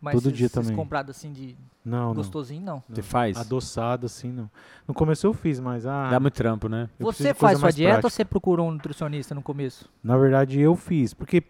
Mas 0.00 0.14
todo 0.14 0.32
dia 0.32 0.48
também. 0.48 0.74
comprado 0.74 1.10
assim 1.10 1.30
de 1.30 1.56
Não, 1.84 2.14
gostosinho, 2.14 2.64
não. 2.64 2.82
Você 2.88 3.02
faz? 3.02 3.36
Adoçado 3.36 4.06
assim, 4.06 4.32
não. 4.32 4.50
No 4.88 4.94
começo 4.94 5.26
eu 5.26 5.34
fiz, 5.34 5.60
mas 5.60 5.86
ah, 5.86 6.08
Dá 6.10 6.18
muito 6.18 6.34
trampo, 6.34 6.68
né? 6.68 6.88
Você 6.98 7.34
faz 7.34 7.58
sua 7.58 7.70
dieta 7.70 7.90
ou 7.90 8.00
prática. 8.00 8.10
você 8.10 8.24
procurou 8.24 8.68
um 8.68 8.72
nutricionista 8.72 9.34
no 9.34 9.42
começo? 9.42 9.88
Na 10.02 10.16
verdade 10.16 10.58
eu 10.58 10.74
fiz, 10.74 11.12
porque 11.14 11.42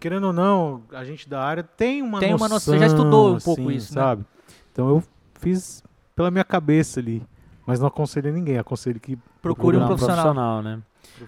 querendo 0.00 0.28
ou 0.28 0.32
não, 0.32 0.82
a 0.92 1.04
gente 1.04 1.28
da 1.28 1.44
área 1.44 1.62
tem 1.62 2.02
uma 2.02 2.18
Tem 2.18 2.32
noção. 2.32 2.46
uma 2.46 2.54
noção, 2.54 2.74
você 2.74 2.80
já 2.80 2.86
estudou 2.86 3.36
um 3.36 3.38
pouco 3.38 3.62
assim, 3.62 3.76
isso, 3.76 3.94
né? 3.94 4.00
sabe? 4.00 4.24
Então 4.72 4.88
eu 4.88 5.04
fiz 5.34 5.84
pela 6.16 6.30
minha 6.30 6.44
cabeça 6.44 6.98
ali, 7.00 7.22
mas 7.66 7.78
não 7.78 7.86
aconselho 7.86 8.32
ninguém, 8.32 8.58
aconselho 8.58 8.98
que 8.98 9.16
Procure 9.42 9.76
um 9.76 9.86
Procurar 9.86 10.14
profissional. 10.14 10.62
né? 10.62 10.80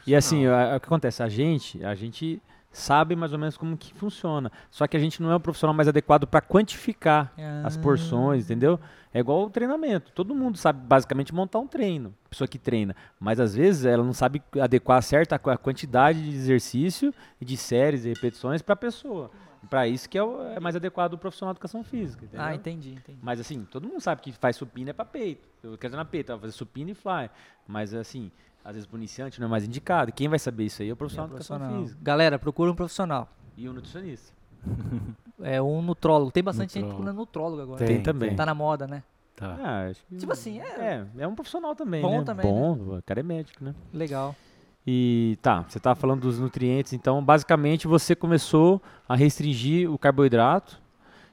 E 0.06 0.14
assim, 0.14 0.46
o 0.46 0.80
que 0.80 0.87
acontece? 0.87 1.22
A 1.22 1.28
gente, 1.28 1.84
a 1.84 1.94
gente 1.94 2.40
sabe 2.70 3.14
mais 3.14 3.32
ou 3.32 3.38
menos 3.38 3.56
como 3.56 3.76
que 3.76 3.94
funciona. 3.94 4.50
Só 4.70 4.87
que 4.88 4.96
a 4.96 5.00
gente 5.00 5.22
não 5.22 5.30
é 5.30 5.37
o 5.37 5.40
profissional 5.40 5.72
mais 5.74 5.87
adequado 5.88 6.26
para 6.26 6.40
quantificar 6.40 7.32
as 7.64 7.76
Ah. 7.76 7.80
porções, 7.80 8.44
entendeu? 8.46 8.80
É 9.12 9.20
igual 9.20 9.44
o 9.44 9.50
treinamento. 9.50 10.10
Todo 10.12 10.34
mundo 10.34 10.58
sabe 10.58 10.84
basicamente 10.84 11.32
montar 11.32 11.60
um 11.60 11.68
treino, 11.68 12.12
pessoa 12.28 12.48
que 12.48 12.58
treina. 12.58 12.96
Mas 13.20 13.38
às 13.38 13.54
vezes 13.54 13.84
ela 13.84 14.02
não 14.02 14.12
sabe 14.12 14.42
adequar 14.60 15.00
certa 15.02 15.37
a 15.37 15.56
quantidade 15.56 16.20
de 16.20 16.34
exercício 16.37 17.14
e 17.40 17.44
de 17.44 17.56
séries 17.56 18.04
e 18.04 18.08
repetições 18.08 18.60
para 18.60 18.72
a 18.72 18.76
pessoa. 18.76 19.30
Para 19.70 19.87
isso 19.88 20.08
que 20.10 20.18
é, 20.18 20.22
o- 20.22 20.42
é 20.48 20.58
mais 20.60 20.74
adequado 20.76 21.14
o 21.14 21.18
profissional 21.18 21.54
de 21.54 21.58
educação 21.58 21.82
física, 21.84 22.24
entendeu? 22.24 22.44
Ah, 22.44 22.54
entendi, 22.54 22.90
entendi. 22.94 23.18
Mas 23.22 23.38
assim, 23.40 23.64
todo 23.64 23.88
mundo 23.88 24.00
sabe 24.00 24.20
que 24.20 24.32
faz 24.32 24.56
supina 24.56 24.90
é 24.90 24.92
para 24.92 25.04
peito. 25.06 25.48
Eu 25.62 25.78
quero 25.78 25.90
dizer 25.92 25.96
na 25.96 26.04
peito, 26.04 26.26
vai 26.32 26.38
fazer 26.40 26.52
supina 26.52 26.90
e 26.90 26.94
fly. 26.94 27.30
Mas 27.66 27.94
assim, 27.94 28.30
às 28.64 28.72
vezes 28.74 28.87
pro 28.87 28.96
iniciante 28.96 29.38
não 29.40 29.46
é 29.46 29.50
mais 29.50 29.64
indicado. 29.64 30.11
Quem 30.12 30.29
vai 30.29 30.38
saber 30.38 30.64
isso 30.64 30.81
aí 30.83 30.88
é 30.88 30.92
o 30.92 30.96
profissional 30.96 31.29
de 31.29 31.35
educação 31.35 31.57
Profissional. 31.59 31.83
física 31.85 32.00
Galera, 32.03 32.38
procura 32.38 32.70
um 32.70 32.74
profissional. 32.74 33.29
e 33.57 33.68
o 33.68 33.72
nutricionista. 33.72 34.33
É 35.42 35.61
um 35.61 35.83
nutrólogo. 35.83 36.31
Tem 36.31 36.42
bastante 36.44 36.74
gente 36.74 36.85
Nutrólogo. 36.85 36.96
procurando 37.03 37.16
nutrólogo 37.18 37.62
agora. 37.62 37.79
Tem, 37.79 37.88
Tem 37.96 38.03
também. 38.03 38.37
Tá 38.37 38.46
na 38.46 38.55
moda, 38.55 38.87
né? 38.87 39.03
tá. 39.37 39.59
Ah, 39.61 39.88
acho 39.90 40.00
que- 40.07 40.16
Tipo 40.16 40.33
assim, 40.33 40.61
é- 40.61 40.64
é. 40.81 41.07
É 41.18 41.27
um 41.27 41.35
profissional 41.35 41.74
também, 41.74 42.00
Bom 42.00 42.18
né? 42.18 42.24
também, 42.24 42.46
Bom, 42.46 42.72
o 42.98 43.03
cara 43.05 43.18
é 43.18 43.22
médico, 43.24 43.64
né? 43.64 43.74
Legal. 43.92 44.35
E 44.87 45.37
tá, 45.42 45.62
você 45.68 45.81
tava 45.81 45.96
falando 45.98 46.20
dos 46.20 46.38
nutrientes, 46.38 46.92
então 46.92 47.22
basicamente 47.22 47.88
você 47.88 48.14
começou 48.14 48.81
a 49.09 49.16
restringir 49.16 49.90
o 49.90 49.98
carboidrato 49.98 50.81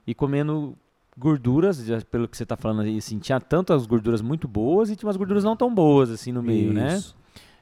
e 0.08 0.15
comendo 0.15 0.76
gorduras, 1.17 1.78
já 1.86 2.02
pelo 2.02 2.28
que 2.28 2.36
você 2.36 2.46
tá 2.46 2.58
falando 2.58 2.82
aí, 2.82 2.98
assim, 2.98 3.20
tinha 3.20 3.39
tantas 3.39 3.86
gorduras 3.86 4.22
muito 4.22 4.48
boas 4.48 4.89
e 4.89 4.96
tinha 4.96 5.08
umas 5.08 5.15
gorduras 5.17 5.44
não 5.44 5.56
tão 5.56 5.74
boas 5.74 6.10
assim 6.10 6.32
no 6.32 6.41
meio, 6.41 6.74
né? 6.74 7.00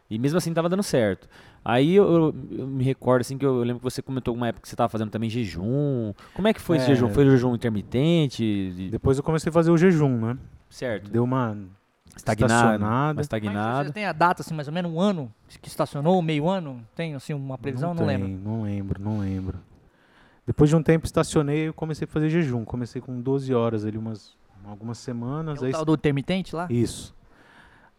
E 0.09 0.17
mesmo 0.17 0.37
assim 0.37 0.51
tava 0.53 0.67
dando 0.67 0.81
certo. 0.83 1.27
Aí 1.63 1.93
eu, 1.95 2.03
eu- 2.11 2.35
eu 2.59 2.67
me 2.67 2.83
recordo 2.83 3.21
assim 3.21 3.37
que 3.37 3.45
eu, 3.45 3.57
eu 3.57 3.63
lembro 3.63 3.77
que 3.79 3.83
você 3.83 4.01
comentou 4.01 4.33
uma 4.33 4.47
época 4.47 4.63
que 4.63 4.69
você 4.69 4.75
tava 4.75 4.89
fazendo 4.89 5.11
também 5.11 5.29
jejum. 5.29 6.13
Como 6.33 6.47
é 6.47 6.53
que 6.53 6.59
foi 6.61 6.77
esse 6.77 6.85
É. 6.85 6.95
jejum? 6.95 7.09
Foi 7.09 7.25
jejum 7.25 7.53
intermitente? 7.55 8.43
De- 8.75 8.89
Depois 8.89 9.17
eu 9.17 9.23
comecei 9.23 9.49
a 9.49 9.53
fazer 9.53 9.69
o 9.71 9.77
jejum, 9.77 10.17
né? 10.27 10.37
Certo. 10.69 11.11
Deu 11.11 11.23
uma 11.23 11.55
Estagnado. 12.15 12.53
estacionada. 12.53 13.13
Uma 13.17 13.21
estagnada. 13.21 13.87
você 13.89 13.93
tem 13.93 14.05
a 14.05 14.11
data, 14.13 14.41
assim, 14.41 14.53
mais 14.55 14.67
ou 14.67 14.73
menos 14.73 14.91
um 14.91 14.99
ano 14.99 15.31
que 15.61 15.67
estacionou, 15.67 16.19
meio 16.21 16.49
ano? 16.49 16.81
Tem, 16.95 17.13
assim, 17.13 17.33
uma 17.33 17.57
previsão? 17.57 17.89
Não, 17.93 18.05
tem, 18.05 18.17
lembro. 18.17 18.27
Não 18.43 18.61
lembro, 18.63 19.01
não 19.01 19.19
lembro. 19.19 19.59
Depois 20.47 20.69
de 20.69 20.75
um 20.75 20.81
tempo 20.81 21.05
estacionei 21.05 21.67
e 21.67 21.73
comecei 21.73 22.05
a 22.05 22.07
fazer 22.07 22.29
jejum. 22.29 22.65
Comecei 22.65 22.99
com 22.99 23.21
12 23.21 23.53
horas 23.53 23.85
ali, 23.85 23.97
umas 23.97 24.35
algumas 24.65 24.97
semanas. 24.97 25.61
É 25.61 25.65
aí 25.67 25.69
o 25.71 25.73
tal 25.73 25.85
do 25.85 25.93
intermitente 25.93 26.55
lá? 26.55 26.67
Isso. 26.69 27.15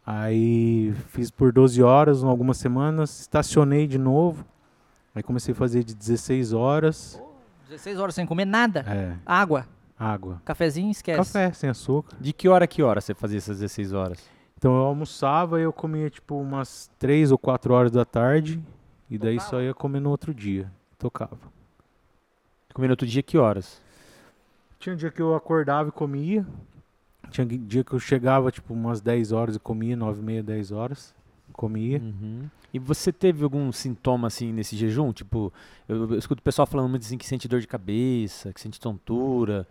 Aí 0.05 0.93
fiz 1.09 1.31
por 1.31 1.53
12 1.53 1.83
horas, 1.83 2.25
algumas 2.25 2.57
semanas, 2.57 3.21
estacionei 3.21 3.87
de 3.87 3.99
novo. 3.99 4.45
Aí 5.15 5.23
comecei 5.23 5.53
a 5.53 5.57
fazer 5.57 5.85
de 5.85 5.95
16 5.95 6.53
horas. 6.53 7.21
16 7.69 7.99
horas 7.99 8.15
sem 8.15 8.27
comer 8.27 8.45
nada. 8.45 8.81
É, 8.89 9.17
Água, 9.25 9.67
água. 9.99 10.41
cafezinho, 10.45 10.91
esquece. 10.91 11.19
Café 11.19 11.53
sem 11.53 11.71
açúcar. 11.71 12.17
De 12.21 12.33
que 12.33 12.49
hora 12.49 12.65
a 12.65 12.69
que 12.69 12.83
hora 12.83 13.01
você 13.01 13.15
fazia 13.15 13.39
essas 13.39 13.59
16 13.59 13.93
horas? 13.93 14.19
Então 14.57 14.75
eu 14.77 14.83
almoçava 14.83 15.59
e 15.61 15.63
eu 15.63 15.73
comia 15.73 16.11
tipo 16.11 16.35
umas 16.41 16.91
3 16.99 17.31
ou 17.33 17.39
4 17.39 17.73
horas 17.73 17.91
da 17.91 18.05
tarde. 18.05 18.61
E 19.09 19.19
daí 19.19 19.37
Tocava? 19.37 19.51
só 19.51 19.61
ia 19.61 19.75
comer 19.75 20.01
no 20.01 20.11
outro 20.11 20.33
dia. 20.35 20.71
Tocava. 20.99 21.39
Comia 22.73 22.89
no 22.89 22.93
outro 22.93 23.07
dia 23.07 23.23
que 23.23 23.37
horas? 23.39 23.81
Tinha 24.79 24.95
um 24.95 24.97
dia 24.97 25.11
que 25.11 25.21
eu 25.21 25.35
acordava 25.35 25.89
e 25.89 25.93
comia. 25.93 26.47
Tinha 27.31 27.47
dia 27.47 27.85
que 27.85 27.93
eu 27.93 27.99
chegava 28.01 28.51
tipo 28.51 28.75
umas 28.75 29.01
10 29.01 29.33
horas 29.33 29.57
e 29.57 29.59
comia, 29.59 29.97
9 29.97 30.21
e 30.21 30.25
meia, 30.25 30.43
10 30.43 30.73
horas. 30.73 31.15
Comia. 31.53 31.99
Uhum. 31.99 32.49
E 32.73 32.79
você 32.79 33.13
teve 33.13 33.43
algum 33.43 33.73
sintoma 33.73 34.29
assim 34.29 34.53
nesse 34.53 34.77
jejum? 34.77 35.13
Tipo, 35.13 35.53
eu, 35.89 36.13
eu 36.13 36.19
escuto 36.19 36.41
o 36.41 36.45
pessoal 36.45 36.67
falando 36.67 36.89
muito 36.89 37.03
assim 37.03 37.19
que 37.19 37.27
sente 37.27 37.49
dor 37.49 37.61
de 37.61 37.67
cabeça, 37.67 38.53
que 38.53 38.61
sente 38.61 38.79
tontura. 38.79 39.67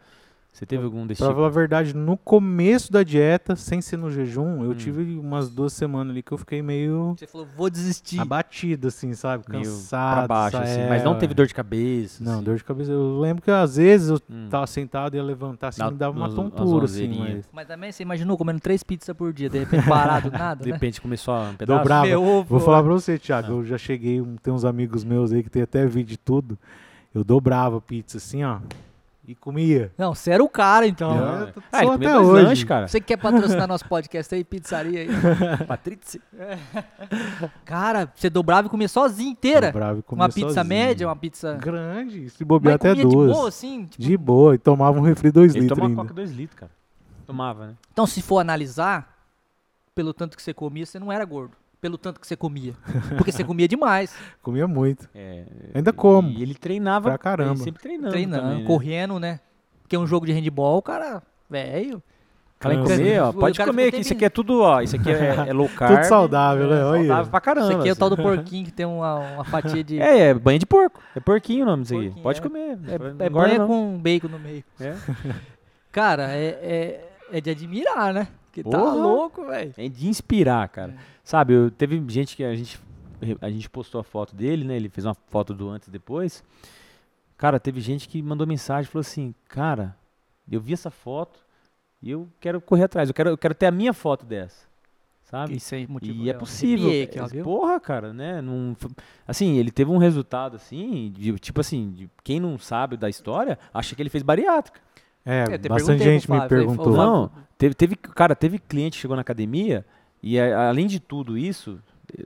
Você 0.51 0.65
teve 0.65 0.83
algum 0.83 1.05
desse 1.07 1.19
Pra 1.19 1.27
tipo? 1.27 1.35
falar 1.37 1.47
a 1.47 1.51
verdade, 1.51 1.95
no 1.95 2.17
começo 2.17 2.91
da 2.91 3.01
dieta, 3.03 3.55
sem 3.55 3.81
ser 3.81 3.95
no 3.97 4.11
jejum, 4.11 4.63
eu 4.63 4.71
Hum. 4.71 4.73
tive 4.73 5.17
umas 5.17 5.47
duas 5.49 5.71
semanas 5.71 6.11
ali 6.11 6.21
que 6.23 6.31
eu 6.33 6.37
fiquei 6.39 6.61
meio 6.61 7.13
Você 7.17 7.27
falou, 7.27 7.47
vou 7.55 7.69
desistir. 7.69 8.19
abatido, 8.19 8.87
assim, 8.89 9.13
sabe? 9.13 9.45
Meio 9.47 9.63
Cansado. 9.63 10.15
pra 10.17 10.27
baixo, 10.27 10.57
sa- 10.57 10.63
assim. 10.63 10.79
é, 10.81 10.89
Mas 10.89 11.03
não 11.03 11.17
teve 11.17 11.33
dor 11.35 11.45
de 11.45 11.53
cabeça? 11.53 12.21
Não, 12.23 12.33
assim? 12.33 12.43
dor 12.43 12.57
de 12.57 12.63
cabeça. 12.63 12.91
Eu 12.91 13.19
lembro 13.19 13.43
que 13.43 13.51
às 13.51 13.77
vezes 13.77 14.09
eu 14.09 14.19
Hum. 14.29 14.47
tava 14.49 14.65
sentado 14.67 15.13
e 15.13 15.17
ia 15.17 15.23
levantar 15.23 15.69
assim, 15.69 15.79
Dá 15.81 15.91
me 15.91 15.97
dava 15.97 16.17
uma 16.17 16.25
umas- 16.25 16.33
umas 16.37 16.51
tontura, 16.51 16.85
assim, 16.85 17.03
onzeirinhas. 17.05 17.35
mas. 17.35 17.49
Mas 17.53 17.67
também 17.67 17.91
você 17.91 18.03
imaginou 18.03 18.35
comendo 18.35 18.59
três 18.59 18.83
pizzas 18.83 19.15
por 19.15 19.31
dia, 19.31 19.49
de 19.49 19.59
repente 19.59 19.87
parado, 19.87 20.29
nada, 20.31 20.61
De 20.63 20.69
né? 20.69 20.73
repente 20.75 20.99
começou 20.99 21.33
a 21.35 21.41
um 21.51 21.55
pedaço? 21.55 21.77
Dobrava. 21.79 22.05
Meu 22.07 22.21
ovo, 22.23 22.49
Vou 22.49 22.59
falar 22.59 22.83
pra 22.83 22.91
você, 22.91 23.17
Thiago, 23.19 23.47
Ah. 23.47 23.55
eu 23.57 23.63
já 23.63 23.77
cheguei, 23.77 24.19
um- 24.19 24.35
tem 24.35 24.51
uns 24.51 24.65
amigos 24.65 25.05
meus 25.05 25.31
aí 25.31 25.41
que 25.43 25.49
tem 25.49 25.61
até 25.61 25.85
vídeo 25.85 26.09
de 26.09 26.17
tudo. 26.17 26.57
Eu 27.15 27.23
dobrava 27.23 27.79
pizza 27.79 28.17
assim, 28.17 28.43
ó, 28.43 28.57
e 29.31 29.35
comia. 29.35 29.91
Não, 29.97 30.15
você 30.15 30.31
era 30.31 30.43
o 30.43 30.49
cara, 30.49 30.87
então. 30.87 31.11
É. 31.43 31.51
tô- 31.51 31.61
Ah, 31.71 31.83
ele 31.85 31.93
até 31.93 32.19
hoje. 32.19 32.43
lanches, 32.43 32.63
cara. 32.63 32.87
Você 32.87 32.99
que 32.99 33.07
quer 33.07 33.17
patrocinar 33.17 33.67
nosso 33.67 33.85
podcast 33.85 34.33
aí, 34.33 34.43
pizzaria 34.43 35.01
aí. 35.01 35.07
Patrícia. 35.67 36.19
Cara, 37.65 38.11
você 38.15 38.29
dobrava 38.29 38.67
e 38.67 38.69
comia 38.69 38.87
sozinho 38.87 39.31
inteira. 39.31 39.67
Dobrava 39.71 39.99
e 39.99 40.01
comia 40.01 40.23
Uma 40.23 40.29
pizza 40.29 40.47
sozinho. 40.47 40.65
média, 40.65 41.07
uma 41.07 41.15
pizza. 41.15 41.53
Grande, 41.53 42.29
se 42.29 42.43
bobear 42.43 42.75
até 42.75 42.89
comia 42.89 43.05
de 43.05 43.11
duas. 43.11 43.31
boa, 43.31 43.47
assim? 43.49 43.85
tipo- 43.85 44.01
De 44.03 44.17
boa, 44.17 44.55
e 44.55 44.57
tomava 44.57 44.97
um 44.97 45.01
refri 45.03 45.31
2 45.31 45.53
Ele 45.53 45.61
litros 45.61 45.77
tomava 45.77 45.91
ainda. 45.93 46.01
coca 46.01 46.13
2 46.13 46.31
litros, 46.31 46.59
cara. 46.59 46.71
Tomava, 47.25 47.67
né? 47.67 47.73
Então, 47.93 48.07
se 48.07 48.21
for 48.21 48.39
analisar, 48.39 49.15
pelo 49.93 50.13
tanto 50.13 50.35
que 50.35 50.41
você 50.41 50.53
comia, 50.53 50.85
você 50.85 50.97
não 50.99 51.11
era 51.11 51.23
gordo. 51.25 51.55
Pelo 51.81 51.97
tanto 51.97 52.19
que 52.19 52.27
você 52.27 52.35
comia. 52.35 52.73
Porque 53.15 53.31
você 53.31 53.43
comia 53.43 53.67
demais. 53.67 54.13
Comia 54.43 54.67
muito. 54.67 55.09
É, 55.15 55.45
Ainda 55.73 55.93
como. 55.93 56.29
E 56.29 56.41
ele 56.41 56.53
treinava 56.53 57.09
Pra 57.09 57.17
caramba. 57.17 57.51
ele 57.53 57.63
sempre 57.63 57.81
treinando. 57.81 58.11
treinando, 58.11 58.43
também, 58.43 58.59
né? 58.59 58.65
correndo, 58.65 59.19
né? 59.19 59.39
Porque 59.81 59.97
um 59.97 60.05
jogo 60.05 60.25
de 60.25 60.33
handball, 60.33 60.77
o 60.77 60.81
cara, 60.81 61.23
velho. 61.49 62.03
Fala 62.59 62.75
em 62.75 62.83
Cansa. 62.83 62.97
comer, 62.97 63.21
ó. 63.21 63.31
Pode 63.31 63.57
cara 63.57 63.69
comer 63.71 63.87
aqui. 63.87 64.01
Isso 64.01 64.11
aqui 64.11 64.25
é 64.25 64.29
tudo, 64.29 64.61
ó. 64.61 64.81
Isso 64.81 64.95
aqui 64.97 65.09
é, 65.09 65.45
é 65.47 65.53
low 65.53 65.69
carb. 65.69 65.95
Tudo 65.95 66.03
saudável, 66.03 66.67
né? 66.67 66.79
É, 66.79 66.83
Olha. 66.83 67.07
saudável 67.07 67.31
pra 67.31 67.41
caramba. 67.41 67.69
Isso 67.69 67.79
aqui 67.79 67.89
é 67.89 67.91
o 67.93 67.95
tal 67.95 68.09
do 68.09 68.15
assim. 68.15 68.23
porquinho 68.23 68.65
que 68.65 68.71
tem 68.71 68.85
uma, 68.85 69.15
uma 69.15 69.45
fatia 69.45 69.81
de. 69.81 69.99
É, 70.03 70.29
é 70.29 70.33
banha 70.33 70.59
de 70.59 70.65
porco. 70.65 71.01
É 71.15 71.21
porquinho 71.21 71.63
o 71.63 71.65
nome 71.65 71.83
disso 71.83 71.97
aqui. 71.97 72.21
Pode 72.21 72.39
é. 72.39 72.43
comer. 72.43 72.77
É, 72.87 73.25
é 73.25 73.29
banha 73.29 73.59
não. 73.59 73.67
com 73.67 73.97
bacon 73.97 74.27
no 74.27 74.37
meio. 74.37 74.63
É. 74.79 74.93
Cara, 75.91 76.33
é, 76.33 76.45
é, 76.61 77.09
é 77.31 77.41
de 77.41 77.49
admirar, 77.49 78.13
né? 78.13 78.27
Que 78.63 78.69
tá 78.69 78.77
Porra. 78.77 78.95
louco, 78.95 79.45
velho. 79.45 79.73
É 79.77 79.87
de 79.87 80.07
inspirar, 80.07 80.67
cara. 80.69 80.95
Sabe, 81.23 81.53
eu, 81.53 81.71
teve 81.71 82.03
gente 82.09 82.35
que 82.35 82.43
a 82.43 82.55
gente, 82.55 82.79
a 83.41 83.49
gente 83.49 83.69
postou 83.69 83.99
a 83.99 84.03
foto 84.03 84.35
dele, 84.35 84.63
né? 84.63 84.75
Ele 84.75 84.89
fez 84.89 85.05
uma 85.05 85.15
foto 85.15 85.53
do 85.53 85.69
antes 85.69 85.87
e 85.87 85.91
depois. 85.91 86.43
Cara, 87.37 87.59
teve 87.59 87.79
gente 87.79 88.07
que 88.07 88.21
mandou 88.21 88.45
mensagem 88.45 88.89
e 88.89 88.91
falou 88.91 89.01
assim: 89.01 89.33
Cara, 89.47 89.95
eu 90.51 90.59
vi 90.59 90.73
essa 90.73 90.89
foto 90.89 91.39
E 92.01 92.11
eu 92.11 92.27
quero 92.39 92.59
correr 92.59 92.83
atrás, 92.83 93.09
eu 93.09 93.13
quero, 93.13 93.29
eu 93.29 93.37
quero 93.37 93.53
ter 93.53 93.67
a 93.67 93.71
minha 93.71 93.93
foto 93.93 94.25
dessa. 94.25 94.67
Sabe? 95.23 95.55
Isso 95.55 95.75
aí 95.75 95.85
motivou. 95.85 96.25
E 96.25 96.29
é 96.29 96.33
possível. 96.33 96.87
aqui, 97.03 97.19
ó, 97.19 97.25
É, 97.25 97.27
viu? 97.27 97.43
Porra, 97.43 97.79
cara, 97.79 98.11
né? 98.11 98.41
Não, 98.41 98.75
assim, 99.27 99.57
ele 99.57 99.69
teve 99.69 99.91
um 99.91 99.97
resultado 99.99 100.55
assim, 100.55 101.11
de, 101.15 101.37
tipo 101.37 101.61
assim, 101.61 101.91
de 101.91 102.09
quem 102.23 102.39
não 102.39 102.57
sabe 102.57 102.97
da 102.97 103.07
história, 103.07 103.59
acha 103.71 103.95
que 103.95 104.01
ele 104.01 104.09
fez 104.09 104.23
bariátrica. 104.23 104.81
É, 105.25 105.43
até 105.43 105.69
bastante 105.69 106.03
gente 106.03 106.31
me 106.31 106.37
perguntou. 106.47 106.93
"Ô, 106.93 106.95
Fábio, 106.95 107.11
Não, 107.11 107.31
teve, 107.57 107.75
teve, 107.75 107.95
cara, 107.95 108.35
teve 108.35 108.57
cliente 108.59 108.95
que 108.97 109.01
chegou 109.01 109.15
na 109.15 109.21
academia 109.21 109.85
e 110.23 110.39
a- 110.39 110.69
além 110.69 110.87
de 110.87 110.99
tudo 110.99 111.37
isso, 111.37 111.79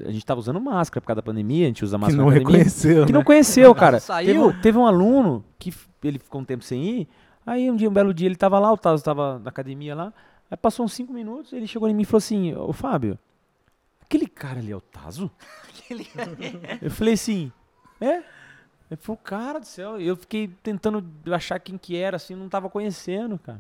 a 0.05 0.11
gente 0.11 0.25
tava 0.25 0.39
usando 0.39 0.61
máscara 0.61 1.01
por 1.01 1.07
causa 1.07 1.17
da 1.17 1.23
pandemia, 1.23 1.65
a 1.65 1.67
gente 1.67 1.83
usa 1.83 1.97
que 1.97 2.01
máscara 2.01 2.17
não 2.23 2.29
na 2.29 2.35
academia. 2.37 2.57
reconheceu, 2.59 3.05
que 3.05 3.11
né? 3.11 3.17
não 3.17 3.23
conheceu, 3.25 3.75
cara. 3.75 3.99
Saiu. 3.99 4.51
Teve, 4.51 4.61
teve 4.61 4.77
um 4.77 4.85
aluno 4.85 5.43
que 5.59 5.73
ele 6.03 6.19
ficou 6.19 6.39
um 6.41 6.45
tempo 6.45 6.63
sem 6.63 6.83
ir, 7.01 7.07
aí 7.45 7.69
um 7.69 7.75
dia, 7.75 7.89
um 7.89 7.93
belo 7.93 8.13
dia, 8.13 8.27
ele 8.27 8.35
tava 8.35 8.57
lá, 8.59 8.71
o 8.71 8.77
Tazo 8.77 9.03
tava 9.03 9.39
na 9.39 9.49
academia 9.49 9.93
lá, 9.95 10.13
aí 10.49 10.55
passou 10.57 10.85
uns 10.85 10.93
cinco 10.93 11.11
minutos, 11.11 11.51
ele 11.51 11.67
chegou 11.67 11.89
em 11.89 11.93
mim 11.93 12.03
e 12.03 12.05
falou 12.05 12.19
assim, 12.19 12.53
ô 12.55 12.71
Fábio, 12.71 13.17
aquele 14.01 14.27
cara 14.27 14.59
ali 14.59 14.71
é 14.71 14.75
o 14.75 14.81
Tazo? 14.81 15.29
Eu 16.81 16.91
falei 16.91 17.15
assim, 17.15 17.51
é? 17.99 18.21
Ele 18.93 19.01
falou, 19.01 19.19
cara 19.23 19.59
do 19.59 19.65
céu, 19.65 19.99
eu 19.99 20.15
fiquei 20.15 20.49
tentando 20.61 21.03
achar 21.31 21.59
quem 21.59 21.77
que 21.77 21.95
era, 21.97 22.15
assim, 22.17 22.35
não 22.35 22.47
tava 22.47 22.69
conhecendo, 22.69 23.37
cara. 23.39 23.59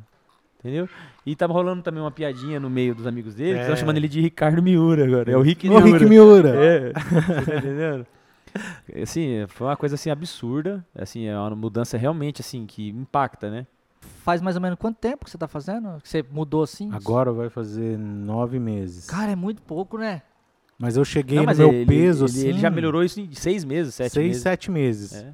Entendeu? 0.59 0.87
E 1.25 1.35
tava 1.35 1.51
rolando 1.51 1.81
também 1.81 2.01
uma 2.01 2.11
piadinha 2.11 2.57
no 2.59 2.69
meio 2.69 2.95
dos 2.95 3.05
amigos 3.05 3.35
dele, 3.35 3.55
que 3.55 3.59
estão 3.61 3.73
É. 3.73 3.77
chamando 3.77 3.97
ele 3.97 4.07
de 4.07 4.21
Ricardo 4.21 4.61
Miura 4.63 5.03
agora. 5.05 5.31
É 5.31 5.35
o 5.35 5.41
Rick 5.41 5.67
Miura. 5.67 5.85
Rick 5.85 6.05
Miura. 6.05 6.49
É, 6.55 6.93
você 6.93 7.45
tá 7.45 7.55
entendendo? 7.57 8.07
Assim, 9.01 9.45
foi 9.47 9.65
uma 9.67 9.75
coisa 9.75 9.95
assim 9.95 10.11
absurda, 10.11 10.85
assim, 10.95 11.25
é 11.25 11.35
uma 11.35 11.55
mudança 11.55 11.97
realmente 11.97 12.39
assim 12.39 12.67
que 12.67 12.89
impacta, 12.89 13.49
né? 13.49 13.65
Faz 14.23 14.41
mais 14.41 14.55
ou 14.55 14.61
menos 14.61 14.77
quanto 14.77 14.97
tempo 14.99 15.25
que 15.25 15.31
você 15.31 15.37
tá 15.39 15.47
fazendo? 15.47 15.99
Que 16.03 16.07
você 16.07 16.23
mudou 16.29 16.61
assim? 16.61 16.91
Agora 16.93 17.31
vai 17.33 17.49
fazer 17.49 17.97
nove 17.97 18.59
meses. 18.59 19.07
Cara, 19.07 19.31
é 19.31 19.35
muito 19.35 19.59
pouco, 19.63 19.97
né? 19.97 20.21
Mas 20.77 20.97
eu 20.97 21.05
cheguei 21.05 21.37
Não, 21.37 21.43
no 21.43 21.47
mas 21.47 21.59
meu 21.59 21.69
ele, 21.71 21.85
peso 21.85 22.25
ele, 22.25 22.31
assim. 22.31 22.47
ele 22.47 22.59
já 22.59 22.69
melhorou 22.69 23.03
isso 23.03 23.19
em 23.19 23.31
seis 23.33 23.63
meses, 23.63 23.95
sete 23.95 24.11
seis, 24.13 24.27
meses. 24.27 24.41
sete 24.41 24.71
meses. 24.71 25.13
É. 25.13 25.33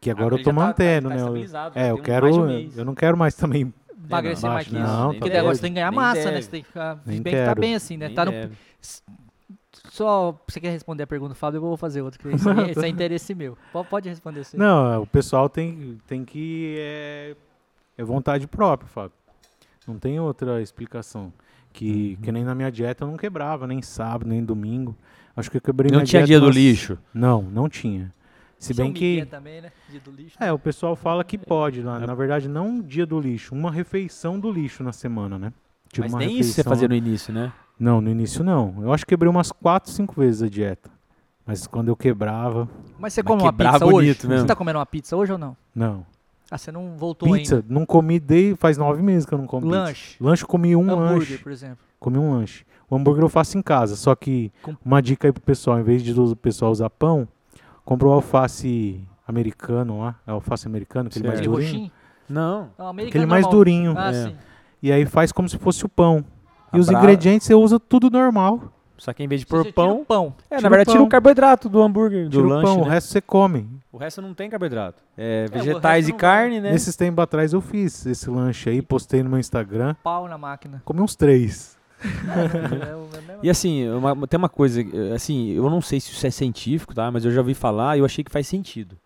Que 0.00 0.10
agora 0.10 0.26
Agora 0.26 0.40
eu 0.40 0.44
tô 0.44 0.50
tá- 0.50 0.56
mantendo, 0.56 1.08
tá- 1.08 1.14
tá 1.16 1.22
né? 1.22 1.28
Eu- 1.28 1.36
é, 1.74 1.90
eu 1.90 1.94
tem 1.94 2.00
um- 2.00 2.02
quero. 2.02 2.26
um 2.42 2.50
eu 2.76 2.84
não 2.84 2.94
quero 2.94 3.16
mais 3.16 3.34
também. 3.34 3.72
Emagrecer 4.08 4.44
não, 4.46 4.54
mais 4.54 4.68
que 4.68 4.74
isso. 4.76 4.82
não, 4.86 5.14
Porque 5.14 5.30
tá 5.30 5.38
agora 5.40 5.54
você 5.54 5.60
tem 5.62 5.70
que 5.70 5.74
ganhar 5.74 5.90
Nem 5.90 5.96
massa, 6.00 6.30
né? 6.30 6.40
Você 6.42 6.48
tem 6.50 6.60
que 6.62 6.68
ficar 6.68 7.00
Nem 7.04 7.20
bem 7.22 7.32
que 7.32 7.38
tá 7.40 7.46
quero. 7.46 7.60
bem 7.60 7.74
assim, 7.74 7.96
né? 7.96 8.06
Nem 8.06 8.14
Tá 8.14 8.24
no, 8.24 8.30
deve. 8.30 8.56
só 9.90 10.38
você 10.46 10.60
quer 10.60 10.70
responder 10.70 11.02
a 11.02 11.06
pergunta 11.06 11.30
do 11.34 11.36
Fábio, 11.36 11.58
eu 11.58 11.62
vou 11.62 11.76
fazer 11.76 12.02
outra, 12.02 12.20
isso, 12.32 12.48
aí- 12.48 12.70
isso 12.70 12.84
é 12.84 12.88
interesse 12.88 13.34
meu. 13.34 13.56
Po- 13.72 13.84
Pode 13.84 14.08
responder 14.08 14.44
você. 14.44 14.56
Não, 14.56 15.02
o 15.02 15.06
pessoal 15.06 15.48
tem, 15.48 15.98
tem 16.06 16.24
que. 16.24 16.76
É, 16.78 17.34
é 17.98 18.04
vontade 18.04 18.46
própria, 18.46 18.88
Fábio. 18.88 19.12
Não 19.86 19.98
tem 19.98 20.18
outra 20.20 20.60
explicação. 20.60 21.32
Que, 21.76 22.16
Uhum. 22.16 22.22
que 22.24 22.32
nem 22.32 22.42
na 22.42 22.54
minha 22.54 22.70
dieta 22.72 23.04
eu 23.04 23.08
não 23.08 23.18
quebrava, 23.18 23.66
nem 23.66 23.82
sábado, 23.82 24.26
nem 24.26 24.42
domingo. 24.42 24.96
Acho 25.36 25.50
que 25.50 25.58
eu 25.58 25.60
quebrei 25.60 25.90
Não 25.90 25.98
minha 25.98 26.06
tinha 26.06 26.24
dieta 26.24 26.40
dia 26.40 26.40
do 26.40 26.48
lixo. 26.50 26.96
Não, 27.12 27.42
não 27.42 27.68
tinha. 27.68 28.10
Se 28.58 28.72
é 28.72 28.76
bem 28.76 28.94
que. 28.94 29.26
também, 29.26 29.60
né? 29.60 29.70
Dia 29.90 30.00
do 30.00 30.10
lixo. 30.10 30.38
É, 30.40 30.50
o 30.50 30.58
pessoal 30.58 30.96
fala 30.96 31.22
que 31.22 31.36
pode. 31.36 31.82
Na, 31.82 32.02
É. 32.02 32.06
na 32.06 32.14
verdade, 32.14 32.48
não 32.48 32.66
um 32.68 32.80
dia 32.82 33.04
do 33.04 33.20
lixo, 33.20 33.54
uma 33.54 33.70
refeição 33.70 34.40
do 34.40 34.50
lixo 34.50 34.82
na 34.82 34.92
semana, 34.92 35.38
né? 35.38 35.52
Tipo, 35.92 36.04
Mas 36.06 36.12
uma 36.14 36.18
nem 36.20 36.28
isso 36.38 36.52
você 36.52 36.62
refeição- 36.62 36.70
fazia 36.72 36.88
no 36.88 36.94
início, 36.94 37.34
né? 37.34 37.52
Não, 37.78 38.00
no 38.00 38.08
início 38.08 38.42
não. 38.42 38.74
Eu 38.80 38.90
acho 38.94 39.04
que 39.04 39.10
quebrei 39.10 39.28
umas 39.30 39.52
4, 39.52 39.92
5 39.92 40.14
vezes 40.18 40.42
a 40.42 40.48
dieta. 40.48 40.90
Mas 41.44 41.66
quando 41.66 41.88
eu 41.88 41.96
quebrava, 41.96 42.66
Mas 42.98 43.12
você 43.12 43.22
Mas 43.22 43.26
come 43.30 43.42
uma 43.42 43.52
pizza 43.52 43.78
bonito 43.78 43.94
hoje? 44.20 44.26
mesmo. 44.28 44.40
Você 44.40 44.46
tá 44.46 44.56
comendo 44.56 44.78
uma 44.78 44.86
pizza 44.86 45.14
hoje 45.14 45.32
ou 45.32 45.36
não? 45.38 45.54
não. 45.74 46.06
Ah, 46.50 46.56
você 46.58 46.70
não 46.70 46.96
voltou 46.96 47.32
Pizza, 47.32 47.56
ainda. 47.56 47.66
não 47.68 47.84
comi 47.84 48.20
desde 48.20 48.54
faz 48.56 48.76
nove 48.78 49.02
meses 49.02 49.26
que 49.26 49.34
eu 49.34 49.38
não 49.38 49.46
como 49.46 49.66
pizza. 49.66 49.78
Lanche. 49.78 50.16
Lanche 50.20 50.42
eu 50.44 50.48
comi 50.48 50.76
um 50.76 50.82
hambúrguer, 50.82 51.18
lanche. 51.18 51.38
por 51.38 51.50
exemplo. 51.52 51.78
Comi 51.98 52.18
um 52.18 52.32
lanche. 52.34 52.64
O 52.88 52.94
hambúrguer 52.96 53.24
eu 53.24 53.28
faço 53.28 53.58
em 53.58 53.62
casa, 53.62 53.96
só 53.96 54.14
que 54.14 54.52
Com- 54.62 54.76
uma 54.84 55.02
dica 55.02 55.26
aí 55.26 55.32
pro 55.32 55.42
pessoal, 55.42 55.78
em 55.80 55.82
vez 55.82 56.04
de 56.04 56.18
o 56.18 56.36
pessoal 56.36 56.70
usar 56.70 56.88
pão, 56.88 57.26
compra 57.84 58.06
o 58.06 58.12
alface 58.12 59.00
americano 59.26 60.00
lá, 60.00 60.14
é 60.26 60.30
alface 60.30 60.66
americano, 60.68 61.08
aquele 61.08 61.26
mais 61.26 61.38
Certo. 61.40 61.50
Aquele 61.50 61.64
durinho. 61.66 61.80
roxinho? 61.84 61.92
Não. 62.28 62.70
Não, 62.78 62.86
americano 62.86 63.08
Aquele 63.08 63.26
mais 63.26 63.42
normal. 63.44 63.58
durinho. 63.58 63.94
Ah, 63.96 64.10
É. 64.10 64.24
sim. 64.28 64.36
E 64.82 64.92
aí 64.92 65.04
faz 65.04 65.32
como 65.32 65.48
se 65.48 65.58
fosse 65.58 65.84
o 65.84 65.88
pão. 65.88 66.24
E 66.72 66.76
A 66.76 66.80
os 66.80 66.86
bra- 66.86 66.98
ingredientes 67.00 67.46
você 67.46 67.54
usa 67.54 67.80
tudo 67.80 68.08
normal. 68.08 68.72
Só 68.98 69.12
que 69.12 69.22
em 69.22 69.28
vez 69.28 69.40
de 69.42 69.46
pôr 69.46 69.60
tira 69.62 69.72
pão, 69.74 70.00
o 70.00 70.04
pão. 70.04 70.34
é, 70.50 70.56
tira 70.56 70.60
na 70.62 70.68
o 70.68 70.70
verdade 70.70 70.90
tira 70.92 71.02
o 71.02 71.08
carboidrato 71.08 71.68
do 71.68 71.82
hambúrguer, 71.82 72.24
do 72.24 72.30
Tira 72.30 72.42
o 72.42 72.48
lanche, 72.48 72.62
pão, 72.64 72.80
o 72.80 72.84
né? 72.84 72.90
resto 72.92 73.08
você 73.12 73.20
come. 73.20 73.68
O 73.92 73.98
resto 73.98 74.22
não 74.22 74.32
tem 74.34 74.48
carboidrato. 74.48 75.02
É, 75.16 75.46
o 75.48 75.52
vegetais 75.52 76.08
e 76.08 76.12
carne, 76.12 76.60
né? 76.60 76.74
Esses 76.74 76.96
tempos 76.96 77.22
atrás 77.22 77.52
eu 77.52 77.60
fiz 77.60 78.06
esse 78.06 78.28
lanche 78.30 78.70
aí, 78.70 78.80
postei 78.82 79.22
no 79.22 79.30
meu 79.30 79.38
Instagram. 79.38 79.94
Pau 80.02 80.26
na 80.28 80.38
máquina. 80.38 80.80
Comi 80.84 81.00
uns 81.00 81.14
três. 81.14 81.76
É 82.02 82.94
o- 82.94 83.08
é 83.34 83.38
E 83.42 83.50
assim, 83.50 83.88
uma- 83.90 84.26
tem 84.26 84.38
uma 84.38 84.48
coisa, 84.48 84.82
assim, 85.14 85.50
eu 85.50 85.68
não 85.68 85.80
sei 85.82 86.00
se 86.00 86.10
isso 86.12 86.26
é 86.26 86.30
científico, 86.30 86.94
tá? 86.94 87.10
Mas 87.10 87.24
eu 87.24 87.30
já 87.30 87.40
ouvi 87.40 87.54
falar 87.54 87.96
e 87.96 88.00
eu 88.00 88.04
achei 88.04 88.24
que 88.24 88.30
faz 88.30 88.46
sentido. 88.46 88.96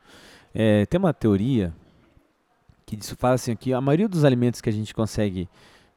É, 0.54 0.86
tem 0.86 0.98
uma 0.98 1.12
teoria 1.12 1.72
que 2.86 2.96
isso 2.96 3.16
fala 3.16 3.34
assim, 3.34 3.54
que 3.56 3.72
a 3.72 3.80
maioria 3.80 4.08
dos 4.08 4.24
alimentos 4.24 4.60
que 4.60 4.68
a 4.68 4.72
gente 4.72 4.92
consegue, 4.94 5.48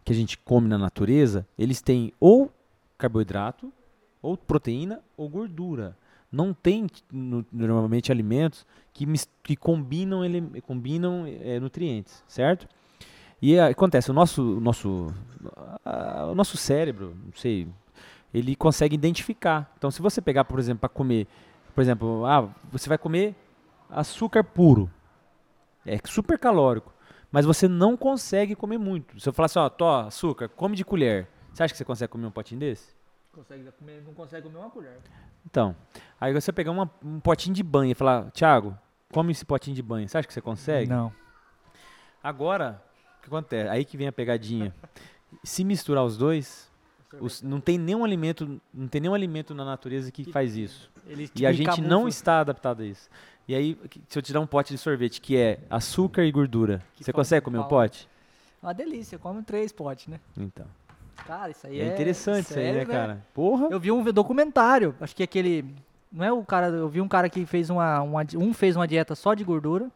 que 0.03 0.11
a 0.11 0.15
gente 0.15 0.37
come 0.37 0.67
na 0.67 0.77
natureza, 0.77 1.45
eles 1.57 1.81
têm 1.81 2.11
ou 2.19 2.51
carboidrato, 2.97 3.71
ou 4.23 4.35
proteína, 4.35 5.01
ou 5.15 5.29
gordura. 5.29 5.95
Não 6.31 6.51
tem 6.51 6.87
no- 7.11 7.45
normalmente 7.51 8.11
alimentos 8.11 8.65
que, 8.91 9.05
que 9.43 9.55
combinam, 9.55 10.25
ele, 10.25 10.41
combinam 10.61 11.25
eh, 11.27 11.59
nutrientes, 11.59 12.23
certo? 12.27 12.67
E 13.39 13.53
eh, 13.55 13.61
acontece, 13.61 14.09
o 14.09 14.13
nosso, 14.13 14.57
o 14.57 14.59
nosso, 14.59 15.13
ah, 15.85 16.29
o 16.31 16.33
nosso 16.33 16.57
cérebro, 16.57 17.15
não 17.25 17.33
sei, 17.35 17.67
ele 18.33 18.55
consegue 18.55 18.95
identificar. 18.95 19.71
Então, 19.77 19.91
se 19.91 20.01
você 20.01 20.21
pegar, 20.21 20.45
por 20.45 20.57
exemplo, 20.57 20.79
para 20.79 20.89
comer, 20.89 21.27
por 21.75 21.81
exemplo, 21.81 22.25
ah, 22.25 22.49
você 22.71 22.89
vai 22.89 22.97
comer 22.97 23.35
açúcar 23.89 24.43
puro, 24.43 24.89
é 25.85 25.99
super 26.05 26.39
calórico, 26.39 26.91
mas 27.31 27.45
você 27.45 27.67
não 27.67 27.97
consegue 27.97 28.55
comer 28.55 28.77
muito. 28.77 29.19
Se 29.19 29.27
eu 29.29 29.33
falar 29.33 29.47
assim, 29.47 29.59
ó, 29.59 29.69
tô, 29.69 29.87
açúcar, 29.87 30.47
come 30.49 30.75
de 30.75 30.85
colher, 30.85 31.27
você 31.53 31.63
acha 31.63 31.73
que 31.73 31.77
você 31.77 31.85
consegue 31.85 32.11
comer 32.11 32.25
um 32.25 32.31
potinho 32.31 32.59
desse? 32.61 32.95
Consegue 33.33 33.69
comer, 33.71 34.01
não 34.05 34.13
consegue 34.13 34.43
comer 34.47 34.59
uma 34.59 34.69
colher. 34.69 34.97
Então, 35.45 35.75
aí 36.21 36.31
você 36.33 36.51
pegar 36.53 36.71
uma- 36.71 36.89
um 37.03 37.19
potinho 37.19 37.53
de 37.55 37.63
banho 37.63 37.91
e 37.91 37.95
falar, 37.95 38.29
Thiago, 38.31 38.77
come 39.11 39.31
esse 39.31 39.43
potinho 39.43 39.75
de 39.75 39.81
banho, 39.81 40.07
você 40.07 40.17
acha 40.17 40.27
que 40.27 40.33
você 40.33 40.41
consegue? 40.41 40.89
Não. 40.89 41.11
Agora, 42.21 42.81
o 43.17 43.21
que 43.21 43.27
acontece? 43.27 43.69
Aí 43.69 43.83
que 43.83 43.97
vem 43.97 44.07
a 44.07 44.11
pegadinha. 44.11 44.73
Se 45.43 45.63
misturar 45.63 46.03
os 46.05 46.15
dois, 46.15 46.71
os- 47.19 47.41
não 47.41 47.59
tem 47.59 47.77
nenhum 47.77 48.05
alimento, 48.05 48.61
não 48.73 48.87
tem 48.87 49.01
nenhum 49.01 49.15
alimento 49.15 49.53
na 49.55 49.65
natureza 49.65 50.11
que 50.11 50.23
faz 50.31 50.55
isso. 50.55 50.91
Ele, 51.07 51.23
E 51.35 51.45
a 51.45 51.51
tipo, 51.51 51.71
gente 51.71 51.81
não 51.81 52.07
está 52.07 52.39
adaptado 52.41 52.81
a 52.81 52.85
isso. 52.85 53.09
E 53.47 53.55
aí, 53.55 53.75
que- 53.75 54.01
se 54.07 54.17
eu 54.17 54.21
te 54.21 54.31
dar 54.31 54.39
um 54.39 54.47
pote 54.47 54.71
de 54.73 54.77
sorvete 54.77 55.19
que 55.19 55.35
é 55.35 55.59
açúcar 55.69 56.23
e 56.23 56.31
gordura, 56.31 56.81
Que 56.95 57.03
você 57.03 57.11
consegue 57.11 57.43
comer 57.43 57.57
um 57.57 57.61
mal. 57.61 57.69
pote? 57.69 58.07
Uma 58.61 58.73
delícia, 58.73 59.17
come 59.19 59.41
três 59.43 59.71
potes, 59.73 60.07
né? 60.07 60.19
Então. 60.37 60.65
Cara, 61.27 61.51
isso 61.51 61.65
aí 61.67 61.79
É, 61.79 61.83
é. 61.85 61.93
interessante 61.93 62.45
isso 62.49 62.59
aí, 62.59 62.65
né, 62.65 62.73
sério, 62.73 62.87
cara? 62.91 63.21
Porra. 63.33 63.67
Eu 63.71 63.79
vi 63.79 63.91
um 63.91 64.03
documentário, 64.11 64.95
acho 64.99 65.15
que 65.15 65.23
aquele. 65.23 65.65
Não 66.11 66.23
é 66.25 66.31
o 66.31 66.43
cara. 66.43 66.67
Eu 66.67 66.87
vi 66.89 67.01
um 67.01 67.07
cara 67.07 67.29
que 67.29 67.45
fez 67.45 67.69
uma. 67.69 68.01
uma 68.01 68.21
um 68.35 68.53
fez 68.53 68.75
uma 68.75 68.87
dieta 68.87 69.15
só 69.15 69.33
de 69.33 69.43
gordura. 69.43 69.89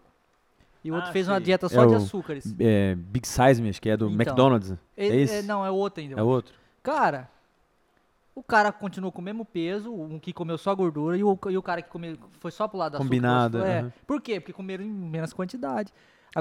E 0.84 0.92
o 0.92 0.94
outro 0.96 1.10
Ah, 1.10 1.14
fez 1.14 1.28
uma 1.28 1.42
dieta 1.42 1.66
É 1.66 1.70
só 1.70 1.86
de 1.86 1.94
o- 1.94 1.98
açúcares. 1.98 2.56
É, 2.60 2.96
Big 2.96 3.28
Size, 3.28 3.62
me 3.62 3.70
acho 3.70 3.82
que 3.82 3.90
é 3.90 3.98
do 3.98 4.06
Então. 4.06 4.16
McDonald's. 4.16 4.72
É, 4.96 5.06
esse? 5.08 5.36
é- 5.38 5.42
não, 5.42 5.66
é 5.66 5.70
outro 5.72 6.02
ainda. 6.02 6.18
É 6.20 6.24
outro? 6.24 6.54
Cara, 6.82 7.28
o 8.34 8.42
cara 8.42 8.72
continuou 8.72 9.12
com 9.12 9.20
o 9.20 9.24
mesmo 9.24 9.44
peso, 9.44 9.92
um 9.92 10.18
que 10.18 10.32
comeu 10.32 10.58
só 10.58 10.74
gordura 10.74 11.18
e 11.18 11.24
o, 11.24 11.38
e 11.50 11.58
o 11.58 11.62
cara 11.62 11.82
que 11.82 11.90
comeu, 11.90 12.16
foi 12.40 12.52
só 12.52 12.68
pro 12.68 12.78
lado 12.78 12.94
da 12.94 12.98
Combinado, 13.00 13.58
É. 13.64 13.80
aham. 13.80 13.94
Por 14.06 14.22
quê? 14.22 14.40
Porque 14.40 14.54
comeram 14.54 14.84
em 14.86 14.90
menos 14.90 15.34
quantidade. 15.34 15.92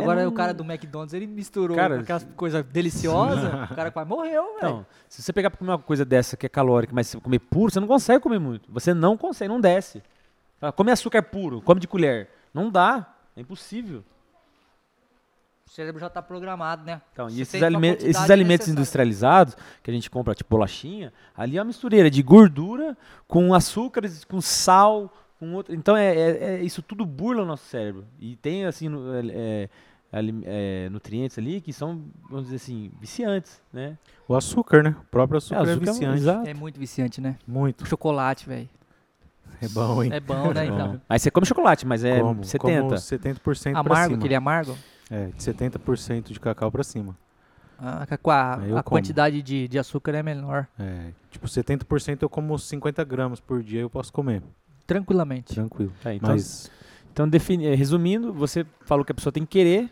Agora 0.02 0.22
não- 0.22 0.28
o 0.30 0.32
cara 0.32 0.52
do 0.54 0.62
McDonald's, 0.64 1.14
ele 1.14 1.26
misturou 1.26 1.76
Cara, 1.76 2.00
aquelas 2.00 2.24
coisas 2.36 2.64
deliciosas, 2.64 3.44
o 3.70 3.74
cara 3.74 3.90
quase 3.90 4.08
morreu, 4.08 4.44
velho. 4.44 4.56
Então, 4.58 4.86
se 5.08 5.22
você 5.22 5.32
pegar 5.32 5.50
pra 5.50 5.58
comer 5.58 5.70
uma 5.72 5.78
coisa 5.78 6.04
dessa 6.04 6.36
que 6.36 6.46
é 6.46 6.48
calórica, 6.48 6.92
mas 6.94 7.06
se 7.08 7.20
comer 7.20 7.38
puro, 7.38 7.70
você 7.72 7.80
não 7.80 7.86
consegue 7.88 8.20
comer 8.22 8.38
muito. 8.38 8.70
Você 8.72 8.92
não 8.94 9.16
consegue, 9.16 9.48
não 9.48 9.60
desce. 9.60 10.02
Come 10.74 10.90
açúcar 10.90 11.22
puro, 11.22 11.60
come 11.62 11.80
de 11.80 11.86
colher. 11.88 12.28
Não 12.52 12.70
dá. 12.70 13.14
É 13.36 13.40
impossível. 13.40 14.02
O 15.66 15.70
cérebro 15.70 16.00
já 16.00 16.08
tá 16.08 16.22
programado, 16.22 16.84
né? 16.84 17.02
Então, 17.12 17.28
Você 17.28 17.36
e 17.38 17.42
esses, 17.42 17.62
alime- 17.62 17.96
esses 18.00 18.30
alimentos 18.30 18.68
industrializados, 18.68 19.56
que 19.82 19.90
a 19.90 19.94
gente 19.94 20.08
compra, 20.08 20.34
tipo 20.34 20.48
bolachinha, 20.48 21.12
ali 21.36 21.58
é 21.58 21.60
uma 21.60 21.66
mistureira 21.66 22.08
de 22.08 22.22
gordura 22.22 22.96
com 23.26 23.52
açúcares, 23.52 24.24
com 24.24 24.40
sal, 24.40 25.12
com 25.38 25.52
outro. 25.54 25.74
Então, 25.74 25.96
é, 25.96 26.14
é- 26.14 26.44
é- 26.56 26.62
isso 26.62 26.82
tudo 26.82 27.04
burla 27.04 27.42
o 27.42 27.46
nosso 27.46 27.64
cérebro. 27.66 28.04
E 28.18 28.36
tem, 28.36 28.64
assim, 28.64 28.88
é, 28.88 29.68
é, 30.12 30.18
ali- 30.18 30.42
é, 30.44 30.88
nutrientes 30.90 31.38
ali 31.38 31.60
que 31.60 31.72
são, 31.72 32.02
vamos 32.28 32.44
dizer 32.46 32.56
assim, 32.56 32.90
viciantes, 33.00 33.60
né? 33.72 33.96
O 34.28 34.34
açúcar, 34.34 34.82
né? 34.82 34.96
O 35.00 35.04
próprio 35.10 35.38
açúcar 35.38 35.60
é, 35.66 35.72
açúcar 35.72 35.92
viciante. 35.92 36.18
exato. 36.18 36.48
É 36.48 36.54
muito 36.54 36.78
viciante, 36.80 37.20
né? 37.20 37.36
Muito. 37.46 37.86
Chocolate, 37.86 38.48
velho. 38.48 38.68
É 39.60 39.68
bom, 39.68 40.02
hein? 40.02 40.10
É 40.12 40.20
bom, 40.20 40.52
né, 40.52 40.66
então. 40.66 40.92
Bom. 40.94 41.00
Aí 41.08 41.18
você 41.18 41.30
come 41.30 41.46
chocolate, 41.46 41.86
mas 41.86 42.04
é 42.04 42.20
como, 42.20 42.44
70. 42.44 42.82
Como 42.82 42.94
70% 42.96 43.72
pra 43.72 43.80
Amargo, 43.80 44.04
cima. 44.10 44.18
aquele 44.18 44.34
amargo. 44.34 44.76
É, 45.10 45.26
de 45.28 45.42
70% 45.42 46.32
de 46.32 46.40
cacau 46.40 46.70
pra 46.70 46.82
cima. 46.84 47.16
Ah, 47.78 48.06
com 48.20 48.30
a, 48.30 48.54
a 48.78 48.82
quantidade 48.82 49.42
de, 49.42 49.68
de 49.68 49.78
açúcar 49.78 50.14
é 50.14 50.22
menor. 50.22 50.66
É, 50.78 51.10
tipo, 51.30 51.46
70% 51.46 52.22
eu 52.22 52.28
como 52.28 52.58
50 52.58 53.04
gramas 53.04 53.38
por 53.38 53.62
dia, 53.62 53.80
eu 53.80 53.90
posso 53.90 54.12
comer. 54.12 54.42
Tranquilamente. 54.86 55.54
Tranquilo. 55.54 55.92
Tá, 56.02 56.14
então, 56.14 56.30
Mas 56.30 56.70
então 57.12 57.28
defini- 57.28 57.66
eh, 57.66 57.74
resumindo, 57.74 58.32
você 58.32 58.64
falou 58.82 59.04
que 59.04 59.12
a 59.12 59.14
pessoa 59.14 59.32
tem 59.32 59.44
que 59.44 59.50
querer, 59.50 59.90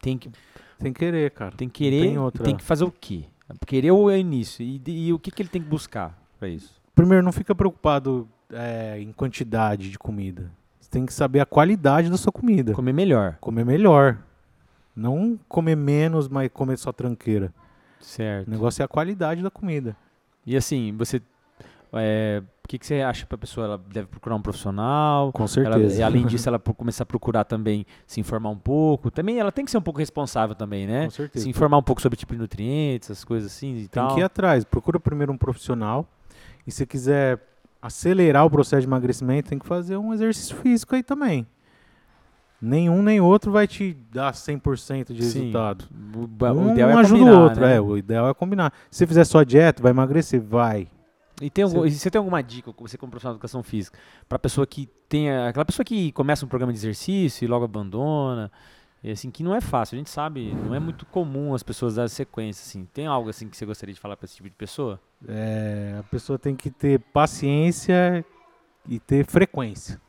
tem 0.00 0.16
que, 0.16 0.30
tem 0.78 0.92
que 0.92 0.98
querer, 0.98 1.30
cara. 1.32 1.54
tem 1.56 1.68
que 1.68 1.84
querer, 1.84 2.00
tem 2.02 2.14
e 2.14 2.18
outra. 2.18 2.44
tem 2.44 2.56
que 2.56 2.62
fazer 2.64 2.84
o 2.84 2.90
quê? 2.90 3.24
Querer 3.66 3.90
ou 3.90 4.10
é 4.10 4.18
início? 4.18 4.62
E, 4.64 4.80
e 4.86 5.12
o 5.12 5.18
que, 5.18 5.30
que 5.30 5.42
ele 5.42 5.48
tem 5.48 5.60
que 5.62 5.68
buscar 5.68 6.18
para 6.38 6.48
isso? 6.48 6.80
Primeiro, 6.94 7.22
não 7.24 7.32
fica 7.32 7.54
preocupado 7.54 8.26
é, 8.50 8.98
em 8.98 9.12
quantidade 9.12 9.90
de 9.90 9.98
comida. 9.98 10.50
Você 10.80 10.90
tem 10.90 11.04
que 11.04 11.12
saber 11.12 11.40
a 11.40 11.46
qualidade 11.46 12.08
da 12.08 12.16
sua 12.16 12.32
comida. 12.32 12.72
Comer 12.72 12.92
melhor, 12.94 13.36
Comer 13.40 13.64
melhor. 13.64 14.18
Não 14.94 15.38
comer 15.48 15.76
menos, 15.76 16.28
mas 16.28 16.50
comer 16.52 16.76
só 16.78 16.92
tranqueira. 16.92 17.52
certo? 18.00 18.48
O 18.48 18.50
negócio 18.50 18.82
é 18.82 18.84
a 18.84 18.88
qualidade 18.88 19.42
da 19.42 19.50
comida. 19.50 19.96
E 20.46 20.56
assim, 20.56 20.94
você, 20.96 21.20
é, 21.94 22.42
o 22.64 22.68
que, 22.68 22.78
que 22.78 22.86
você 22.86 23.00
acha 23.02 23.26
para 23.26 23.34
a 23.36 23.38
pessoa? 23.38 23.66
Ela 23.66 23.78
deve 23.92 24.06
procurar 24.06 24.34
um 24.36 24.40
profissional? 24.42 25.30
Com 25.32 25.42
Ela, 25.42 25.48
certeza. 25.48 26.00
e 26.00 26.02
além 26.02 26.24
disso, 26.26 26.48
ela 26.50 26.58
começar 26.58 27.02
a 27.02 27.06
procurar 27.06 27.44
também 27.44 27.84
se 28.06 28.20
informar 28.20 28.50
um 28.50 28.56
pouco. 28.56 29.10
Também 29.10 29.38
ela 29.38 29.52
tem 29.52 29.64
que 29.64 29.70
ser 29.70 29.78
um 29.78 29.82
pouco 29.82 29.98
responsável 29.98 30.54
também, 30.54 30.86
né? 30.86 31.04
Com 31.04 31.10
certeza. 31.10 31.42
Se 31.44 31.50
informar 31.50 31.78
um 31.78 31.82
pouco 31.82 32.00
sobre 32.00 32.16
tipo 32.16 32.32
de 32.32 32.38
nutrientes, 32.40 33.10
essas 33.10 33.24
coisas 33.24 33.52
assim 33.52 33.72
e 33.74 33.88
Tem 33.88 33.88
tal. 34.02 34.14
que 34.14 34.20
ir 34.20 34.24
atrás. 34.24 34.64
Procura 34.64 34.98
primeiro 34.98 35.32
um 35.32 35.36
profissional. 35.38 36.06
E 36.66 36.70
se 36.70 36.86
quiser 36.86 37.40
acelerar 37.80 38.46
o 38.46 38.50
processo 38.50 38.80
de 38.82 38.86
emagrecimento, 38.86 39.48
tem 39.50 39.58
que 39.58 39.66
fazer 39.66 39.96
um 39.96 40.14
exercício 40.14 40.56
físico 40.56 40.94
aí 40.94 41.02
também. 41.02 41.46
Nenhum 42.64 43.02
nem 43.02 43.20
outro 43.20 43.50
vai 43.50 43.66
te 43.66 43.92
dar 44.12 44.32
100% 44.32 45.12
de 45.12 45.24
Sim. 45.24 45.38
resultado. 45.40 45.84
O, 46.14 46.28
ba- 46.28 46.52
o 46.52 46.60
um 46.60 46.72
ideal 46.72 46.90
é 46.90 46.94
ajuda 46.94 47.18
combinar, 47.18 47.38
o 47.40 47.42
outro. 47.42 47.60
né? 47.60 47.74
É, 47.76 47.80
o 47.80 47.96
ideal 47.98 48.28
é 48.28 48.34
combinar. 48.34 48.72
Se 48.88 48.98
você 48.98 49.06
fizer 49.08 49.24
só 49.24 49.42
dieta, 49.42 49.82
vai 49.82 49.90
emagrecer? 49.90 50.40
Vai. 50.40 50.86
E 51.44 51.50
tem 51.50 51.64
algum- 51.64 51.80
Você- 51.80 51.90
você 51.90 52.10
tem 52.10 52.18
alguma 52.18 52.42
dica, 52.42 52.72
você 52.78 52.96
como 52.96 53.10
profissional 53.10 53.34
de 53.34 53.38
educação 53.38 53.62
física, 53.62 53.98
para 54.28 54.38
pessoa 54.38 54.66
que 54.66 54.88
tenha 55.08 55.48
aquela 55.48 55.64
pessoa 55.64 55.84
que 55.84 56.12
começa 56.12 56.44
um 56.44 56.48
programa 56.48 56.72
de 56.72 56.78
exercício 56.78 57.44
e 57.44 57.48
logo 57.48 57.64
abandona, 57.64 58.50
e 59.02 59.10
assim 59.10 59.30
que 59.30 59.42
não 59.42 59.54
é 59.54 59.60
fácil. 59.60 59.96
A 59.96 59.98
gente 59.98 60.10
sabe, 60.10 60.54
não 60.54 60.74
é 60.74 60.78
muito 60.78 61.04
comum 61.06 61.54
as 61.54 61.62
pessoas 61.62 61.96
darem 61.96 62.08
sequência 62.08 62.62
assim. 62.62 62.86
Tem 62.94 63.06
algo 63.06 63.28
assim 63.28 63.48
que 63.48 63.56
você 63.56 63.66
gostaria 63.66 63.94
de 63.94 64.00
falar 64.00 64.16
para 64.16 64.26
esse 64.26 64.36
tipo 64.36 64.48
de 64.48 64.54
pessoa? 64.54 65.00
É, 65.28 65.96
a 65.98 66.02
pessoa 66.04 66.38
tem 66.38 66.54
que 66.54 66.70
ter 66.70 67.00
paciência 67.46 68.24
e 68.88 68.98
ter 69.00 69.24
frequência. 69.26 70.00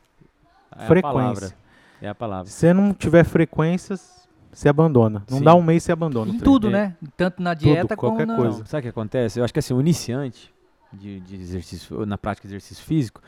É 0.76 0.84
a 0.84 0.86
frequência. 0.86 1.12
palavra. 1.12 1.56
É 2.00 2.08
a 2.08 2.14
palavra. 2.14 2.46
Se 2.46 2.52
você 2.52 2.72
não 2.72 2.92
tiver 2.94 3.24
frequências, 3.24 4.28
você 4.52 4.68
abandona. 4.68 5.24
Não 5.28 5.38
Sim. 5.38 5.44
dá 5.44 5.54
um 5.54 5.62
mês, 5.62 5.82
você 5.82 5.90
abandona. 5.90 6.32
Em 6.32 6.38
tudo, 6.38 6.70
né? 6.70 6.96
Tanto 7.16 7.42
na 7.42 7.54
dieta 7.54 7.96
como 7.96 8.12
qualquer 8.12 8.26
na... 8.26 8.36
coisa. 8.36 8.58
Não, 8.60 8.66
sabe 8.66 8.80
o 8.80 8.82
que 8.82 8.88
acontece? 8.88 9.40
Eu 9.40 9.44
acho 9.44 9.52
que 9.52 9.58
assim, 9.58 9.74
o 9.74 9.80
iniciante 9.80 10.53
de, 10.94 11.20
de 11.20 11.34
exercício, 11.36 12.06
na 12.06 12.16
prática 12.16 12.46
de 12.46 12.54
exercício 12.54 12.84
físico, 12.84 13.20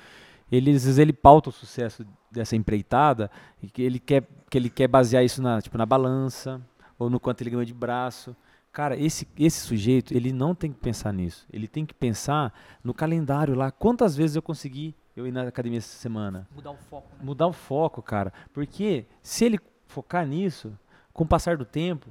ele, 0.50 0.70
às 0.70 0.84
vezes 0.84 0.98
ele 0.98 1.12
pauta 1.12 1.50
o 1.50 1.52
sucesso 1.52 2.06
dessa 2.30 2.54
empreitada 2.54 3.30
e 3.62 3.68
que 3.68 3.82
ele 3.82 3.98
quer, 3.98 4.28
que 4.48 4.56
ele 4.56 4.70
quer 4.70 4.88
basear 4.88 5.24
isso 5.24 5.42
na, 5.42 5.60
tipo, 5.60 5.76
na 5.76 5.86
balança 5.86 6.60
ou 6.98 7.10
no 7.10 7.18
quanto 7.18 7.40
ele 7.40 7.50
ganhou 7.50 7.64
de 7.64 7.74
braço. 7.74 8.36
Cara, 8.72 8.96
esse, 8.96 9.26
esse 9.38 9.60
sujeito, 9.60 10.14
ele 10.14 10.32
não 10.32 10.54
tem 10.54 10.72
que 10.72 10.78
pensar 10.78 11.12
nisso. 11.12 11.46
Ele 11.52 11.66
tem 11.66 11.84
que 11.86 11.94
pensar 11.94 12.52
no 12.84 12.92
calendário 12.92 13.54
lá. 13.54 13.70
Quantas 13.70 14.14
vezes 14.14 14.36
eu 14.36 14.42
consegui 14.42 14.94
eu 15.16 15.26
ir 15.26 15.32
na 15.32 15.48
academia 15.48 15.78
essa 15.78 15.96
semana? 15.96 16.46
Mudar 16.54 16.72
o 16.72 16.76
foco, 16.76 17.08
né? 17.16 17.24
mudar 17.24 17.46
o 17.46 17.52
foco, 17.52 18.02
cara. 18.02 18.32
Porque 18.52 19.06
se 19.22 19.46
ele 19.46 19.58
focar 19.86 20.26
nisso, 20.26 20.78
com 21.12 21.24
o 21.24 21.26
passar 21.26 21.56
do 21.56 21.64
tempo, 21.64 22.10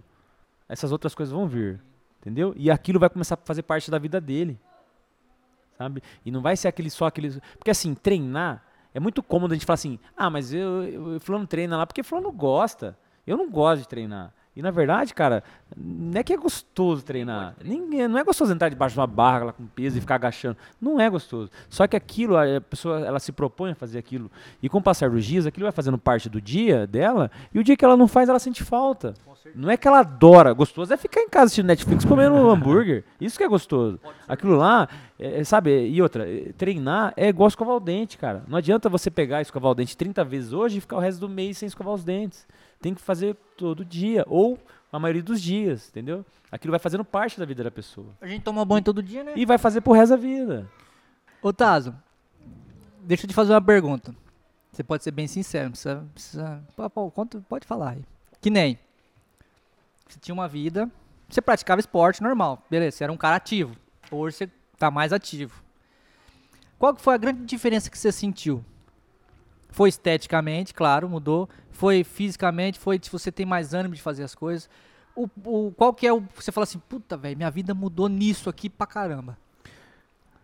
essas 0.67 0.91
outras 0.91 1.13
coisas 1.13 1.31
vão 1.31 1.47
vir. 1.47 1.79
Entendeu? 2.19 2.53
E 2.57 2.71
aquilo 2.71 2.99
vai 2.99 3.09
começar 3.09 3.35
a 3.35 3.45
fazer 3.45 3.61
parte 3.61 3.91
da 3.91 3.99
vida 3.99 4.19
dele. 4.19 4.59
Sabe? 5.77 6.01
E 6.25 6.31
não 6.31 6.41
vai 6.41 6.55
ser 6.55 6.67
aquele 6.67 6.89
só 6.89 7.05
aquele. 7.05 7.39
Porque 7.57 7.71
assim, 7.71 7.93
treinar 7.93 8.63
é 8.95 8.99
muito 8.99 9.21
cômodo 9.21 9.53
a 9.53 9.55
gente 9.55 9.65
falar 9.65 9.75
assim: 9.75 9.99
ah, 10.15 10.29
mas 10.29 10.53
eu, 10.53 10.83
eu 11.13 11.19
fulano 11.19 11.45
treina 11.45 11.75
lá 11.75 11.85
porque 11.85 12.01
fulano 12.01 12.31
gosta. 12.31 12.97
Eu 13.27 13.35
não 13.35 13.49
gosto 13.49 13.81
de 13.81 13.87
treinar. 13.89 14.33
E 14.55 14.61
na 14.61 14.71
verdade, 14.71 15.13
cara, 15.13 15.43
não 15.75 16.17
é 16.17 16.23
que 16.23 16.31
é 16.31 16.37
gostoso 16.37 17.03
treinar. 17.03 17.55
Ninguém, 17.61 18.07
não 18.07 18.17
é 18.17 18.23
gostoso 18.23 18.53
entrar 18.53 18.69
debaixo 18.69 18.93
de 18.93 18.99
uma 18.99 19.07
barra 19.07 19.45
lá 19.45 19.53
com 19.53 19.65
peso 19.65 19.97
e 19.97 20.01
ficar 20.01 20.15
agachando. 20.15 20.55
Não 20.79 20.99
é 20.99 21.09
gostoso. 21.09 21.51
Só 21.69 21.85
que 21.85 21.95
aquilo, 21.95 22.37
a 22.37 22.61
pessoa 22.61 23.05
ela 23.05 23.19
se 23.19 23.33
propõe 23.33 23.71
a 23.71 23.75
fazer 23.75 23.99
aquilo. 23.99 24.31
E 24.63 24.69
com 24.69 24.77
o 24.77 24.81
passar 24.81 25.09
dos 25.09 25.25
dias, 25.25 25.45
aquilo 25.45 25.65
vai 25.65 25.73
fazendo 25.73 25.97
parte 25.97 26.29
do 26.29 26.39
dia 26.39 26.87
dela. 26.87 27.29
E 27.53 27.59
o 27.59 27.63
dia 27.63 27.75
que 27.75 27.83
ela 27.83 27.97
não 27.97 28.07
faz, 28.07 28.29
ela 28.29 28.39
sente 28.39 28.63
falta. 28.63 29.13
Não 29.53 29.69
é 29.69 29.77
que 29.77 29.87
ela 29.87 29.99
adora. 29.99 30.53
Gostoso 30.53 30.93
é 30.93 30.97
ficar 30.97 31.21
em 31.21 31.29
casa 31.29 31.45
assistindo 31.45 31.67
Netflix 31.67 32.05
comendo 32.05 32.35
um 32.35 32.49
hambúrguer. 32.49 33.03
Isso 33.19 33.37
que 33.37 33.43
é 33.43 33.47
gostoso. 33.47 33.99
Aquilo 34.27 34.55
lá, 34.55 34.87
é, 35.19 35.41
é, 35.41 35.43
sabe? 35.43 35.87
E 35.87 36.01
outra, 36.01 36.27
é, 36.27 36.51
treinar 36.57 37.13
é 37.15 37.27
igual 37.27 37.47
escovar 37.47 37.75
o 37.75 37.79
dente, 37.79 38.17
cara. 38.17 38.43
Não 38.47 38.57
adianta 38.57 38.89
você 38.89 39.11
pegar 39.11 39.39
e 39.39 39.41
escovar 39.43 39.71
o 39.71 39.75
dente 39.75 39.95
30 39.95 40.23
vezes 40.23 40.53
hoje 40.53 40.77
e 40.77 40.81
ficar 40.81 40.97
o 40.97 40.99
resto 40.99 41.19
do 41.19 41.29
mês 41.29 41.57
sem 41.57 41.67
escovar 41.67 41.93
os 41.93 42.03
dentes. 42.03 42.47
Tem 42.85 42.93
que 42.93 43.01
fazer 43.01 43.35
todo 43.57 43.83
dia. 43.83 44.23
Ou 44.27 44.59
a 44.91 44.99
maioria 44.99 45.23
dos 45.23 45.41
dias, 45.41 45.89
entendeu? 45.89 46.23
Aquilo 46.51 46.69
vai 46.69 46.77
fazendo 46.79 47.03
parte 47.03 47.39
da 47.39 47.43
vida 47.43 47.63
da 47.63 47.71
pessoa. 47.71 48.13
A 48.21 48.27
gente 48.27 48.43
toma 48.43 48.63
banho 48.63 48.83
todo 48.83 49.01
dia, 49.01 49.23
né? 49.23 49.33
E 49.35 49.43
vai 49.43 49.57
fazer 49.57 49.81
pro 49.81 49.91
resto 49.93 50.11
da 50.11 50.17
vida. 50.17 50.69
Ô, 51.41 51.51
Tazo, 51.51 51.95
deixa 53.01 53.25
eu 53.25 53.27
te 53.27 53.33
fazer 53.33 53.53
uma 53.53 53.61
pergunta. 53.61 54.13
Você 54.71 54.83
pode 54.83 55.03
ser 55.03 55.09
bem 55.09 55.25
sincero, 55.25 55.63
não 55.65 55.71
precisa... 55.71 56.05
precisa 56.13 56.63
pô, 56.75 56.87
pô, 56.87 57.09
conta- 57.09 57.43
pode 57.49 57.65
falar 57.65 57.93
aí. 57.93 58.05
Que 58.39 58.51
nem, 58.51 58.77
você 60.07 60.19
tinha 60.19 60.35
uma 60.35 60.47
vida, 60.47 60.87
você 61.27 61.41
praticava 61.41 61.79
esporte 61.79 62.21
normal, 62.21 62.61
beleza, 62.69 62.97
você 62.97 63.03
era 63.05 63.11
um 63.11 63.17
cara 63.17 63.37
ativo. 63.37 63.75
Hoje 64.11 64.37
você 64.37 64.49
tá 64.77 64.91
mais 64.91 65.11
ativo. 65.11 65.59
Qual 66.77 66.93
que 66.93 67.01
foi 67.01 67.15
a 67.15 67.17
grande 67.17 67.45
diferença 67.45 67.89
que 67.89 67.97
você 67.97 68.11
sentiu? 68.11 68.63
Foi 69.75 69.89
esteticamente, 69.89 70.73
claro, 70.73 71.09
mudou. 71.09 71.49
Foi 71.69 72.01
fisicamente, 72.05 72.79
foi 72.79 72.97
se 73.03 73.11
você 73.11 73.29
tem 73.29 73.45
mais 73.45 73.73
ânimo 73.73 73.93
de 73.93 74.01
fazer 74.01 74.23
as 74.23 74.33
coisas. 74.33 74.69
O, 75.13 75.27
o- 75.43 75.73
qual 75.75 75.93
que 75.93 76.07
é 76.07 76.13
o... 76.13 76.23
Você 76.33 76.49
fala 76.49 76.63
assim, 76.63 76.79
puta, 76.87 77.17
velho, 77.17 77.35
minha 77.35 77.51
vida 77.51 77.73
mudou 77.73 78.07
nisso 78.07 78.49
aqui 78.49 78.69
pra 78.69 78.87
caramba. 78.87 79.37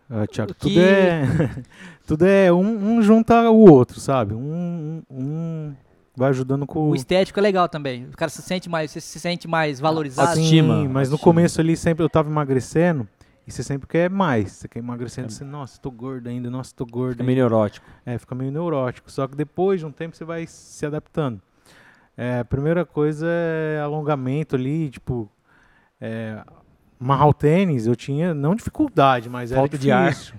Ah, 0.09 0.27
Thiago, 0.27 0.51
O 0.51 0.53
tudo 0.53 0.73
que- 0.73 0.79
é. 0.81 1.21
tudo 2.05 2.25
é. 2.25 2.51
Um, 2.51 2.97
um 2.97 3.01
junta 3.01 3.49
o 3.49 3.71
outro, 3.71 4.01
sabe? 4.01 4.33
Um, 4.33 5.01
um, 5.09 5.73
vai 6.13 6.27
ajudando 6.31 6.65
com 6.67 6.89
O 6.89 6.95
estético 6.95 7.39
é 7.39 7.41
legal 7.41 7.69
também. 7.69 8.03
O 8.07 8.17
cara 8.17 8.29
se 8.29 8.41
sente 8.41 8.67
mais, 8.69 8.91
você 8.91 8.99
se 8.99 9.17
sente 9.17 9.47
mais 9.47 9.79
valorizado. 9.79 10.35
Sim, 10.35 10.89
mas 10.89 11.09
no 11.09 11.17
começo 11.17 11.61
ali 11.61 11.77
sempre 11.77 12.03
eu 12.03 12.09
tava 12.09 12.29
emagrecendo 12.29 13.07
e 13.47 13.51
você 13.51 13.63
sempre 13.63 13.87
quer 13.87 14.09
mais. 14.09 14.51
Você 14.53 14.67
quer 14.67 14.79
emagrecendo, 14.79 15.31
você, 15.31 15.43
nossa, 15.43 15.79
tô 15.79 15.89
gordo 15.91 16.27
ainda, 16.27 16.49
nossa, 16.49 16.73
tô 16.75 16.85
gordo 16.85 17.11
Fica 17.11 17.23
ainda. 17.23 17.27
meio 17.31 17.37
neurótico. 17.39 17.85
É, 18.05 18.17
fica 18.17 18.35
meio 18.35 18.51
neurótico. 18.51 19.11
Só 19.11 19.27
que 19.27 19.35
depois 19.35 19.79
de 19.79 19.85
um 19.85 19.91
tempo 19.91 20.15
você 20.15 20.23
vai 20.25 20.45
se 20.47 20.85
adaptando. 20.85 21.41
É, 22.15 22.39
a 22.39 22.45
primeira 22.45 22.85
coisa 22.85 23.25
é 23.27 23.79
alongamento 23.81 24.55
ali, 24.55 24.89
tipo. 24.89 25.29
É, 25.99 26.43
amarrar 26.99 27.27
o 27.27 27.33
tênis, 27.33 27.87
eu 27.87 27.95
tinha, 27.95 28.33
não 28.33 28.53
dificuldade, 28.53 29.27
mas 29.27 29.51
Falta 29.51 29.75
era 29.75 29.81
de 29.81 29.91
ar. 29.91 30.09
difícil. 30.11 30.35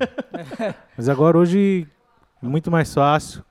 mas 0.96 1.09
agora 1.09 1.36
hoje 1.36 1.88
é 2.42 2.46
muito 2.46 2.70
mais 2.70 2.92
fácil. 2.94 3.44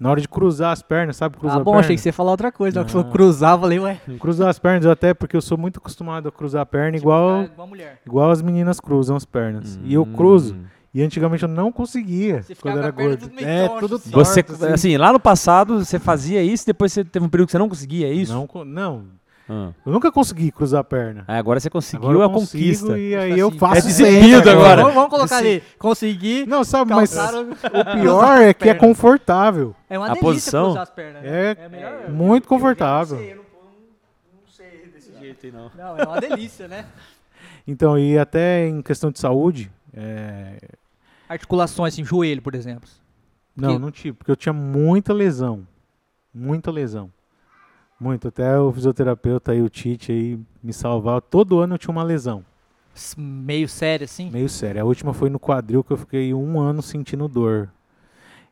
Na 0.00 0.10
hora 0.10 0.20
de 0.20 0.28
cruzar 0.28 0.72
as 0.72 0.80
pernas, 0.82 1.16
sabe? 1.16 1.36
Cruzar 1.36 1.58
Ah, 1.58 1.64
bom, 1.64 1.70
a 1.72 1.74
perna? 1.74 1.80
achei 1.80 1.96
que 1.96 2.02
você 2.02 2.08
ia 2.10 2.12
falar 2.12 2.30
outra 2.30 2.52
coisa. 2.52 2.74
Na 2.76 2.80
hora 2.80 2.86
que 2.86 2.92
você 2.92 2.98
falou 2.98 3.12
cruzar, 3.12 3.54
eu 3.54 3.60
falei, 3.60 3.78
ué. 3.80 4.00
Cruzar 4.20 4.48
as 4.48 4.58
pernas, 4.58 4.84
eu 4.84 4.90
até 4.92 5.12
porque 5.12 5.36
eu 5.36 5.40
sou 5.42 5.58
muito 5.58 5.78
acostumado 5.78 6.28
a 6.28 6.32
cruzar 6.32 6.62
a 6.62 6.66
perna 6.66 6.96
igual, 6.96 7.40
É, 7.40 7.44
igual 7.46 7.66
mulher. 7.68 8.00
igual 8.06 8.30
as 8.30 8.40
meninas 8.40 8.78
cruzam 8.78 9.16
as 9.16 9.24
pernas. 9.24 9.78
E 9.84 9.94
eu 9.94 10.06
cruzo. 10.06 10.54
Hum. 10.54 10.64
E 10.94 11.02
antigamente 11.02 11.42
eu 11.42 11.48
não 11.48 11.70
conseguia 11.70 12.42
Você 12.42 12.54
quando 12.54 12.78
era 12.78 12.90
gordo. 12.90 13.30
É, 13.38 13.66
torta, 13.68 13.80
tudo 13.80 13.96
assim. 13.96 14.10
Você, 14.10 14.42
torto, 14.42 14.64
assim. 14.64 14.72
assim, 14.72 14.96
lá 14.96 15.12
no 15.12 15.20
passado 15.20 15.84
você 15.84 15.98
fazia 15.98 16.42
isso, 16.42 16.64
depois 16.66 16.92
você 16.92 17.04
teve 17.04 17.24
um 17.26 17.28
período 17.28 17.46
que 17.48 17.52
você 17.52 17.58
não 17.58 17.68
conseguia, 17.68 18.08
é 18.08 18.12
isso? 18.12 18.32
Não, 18.32 18.64
não, 18.64 19.04
Ah. 19.50 19.70
eu 19.86 19.92
nunca 19.92 20.12
consegui 20.12 20.52
cruzar 20.52 20.80
a 20.80 20.84
perna. 20.84 21.24
Aí 21.26 21.38
agora 21.38 21.58
você 21.58 21.70
conseguiu 21.70 22.10
Agora 22.10 22.24
eu 22.24 22.30
a 22.30 22.32
conquista. 22.32 22.98
E 22.98 23.14
aí 23.16 23.28
Tipo 23.30 23.40
eu 23.40 23.48
assim, 23.48 23.58
faço 23.58 23.78
é 23.78 23.80
desempenho 23.80 24.38
agora. 24.50 24.82
Vamos, 24.82 24.94
vamos 24.94 25.10
colocar 25.10 25.36
Esse- 25.36 25.48
ali. 25.48 25.62
Consegui. 25.78 26.44
Não, 26.46 26.62
sabe, 26.64 26.92
mas 26.92 27.16
o 27.16 27.16
pior 28.00 28.42
é 28.42 28.52
que 28.52 28.68
é 28.68 28.74
confortável. 28.74 29.74
É 29.88 29.98
uma 29.98 30.06
A 30.06 30.08
delícia 30.10 30.28
posição 30.28 30.64
cruzar 30.66 30.82
as 30.82 30.90
pernas. 30.90 31.22
né? 31.22 31.50
É, 31.52 31.68
melhor. 31.70 32.10
muito 32.10 32.46
confortável. 32.46 33.16
não 33.18 34.46
sei 34.54 34.90
desse 34.92 35.12
jeito 35.18 35.46
aí 35.46 35.52
não. 35.52 35.70
Não, 35.76 35.98
é 35.98 36.04
uma 36.04 36.20
delícia, 36.20 36.68
né? 36.68 36.84
Então, 37.66 37.98
e 37.98 38.18
até 38.18 38.66
em 38.68 38.82
questão 38.82 39.10
de 39.10 39.18
saúde, 39.18 39.70
é, 39.94 40.58
Articulações, 41.28 41.92
assim, 41.94 42.04
joelho, 42.04 42.40
por 42.42 42.54
exemplo. 42.54 42.88
não, 43.56 43.72
Que- 43.74 43.78
não 43.78 43.90
tive, 43.90 44.12
porque 44.16 44.30
eu 44.30 44.36
tinha 44.36 44.52
muita 44.52 45.12
lesão. 45.12 45.66
Muita 46.34 46.70
lesão. 46.70 47.10
Muito. 48.00 48.28
Até 48.28 48.58
o 48.58 48.72
fisioterapeuta 48.72 49.52
aí, 49.52 49.60
o 49.62 49.68
Tite 49.68 50.12
aí, 50.12 50.38
me 50.62 50.72
salvava. 50.72 51.20
Todo 51.20 51.58
ano 51.58 51.74
eu 51.74 51.78
tinha 51.78 51.90
uma 51.90 52.02
lesão. 52.02 52.44
Meio 53.16 53.68
sério, 53.68 54.04
assim. 54.04 54.30
Meio 54.30 54.48
sério. 54.48 54.80
A 54.80 54.84
última 54.84 55.12
foi 55.12 55.30
no 55.30 55.38
quadril 55.38 55.84
que 55.84 55.92
eu 55.92 55.96
fiquei 55.96 56.34
um 56.34 56.58
ano 56.60 56.82
sentindo 56.82 57.28
dor. 57.28 57.70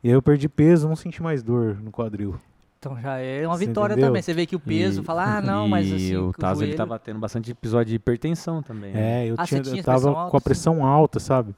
E 0.03 0.07
aí 0.09 0.13
eu 0.13 0.21
perdi 0.21 0.47
peso, 0.47 0.87
não 0.87 0.95
senti 0.95 1.21
mais 1.21 1.43
dor 1.43 1.75
no 1.81 1.91
quadril. 1.91 2.35
Então 2.79 2.97
já 2.99 3.17
é 3.17 3.45
uma 3.47 3.57
Você 3.57 3.65
vitória 3.65 3.93
entendeu? 3.93 4.09
também. 4.09 4.21
Você 4.21 4.33
vê 4.33 4.45
que 4.45 4.55
o 4.55 4.59
peso, 4.59 5.01
E- 5.01 5.03
fala, 5.03 5.37
ah, 5.37 5.41
não, 5.41 5.67
mas 5.69 5.87
e 5.87 5.95
assim. 5.95 6.15
o 6.17 6.31
que 6.31 6.39
Taz 6.39 6.59
ele 6.59 6.67
joelho- 6.67 6.77
tava 6.77 6.99
tendo 6.99 7.19
bastante 7.19 7.51
episódio 7.51 7.89
de 7.89 7.95
hipertensão 7.95 8.61
também. 8.61 8.93
né? 8.93 9.23
É, 9.25 9.27
eu, 9.27 9.35
Ah, 9.37 9.45
tinha, 9.45 9.61
tinha 9.61 9.77
eu 9.79 9.83
tava 9.83 9.97
pressão 9.99 10.13
com 10.13 10.19
alta, 10.19 10.37
a 10.37 10.41
pressão 10.41 10.85
alta, 10.85 11.19
sabe? 11.19 11.55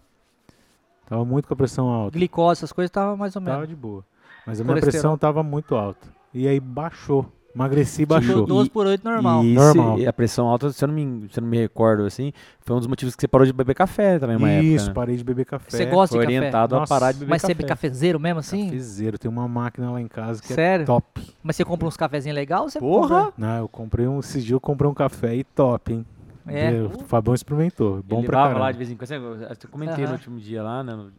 Tava 1.07 1.25
muito 1.25 1.47
com 1.47 1.53
a 1.53 1.57
pressão 1.57 1.87
alta. 1.89 2.17
Glicose, 2.17 2.59
essas 2.59 2.71
coisas 2.71 2.89
tava 2.89 3.15
mais 3.17 3.35
ou 3.35 3.41
Tava 3.41 3.57
menos. 3.57 3.69
de 3.69 3.75
boa. 3.75 4.05
Mas 4.47 4.61
a 4.61 4.63
minha 4.63 4.77
pressão 4.79 5.17
tava 5.17 5.43
muito 5.43 5.75
alta. 5.75 6.07
E 6.33 6.47
aí 6.47 6.59
baixou. 6.59 7.31
Emagreci 7.55 8.03
e 8.03 8.05
Tipo, 8.05 8.13
baixou. 8.13 8.45
12 8.45 8.69
por 8.69 8.85
8 8.85 9.03
normal. 9.03 9.43
E 9.43 9.53
Normal. 9.53 9.97
se- 9.97 10.07
a 10.07 10.13
pressão 10.13 10.47
alta, 10.47 10.71
se 10.71 10.83
eu, 10.83 10.87
não 10.87 10.93
me, 10.95 11.27
se 11.31 11.39
eu 11.39 11.41
não 11.41 11.49
me 11.49 11.57
recordo 11.57 12.03
assim, 12.05 12.31
foi 12.61 12.75
um 12.75 12.79
dos 12.79 12.87
motivos 12.87 13.15
que 13.15 13.21
você 13.21 13.27
parou 13.27 13.45
de 13.45 13.51
beber 13.51 13.73
café 13.73 14.19
também 14.19 14.37
uma 14.37 14.51
Isso, 14.53 14.85
época. 14.85 14.87
né? 14.87 14.93
parei 14.93 15.15
de 15.17 15.23
beber 15.23 15.45
café. 15.45 15.69
Você 15.69 15.85
gosta 15.87 16.15
Foi 16.15 16.25
de 16.25 16.31
café? 16.33 16.37
orientado 16.39 16.75
a 16.75 16.85
parar 16.85 17.11
de 17.11 17.19
beber 17.19 17.29
Mas 17.31 17.41
café. 17.41 17.53
sempre 17.53 17.65
cafezeiro 17.65 18.19
mesmo 18.19 18.39
assim? 18.39 18.65
Cafezeiro. 18.65 19.17
Tem 19.17 19.29
uma 19.31 19.47
máquina 19.47 19.89
lá 19.91 19.99
em 19.99 20.07
casa 20.07 20.41
que 20.43 20.53
é 20.53 20.55
Sério? 20.55 20.85
top. 20.85 21.21
Mas 21.41 21.55
você 21.55 21.65
compra 21.65 21.87
uns 21.87 21.97
cafezinhos 21.97 22.35
legais 22.35 22.61
você 22.73 22.79
Porra! 22.79 23.25
compra? 23.25 23.33
Não, 23.37 23.57
eu 23.57 23.67
comprei 23.67 24.07
um. 24.07 24.19
Esse 24.19 24.41
dia 24.41 24.55
eu 24.55 24.59
comprei 24.61 24.89
um 24.89 24.93
café 24.93 25.35
e 25.35 25.43
top, 25.43 25.93
hein? 25.93 26.05
É. 26.47 26.71
O 26.81 26.89
Fabão 27.05 27.33
experimentou. 27.33 28.01
Bom 28.03 28.19
Ele 28.19 28.27
pra 28.27 28.43
caramba. 28.43 28.59
lá 28.59 28.71
de 28.71 28.77
vez 28.77 28.89
em 28.91 28.95
quando. 28.95 29.11
Eu 29.11 29.69
comentei 29.71 30.03
Aham. 30.03 30.07
no 30.07 30.17
último 30.17 30.39
dia 30.39 30.63
lá, 30.63 30.83
né, 30.83 30.93
no, 30.95 31.03
no 31.05 31.11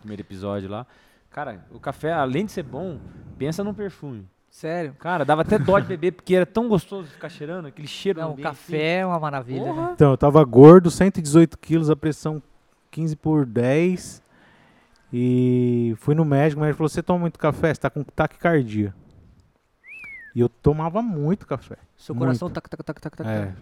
primeiro 0.00 0.22
episódio 0.22 0.68
lá. 0.68 0.86
Cara, 1.30 1.64
o 1.72 1.78
café, 1.80 2.12
além 2.12 2.46
de 2.46 2.52
ser 2.52 2.62
bom, 2.62 2.98
pensa 3.38 3.62
no 3.64 3.72
perfume. 3.74 4.26
Sério? 4.54 4.94
Cara, 5.00 5.24
dava 5.24 5.42
até 5.42 5.58
dó 5.58 5.80
de 5.80 5.88
beber, 5.88 6.12
porque 6.12 6.32
era 6.32 6.46
tão 6.46 6.68
gostoso 6.68 7.08
ficar 7.08 7.28
cheirando, 7.28 7.66
aquele 7.66 7.88
cheiro 7.88 8.20
no 8.20 8.28
Não, 8.28 8.34
o 8.34 8.38
café 8.40 8.98
é 8.98 9.06
uma 9.06 9.18
maravilha, 9.18 9.68
assim. 9.68 9.80
né? 9.80 9.90
Então, 9.92 10.12
eu 10.12 10.16
tava 10.16 10.44
gordo, 10.44 10.92
118 10.92 11.58
quilos, 11.58 11.90
a 11.90 11.96
pressão 11.96 12.40
15 12.92 13.16
por 13.16 13.44
10. 13.46 14.22
E 15.12 15.96
fui 15.98 16.14
no 16.14 16.24
médico, 16.24 16.60
o 16.60 16.62
médico 16.62 16.78
falou: 16.78 16.88
Você 16.88 17.02
toma 17.02 17.18
muito 17.18 17.36
café? 17.36 17.74
Você 17.74 17.80
tá 17.80 17.90
com 17.90 18.04
taquicardia. 18.04 18.94
E 20.36 20.38
eu 20.38 20.48
tomava 20.48 21.02
muito 21.02 21.48
café. 21.48 21.76
Seu 21.96 22.14
coração 22.14 22.46
Muito. 22.46 22.54
tac, 22.54 22.68
tac, 22.70 22.84
tac, 22.84 23.00
tac, 23.00 23.16
tac. 23.16 23.28
É. 23.28 23.52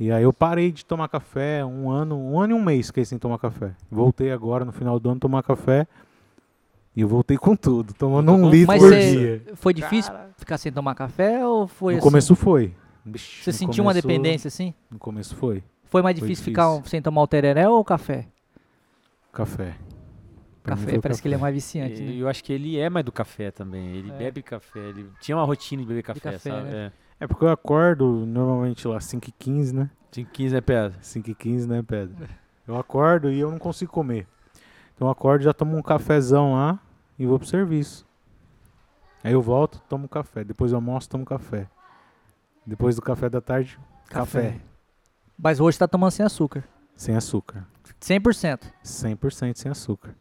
E 0.00 0.10
aí 0.10 0.24
eu 0.24 0.32
parei 0.32 0.72
de 0.72 0.84
tomar 0.84 1.06
café 1.08 1.64
um 1.64 1.88
ano, 1.88 2.18
um 2.18 2.40
ano 2.40 2.54
e 2.54 2.56
um 2.56 2.62
mês 2.64 2.88
fiquei 2.88 3.04
sem 3.04 3.18
tomar 3.18 3.38
café. 3.38 3.70
Voltei 3.88 4.32
agora 4.32 4.64
no 4.64 4.72
final 4.72 4.98
do 4.98 5.10
ano 5.10 5.20
tomar 5.20 5.44
café. 5.44 5.86
E 6.98 7.00
eu 7.00 7.06
voltei 7.06 7.36
com 7.38 7.54
tudo, 7.54 7.94
tomando 7.94 8.32
um 8.32 8.50
litro 8.50 8.66
Mas 8.66 8.82
por 8.82 8.88
você- 8.90 9.10
dia. 9.16 9.42
Foi 9.54 9.72
difícil 9.72 10.10
Cara. 10.12 10.30
ficar 10.36 10.58
sem 10.58 10.72
tomar 10.72 10.96
café 10.96 11.46
ou 11.46 11.68
foi 11.68 11.92
No 11.92 11.98
assim? 12.00 12.08
começo 12.08 12.34
foi. 12.34 12.74
Bicho, 13.04 13.44
Você 13.44 13.50
no 13.52 13.56
sentiu 13.56 13.84
uma 13.84 13.92
começo- 13.92 14.08
dependência 14.08 14.48
assim? 14.48 14.74
No 14.90 14.98
começo 14.98 15.36
foi. 15.36 15.62
Foi 15.84 16.02
mais 16.02 16.18
Foi 16.18 16.26
difícil, 16.26 16.42
difícil. 16.46 16.52
ficar 16.52 16.72
um- 16.74 16.82
sem 16.84 17.00
tomar 17.00 17.22
o 17.22 17.28
tereré 17.28 17.68
ou 17.68 17.78
o 17.78 17.84
café? 17.84 18.26
Café. 19.32 19.76
Pra 20.60 20.74
mim 20.74 20.82
Café, 20.86 20.98
o 20.98 21.00
parece 21.02 21.22
que 21.22 21.28
ele 21.28 21.36
é 21.36 21.38
mais 21.38 21.54
viciante, 21.54 22.02
E 22.02 22.04
né? 22.04 22.12
eu 22.20 22.28
acho 22.28 22.42
que 22.42 22.52
ele 22.52 22.76
é 22.76 22.90
mais 22.90 23.06
do 23.06 23.12
café 23.12 23.52
também. 23.52 23.94
Ele 23.96 24.10
É. 24.10 24.18
bebe 24.18 24.42
café, 24.42 24.80
ele 24.80 25.06
tinha 25.20 25.36
uma 25.36 25.44
rotina 25.44 25.80
de 25.82 25.86
beber 25.88 26.02
café, 26.02 26.18
café, 26.18 26.50
sabe? 26.50 26.68
né? 26.68 26.92
É. 27.20 27.24
É 27.24 27.26
porque 27.28 27.44
eu 27.44 27.50
acordo 27.50 28.26
normalmente 28.26 28.88
lá 28.88 28.98
5h15, 29.00 29.72
né? 29.72 29.88
5, 30.10 30.30
15 30.32 30.56
é 30.56 30.60
pedra. 30.60 30.98
5h15, 31.00 31.64
né, 31.68 31.80
Pedro? 31.80 32.16
Eu 32.66 32.76
acordo 32.76 33.30
e 33.30 33.38
eu 33.38 33.52
não 33.52 33.58
consigo 33.58 33.92
comer. 33.92 34.26
Então 34.96 35.06
eu 35.06 35.12
acordo, 35.12 35.42
já 35.44 35.52
tomo 35.54 35.76
um 35.76 35.82
cafezão 35.82 36.54
lá 36.54 36.80
e 37.18 37.26
vou 37.26 37.38
pro 37.38 37.48
serviço. 37.48 38.06
Aí 39.22 39.32
eu 39.32 39.42
volto, 39.42 39.82
tomo 39.88 40.08
café. 40.08 40.44
Depois 40.44 40.72
eu 40.72 40.76
almoço, 40.76 41.08
tomo 41.08 41.24
café. 41.24 41.66
Depois 42.64 42.96
do 42.96 43.02
café 43.02 43.28
da 43.28 43.40
tarde, 43.40 43.78
café. 44.08 44.60
Mas 45.36 45.60
hoje 45.60 45.78
tá 45.78 45.88
tomando 45.88 46.10
sem 46.10 46.24
açúcar. 46.24 46.64
Sem 46.94 47.16
açúcar. 47.16 47.66
100%. 48.00 48.60
100% 48.84 49.56
sem 49.56 49.70
açúcar. 49.70 50.14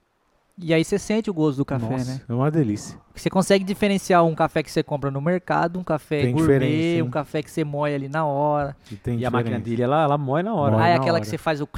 E 0.59 0.73
aí 0.73 0.83
você 0.83 0.97
sente 0.97 1.29
o 1.29 1.33
gosto 1.33 1.57
do 1.57 1.65
café, 1.65 1.87
Nossa, 1.87 2.13
né? 2.13 2.21
É 2.27 2.33
uma 2.33 2.49
delícia. 2.49 2.97
Você 3.13 3.29
consegue 3.29 3.63
diferenciar 3.63 4.25
um 4.25 4.33
café 4.33 4.63
que 4.63 4.71
você 4.71 4.81
compra 4.81 5.11
no 5.11 5.21
mercado, 5.21 5.79
um 5.79 5.83
café 5.83 6.23
Tem 6.23 6.33
gourmet, 6.33 7.01
um 7.03 7.11
café 7.11 7.43
que 7.43 7.51
você 7.51 7.63
moe 7.63 7.93
ali 7.93 8.09
na 8.09 8.25
hora. 8.25 8.75
E, 8.91 8.95
tem 8.95 9.19
E 9.19 9.25
a 9.25 9.29
máquina 9.29 9.59
dele, 9.59 9.83
ela, 9.83 10.01
ela 10.03 10.17
moe 10.17 10.41
na 10.41 10.55
hora. 10.55 10.71
Moe 10.71 10.81
ah, 10.81 10.87
é 10.87 10.95
aquela 10.95 11.13
hora. 11.13 11.21
que 11.21 11.27
você 11.27 11.37
faz 11.37 11.61
o... 11.61 11.69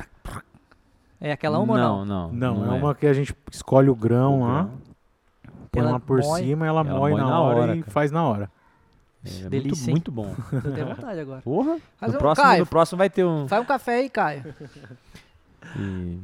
É 1.19 1.33
aquela 1.33 1.59
uma 1.59 1.73
ou 1.73 2.05
não? 2.05 2.05
não? 2.05 2.31
Não, 2.31 2.73
é 2.73 2.77
uma 2.77 2.95
que 2.95 3.05
a 3.05 3.11
gente 3.11 3.35
escolhe 3.51 3.89
o 3.89 3.95
grão 3.95 4.39
O 4.39 4.47
lá, 4.47 4.63
grão. 4.63 4.71
Põe 5.71 5.81
Ela 5.81 5.91
lá 5.93 5.99
por 5.99 6.19
moe. 6.19 6.41
cima, 6.43 6.65
ela, 6.67 6.81
Ela 6.81 6.89
moe 6.89 7.11
moe 7.11 7.21
na, 7.21 7.27
na 7.27 7.41
hora, 7.41 7.59
hora, 7.59 7.75
e 7.75 7.79
cara. 7.81 7.91
faz 7.91 8.11
na 8.11 8.23
hora. 8.23 8.51
É 9.25 9.49
Delícia, 9.49 9.89
hein? 9.89 9.91
muito, 9.95 10.11
muito 10.11 10.11
bom. 10.11 10.35
Eu 10.65 10.73
tenho 10.73 10.87
vontade 10.95 11.19
agora. 11.19 11.41
Porra! 11.41 11.77
Faz 11.97 12.11
No 12.11 12.17
um- 12.17 12.21
próximo, 12.21 12.47
Caio, 12.47 12.59
no 12.61 12.65
próximo 12.65 12.97
vai 12.97 13.09
ter 13.09 13.25
um. 13.25 13.47
Faz 13.47 13.61
um 13.61 13.65
café 13.65 13.95
aí, 13.95 14.09
Caio. 14.09 14.53
E- 15.77 16.19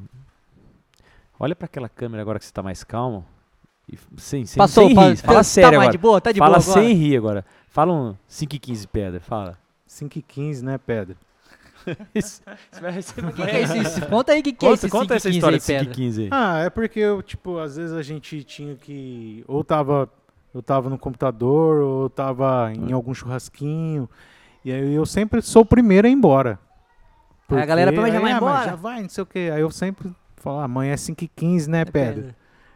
Olha 1.39 1.55
pra 1.55 1.65
aquela 1.65 1.89
câmera 1.89 2.21
agora 2.21 2.39
que 2.39 2.45
você 2.45 2.53
tá 2.53 2.63
mais 2.63 2.83
calmo. 2.83 3.25
E 3.91 3.97
sem, 4.17 4.45
sem, 4.45 4.57
Passou, 4.57 4.87
sem 4.87 4.95
pa- 4.95 5.09
rir. 5.09 5.17
Fala 5.17 5.37
tá 5.39 5.43
sério 5.43 5.69
mais 5.77 5.89
agora. 5.89 5.91
de 5.91 5.97
boa? 5.97 6.21
Tá 6.21 6.31
de 6.31 6.39
Fala 6.39 6.57
boa 6.57 6.63
agora? 6.63 6.81
sem 6.81 6.93
rir 6.95 7.17
agora. 7.17 7.45
Fala 7.69 7.93
um 7.93 8.15
5 8.27 8.55
e 8.55 8.59
15 8.59 8.87
pedra. 8.87 9.19
Fala. 9.19 9.57
5 9.85 10.17
e 10.17 10.21
15, 10.21 10.63
né, 10.65 10.77
Pedro? 10.77 11.15
Isso, 12.15 12.41
isso 12.71 12.81
vai 12.81 13.29
O 13.29 13.33
que, 13.33 13.41
é 13.43 13.61
isso? 13.61 13.77
isso? 13.77 14.05
Conta 14.07 14.31
aí 14.31 14.39
o 14.39 14.43
que, 14.43 14.53
que 14.53 14.65
é 14.65 14.69
Conta, 14.69 14.85
esse 14.85 14.89
conta 14.89 15.15
essa 15.15 15.31
5 15.31 15.33
15 15.33 15.37
história 15.37 15.55
aí, 15.55 15.59
de 15.59 15.65
5 15.65 15.79
Pedra. 15.79 15.93
15 15.95 16.21
aí. 16.23 16.29
Ah, 16.31 16.59
é 16.59 16.69
porque 16.69 16.99
eu, 16.99 17.21
tipo, 17.21 17.57
às 17.59 17.75
vezes 17.77 17.95
a 17.95 18.01
gente 18.01 18.43
tinha 18.43 18.75
que. 18.75 19.43
Ou 19.47 19.63
tava. 19.63 20.09
Eu 20.53 20.63
tava 20.63 20.89
no 20.89 20.97
computador, 20.97 21.81
ou 21.81 22.09
tava 22.09 22.71
em 22.73 22.93
algum 22.93 23.13
churrasquinho. 23.13 24.09
E 24.63 24.71
aí 24.71 24.93
eu 24.93 25.05
sempre 25.05 25.41
sou 25.41 25.63
o 25.63 25.65
primeiro 25.65 26.07
a 26.07 26.09
ir 26.09 26.13
embora. 26.13 26.57
Aí 27.49 27.59
a 27.61 27.65
galera 27.65 27.91
Porque, 27.93 28.11
já 28.11 28.19
vai 28.19 28.31
"Ah, 28.31 28.37
embora." 28.37 28.65
Já 28.65 28.75
vai, 28.75 29.01
não 29.01 29.09
sei 29.09 29.21
o 29.23 29.27
quê. 29.27 29.51
Aí 29.53 29.61
eu 29.61 29.69
sempre 29.69 30.11
falo, 30.37 30.59
ah, 30.59 30.63
amanhã 30.63 30.93
é 30.93 30.97
5 30.97 31.23
e 31.23 31.27
15, 31.27 31.69
né, 31.69 31.85
Pedro? 31.85 32.33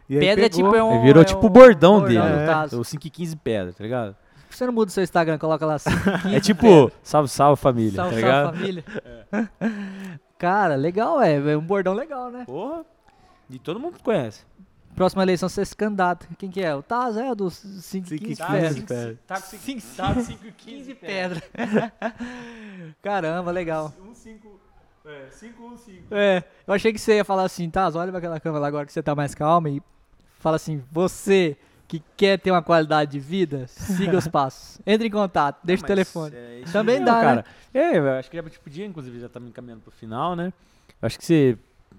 E 0.08 0.14
aí 0.14 0.20
Pedra 0.20 0.46
é 0.46 0.48
pegou. 0.48 0.64
tipo 0.70 0.76
é 0.76 0.84
um, 0.84 0.92
Aí 0.98 1.02
virou 1.02 1.22
é 1.22 1.24
tipo 1.24 1.42
um 1.42 1.46
o 1.46 1.50
bordão 1.50 2.00
bordão 2.00 2.08
dele. 2.08 2.74
É. 2.74 2.76
O 2.76 2.84
5 2.84 3.06
e 3.06 3.10
15 3.10 3.36
pedra, 3.36 3.72
tá 3.72 3.82
ligado? 3.82 4.16
Por 4.50 4.54
que 4.54 4.56
Você 4.56 4.66
não 4.66 4.72
muda 4.72 4.88
o 4.88 4.92
seu 4.92 5.04
Instagram, 5.04 5.38
coloca 5.38 5.64
lá 5.64 5.78
5 5.78 5.96
e 5.96 6.22
15 6.22 6.34
É 6.34 6.40
tipo, 6.40 6.90
salve, 7.04 7.28
salve 7.28 7.62
família, 7.62 7.92
Salve, 7.94 8.20
tá 8.20 8.42
salve 8.42 8.58
ligado? 8.72 8.82
família. 8.82 8.84
Cara, 10.36 10.74
legal, 10.74 11.22
é. 11.22 11.36
É 11.52 11.56
um 11.56 11.60
bordão 11.64 11.94
legal, 11.94 12.30
né? 12.32 12.44
Porra. 12.44 12.84
E 13.48 13.58
todo 13.60 13.78
mundo 13.78 13.98
conhece. 14.02 14.44
Próxima 14.96 15.22
eleição 15.22 15.48
você 15.48 15.64
se 15.64 15.76
candidata. 15.76 16.26
Quem 16.36 16.50
que 16.50 16.60
é? 16.60 16.74
O 16.74 16.82
Taz 16.82 17.16
é 17.16 17.30
o 17.30 17.34
dos 17.36 17.54
5 17.54 18.08
Cinco 18.08 18.14
e 18.14 18.18
15 18.18 18.42
quinze, 18.42 18.42
pedras. 18.50 18.84
pedra. 18.84 19.18
Tá 19.26 19.34
com 19.40 20.20
5 20.22 20.46
e 20.46 20.52
15 20.52 20.94
pedra. 20.96 21.42
Caramba, 23.00 23.50
legal. 23.52 23.92
1, 24.04 24.14
5, 24.14 24.60
5, 25.30 25.62
1, 25.64 25.76
5. 25.76 26.02
É, 26.10 26.42
eu 26.66 26.74
achei 26.74 26.92
que 26.92 26.98
você 26.98 27.16
ia 27.16 27.24
falar 27.24 27.44
assim, 27.44 27.70
Taz, 27.70 27.94
olha 27.94 28.10
pra 28.10 28.18
aquela 28.18 28.40
câmera 28.40 28.60
lá 28.62 28.66
agora 28.68 28.84
que 28.84 28.92
você 28.92 29.02
tá 29.02 29.14
mais 29.14 29.32
calma 29.34 29.70
e 29.70 29.80
fala 30.40 30.56
assim, 30.56 30.82
você 30.90 31.56
que 31.90 32.00
quer 32.16 32.38
ter 32.38 32.52
uma 32.52 32.62
qualidade 32.62 33.10
de 33.10 33.18
vida, 33.18 33.66
siga 33.66 34.16
os 34.16 34.28
passos. 34.30 34.80
Entre 34.86 35.08
em 35.08 35.10
contato, 35.10 35.58
deixa 35.64 35.82
o 35.82 35.86
telefone. 35.88 36.36
Também 36.72 37.02
dá, 37.02 37.16
né? 37.16 37.20
cara. 37.20 37.44
É, 37.74 37.98
eu 37.98 38.10
acho 38.12 38.30
que 38.30 38.36
já 38.36 38.42
tipo, 38.44 38.62
podia, 38.62 38.86
inclusive, 38.86 39.18
já 39.18 39.28
tá 39.28 39.40
me 39.40 39.48
encaminhando 39.48 39.82
pro 39.82 39.90
final, 39.90 40.36
né? 40.36 40.52
Eu 41.02 41.06
acho 41.06 41.18
que 41.18 41.24
você, 41.24 41.58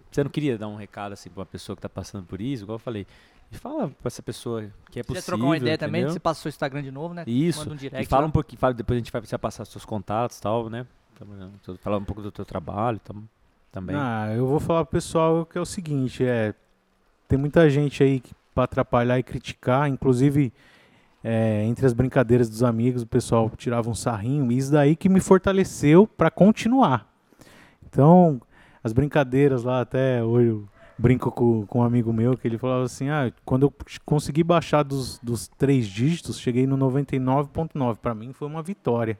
você 0.09 0.23
não 0.23 0.31
queria 0.31 0.57
dar 0.57 0.69
um 0.69 0.77
recado 0.77 1.11
assim 1.11 1.29
pra 1.29 1.41
uma 1.41 1.45
pessoa 1.45 1.75
que 1.75 1.81
tá 1.81 1.89
passando 1.89 2.25
por 2.25 2.39
isso, 2.39 2.63
igual 2.63 2.75
eu 2.75 2.79
falei. 2.79 3.05
E 3.51 3.57
fala 3.57 3.89
pra 3.89 4.07
essa 4.07 4.23
pessoa 4.23 4.61
que 4.89 5.01
é 5.01 5.03
quiser 5.03 5.03
possível. 5.03 5.23
trocar 5.25 5.43
uma 5.43 5.57
ideia 5.57 5.77
também, 5.77 6.03
entendeu? 6.03 6.13
você 6.13 6.21
passa 6.21 6.39
o 6.39 6.41
seu 6.43 6.49
Instagram 6.49 6.83
de 6.83 6.91
novo, 6.91 7.13
né? 7.13 7.25
Isso. 7.27 7.59
Manda 7.59 7.73
um 7.73 7.75
direct 7.75 8.07
e 8.07 8.09
fala 8.09 8.21
lá. 8.21 8.27
um 8.29 8.31
pouquinho, 8.31 8.59
fala, 8.59 8.73
depois 8.73 8.95
a 8.95 8.99
gente 8.99 9.11
vai 9.11 9.19
precisar 9.19 9.39
passar 9.39 9.65
seus 9.65 9.83
contatos 9.83 10.37
e 10.37 10.41
tal, 10.41 10.69
né? 10.69 10.87
Falar 11.81 11.97
um 11.97 12.05
pouco 12.05 12.21
do 12.21 12.31
teu 12.31 12.45
trabalho 12.45 12.97
tam, 12.99 13.27
também. 13.73 13.93
Ah, 13.93 14.31
eu 14.33 14.47
vou 14.47 14.61
falar 14.61 14.85
pro 14.85 14.93
pessoal 14.93 15.45
que 15.45 15.57
é 15.57 15.61
o 15.61 15.65
seguinte, 15.65 16.23
é 16.23 16.55
tem 17.27 17.37
muita 17.37 17.69
gente 17.69 18.01
aí 18.01 18.21
que 18.21 18.33
para 18.53 18.65
atrapalhar 18.65 19.17
e 19.19 19.23
criticar, 19.23 19.87
inclusive 19.87 20.53
é, 21.23 21.63
entre 21.65 21.85
as 21.85 21.93
brincadeiras 21.93 22.49
dos 22.49 22.63
amigos, 22.63 23.03
o 23.03 23.07
pessoal 23.07 23.49
tirava 23.55 23.89
um 23.89 23.95
sarrinho, 23.95 24.51
e 24.51 24.57
isso 24.57 24.71
daí 24.71 24.95
que 24.95 25.09
me 25.09 25.19
fortaleceu 25.19 26.07
para 26.07 26.31
continuar. 26.31 27.07
Então, 27.87 28.41
as 28.83 28.93
brincadeiras 28.93 29.63
lá 29.63 29.81
até 29.81 30.23
hoje 30.23 30.49
eu 30.49 30.67
brinco 30.97 31.31
com, 31.31 31.65
com 31.65 31.79
um 31.79 31.83
amigo 31.83 32.13
meu 32.13 32.37
que 32.37 32.47
ele 32.47 32.57
falava 32.57 32.83
assim, 32.83 33.09
ah, 33.09 33.31
quando 33.43 33.63
eu 33.63 33.73
consegui 34.05 34.43
baixar 34.43 34.83
dos, 34.83 35.19
dos 35.19 35.47
três 35.47 35.87
dígitos, 35.87 36.39
cheguei 36.39 36.67
no 36.67 36.77
99.9, 36.77 37.97
para 37.97 38.13
mim 38.13 38.33
foi 38.33 38.47
uma 38.47 38.61
vitória. 38.61 39.17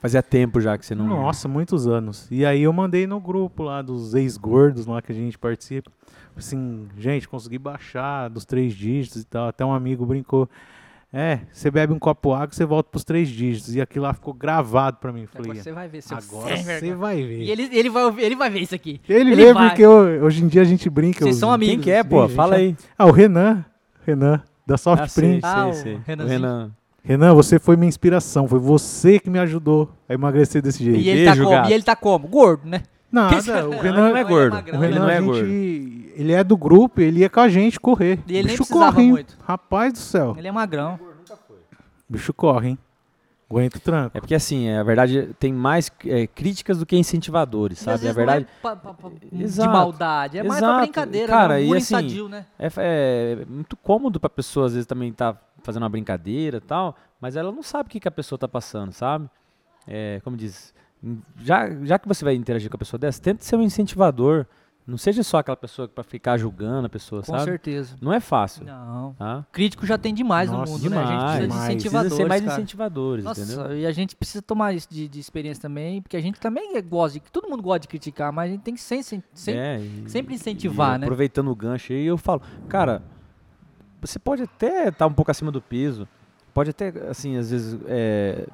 Fazia 0.00 0.22
tempo 0.22 0.60
já 0.60 0.78
que 0.78 0.86
você 0.86 0.94
não. 0.94 1.06
Nossa, 1.06 1.46
muitos 1.46 1.86
anos. 1.86 2.26
E 2.30 2.44
aí 2.44 2.62
eu 2.62 2.72
mandei 2.72 3.06
no 3.06 3.20
grupo 3.20 3.62
lá 3.62 3.82
dos 3.82 4.14
ex-gordos 4.14 4.86
lá 4.86 5.02
que 5.02 5.12
a 5.12 5.14
gente 5.14 5.38
participa. 5.38 5.92
Assim, 6.36 6.86
gente, 6.98 7.28
consegui 7.28 7.58
baixar 7.58 8.28
dos 8.28 8.44
três 8.44 8.74
dígitos 8.74 9.22
e 9.22 9.24
tal. 9.24 9.48
Até 9.48 9.64
um 9.64 9.72
amigo 9.72 10.06
brincou. 10.06 10.48
É, 11.12 11.40
você 11.52 11.72
bebe 11.72 11.92
um 11.92 11.98
copo 11.98 12.32
água, 12.32 12.50
você 12.52 12.64
volta 12.64 12.88
pros 12.88 13.02
três 13.02 13.28
dígitos. 13.28 13.74
E 13.74 13.80
aquilo 13.80 14.04
lá 14.04 14.14
ficou 14.14 14.32
gravado 14.32 14.98
pra 14.98 15.12
mim. 15.12 15.26
Falei, 15.26 15.50
Agora 15.50 15.62
você 15.64 15.72
vai 15.72 15.88
ver, 15.88 16.02
seu 16.02 16.16
agora 16.16 16.56
você 16.56 16.94
vai 16.94 17.16
ver. 17.22 17.40
E 17.42 17.50
ele, 17.50 17.68
ele, 17.72 17.90
vai, 17.90 18.04
ouvir- 18.04 18.22
ele 18.22 18.36
vai 18.36 18.48
ver 18.48 18.60
isso 18.60 18.74
aqui. 18.74 19.00
Ele, 19.08 19.32
ele 19.32 19.36
vê 19.46 19.52
vai. 19.52 19.68
porque 19.70 19.82
eu- 19.82 20.24
hoje 20.24 20.44
em 20.44 20.46
dia 20.48 20.62
a 20.62 20.64
gente 20.64 20.88
brinca. 20.88 21.18
Vocês 21.20 21.34
os- 21.34 21.40
são 21.40 21.50
amigos. 21.52 21.74
Quem 21.74 21.82
que 21.82 21.90
é, 21.90 22.04
pô? 22.04 22.28
Fala 22.28 22.56
aí. 22.56 22.76
Ah, 22.96 23.06
o 23.06 23.10
Renan. 23.10 23.64
Renan, 24.06 24.42
da 24.66 24.78
Soft 24.78 25.02
Ah, 25.02 25.08
sei. 25.08 25.40
Ah, 25.42 25.72
sei, 25.72 25.98
Renanzinho. 26.06 26.40
Renan. 26.40 26.70
Renan, 27.02 27.34
você 27.34 27.58
foi 27.58 27.76
minha 27.76 27.88
inspiração. 27.88 28.46
Foi 28.46 28.58
você 28.58 29.18
que 29.18 29.28
me 29.28 29.38
ajudou 29.40 29.90
a 30.08 30.14
emagrecer 30.14 30.62
desse 30.62 30.84
jeito. 30.84 31.00
E 31.00 31.08
ele, 31.08 31.24
tá 31.24 31.30
Beijo, 31.32 31.44
como? 31.44 31.56
gato. 31.56 31.70
e 31.70 31.72
ele 31.72 31.82
tá 31.82 31.96
como? 31.96 32.28
Gordo, 32.28 32.68
né? 32.68 32.82
Nada, 33.12 33.62
Não, 33.62 33.70
o 33.70 33.80
Renan, 33.80 34.08
não 34.10 34.16
é 34.16 34.20
é 34.20 34.24
gordo. 34.24 34.54
O 34.54 34.58
Ele 34.58 34.76
Renan, 34.76 35.00
não 35.00 35.08
é 35.10 35.16
a 35.16 35.20
gordo. 35.20 35.46
gente, 35.46 36.12
ele 36.16 36.32
é 36.32 36.44
do 36.44 36.56
grupo, 36.56 37.00
ele 37.00 37.20
ia 37.20 37.30
com 37.30 37.40
a 37.40 37.48
gente 37.48 37.80
correr. 37.80 38.20
E 38.26 38.32
ele 38.36 38.46
nem 38.48 38.56
Bicho 38.56 38.58
precisava 38.58 38.92
corre, 38.92 39.02
hein? 39.04 39.10
muito. 39.10 39.36
Rapaz 39.42 39.92
do 39.92 39.98
céu. 39.98 40.34
Ele 40.38 40.46
é 40.48 40.52
magrão. 40.52 40.98
bicho 42.08 42.32
corre, 42.32 42.68
hein? 42.70 42.78
Aguenta 43.50 43.78
o 43.78 43.80
tranco. 43.80 44.16
É 44.16 44.20
porque 44.20 44.34
assim, 44.36 44.68
é, 44.68 44.78
a 44.78 44.82
verdade 44.84 45.34
tem 45.40 45.52
mais 45.52 45.90
é, 46.06 46.24
críticas 46.28 46.78
do 46.78 46.86
que 46.86 46.96
incentivadores, 46.96 47.78
E 47.78 47.80
às 47.80 47.84
sabe? 47.84 47.98
Vezes 48.02 48.14
verdade 48.16 48.46
não 48.62 48.70
é 48.70 48.74
pa- 48.74 48.76
pa- 48.76 48.94
pa- 48.94 49.08
de 49.32 49.42
Exato. 49.42 49.70
maldade, 49.72 50.38
é 50.38 50.42
mais 50.44 50.62
Exato. 50.62 50.80
brincadeira, 50.82 51.26
Cara, 51.32 51.54
né? 51.54 51.60
e 51.62 51.64
Um 51.64 51.66
bullying 51.66 51.78
assim, 51.82 51.94
sadio, 51.96 52.28
né? 52.28 52.46
é, 52.56 52.68
é 52.76 53.44
muito 53.48 53.76
cômodo 53.76 54.20
pra 54.20 54.30
pessoa 54.30 54.66
às 54.66 54.74
vezes 54.74 54.86
também 54.86 55.12
tá 55.12 55.36
fazendo 55.64 55.82
uma 55.82 55.88
brincadeira 55.88 56.58
e 56.58 56.60
tal, 56.60 56.94
mas 57.20 57.34
ela 57.34 57.50
não 57.50 57.62
sabe 57.62 57.88
o 57.88 57.90
que, 57.90 57.98
que 57.98 58.06
a 58.06 58.12
pessoa 58.12 58.38
tá 58.38 58.46
passando, 58.46 58.92
sabe? 58.92 59.28
É, 59.84 60.20
como 60.22 60.36
diz, 60.36 60.72
já, 61.38 61.68
já 61.84 61.98
que 61.98 62.06
você 62.08 62.24
vai 62.24 62.34
interagir 62.34 62.70
com 62.70 62.76
a 62.76 62.78
pessoa 62.78 62.98
dessa, 62.98 63.20
tenta 63.20 63.42
ser 63.42 63.56
um 63.56 63.62
incentivador. 63.62 64.46
Não 64.86 64.98
seja 64.98 65.22
só 65.22 65.38
aquela 65.38 65.56
pessoa 65.56 65.86
pra 65.86 66.02
ficar 66.02 66.36
julgando 66.36 66.86
a 66.86 66.88
pessoa, 66.88 67.22
Com 67.22 67.30
sabe? 67.32 67.44
certeza. 67.44 67.96
Não 68.00 68.12
é 68.12 68.18
fácil. 68.18 68.64
Não. 68.64 69.14
Tá? 69.14 69.46
Crítico 69.52 69.86
já 69.86 69.96
tem 69.96 70.12
demais 70.12 70.50
Nossa, 70.50 70.64
no 70.72 70.78
mundo, 70.78 70.90
né? 70.90 70.96
A 70.96 71.00
gente 71.02 71.10
demais. 71.10 71.20
precisa 71.20 71.40
de 71.40 71.46
Demais. 71.52 71.68
incentivadores, 71.68 72.08
Precisa 72.08 72.16
ser 72.24 72.28
mais 72.28 72.40
cara. 72.42 72.54
incentivadores, 72.54 73.24
Nossa, 73.24 73.40
entendeu? 73.42 73.78
e 73.78 73.86
a 73.86 73.92
gente 73.92 74.16
precisa 74.16 74.42
tomar 74.42 74.72
isso 74.72 74.88
de, 74.90 75.06
de 75.06 75.20
experiência 75.20 75.62
também, 75.62 76.02
porque 76.02 76.16
a 76.16 76.20
gente 76.20 76.40
também 76.40 76.76
é- 76.76 76.82
gosta 76.82 77.20
de. 77.20 77.30
Todo 77.30 77.48
mundo 77.48 77.62
gosta 77.62 77.80
de 77.80 77.88
criticar, 77.88 78.32
mas 78.32 78.48
a 78.50 78.52
gente 78.52 78.62
tem 78.62 78.74
que 78.74 78.80
sem, 78.80 79.00
sem, 79.02 79.22
É, 79.46 79.78
e- 79.80 80.04
sempre 80.10 80.34
incentivar, 80.34 80.98
né? 80.98 81.06
Aproveitando 81.06 81.52
o 81.52 81.54
gancho 81.54 81.92
aí, 81.92 82.06
eu 82.06 82.18
falo, 82.18 82.42
cara, 82.68 83.00
você 84.00 84.18
pode 84.18 84.42
até 84.42 84.88
estar 84.88 85.06
um 85.06 85.12
pouco 85.12 85.30
acima 85.30 85.52
do 85.52 85.60
peso, 85.60 86.08
pode 86.52 86.70
até, 86.70 86.88
assim, 87.08 87.36
às 87.36 87.50
vezes, 87.50 87.78
é, 87.86 88.44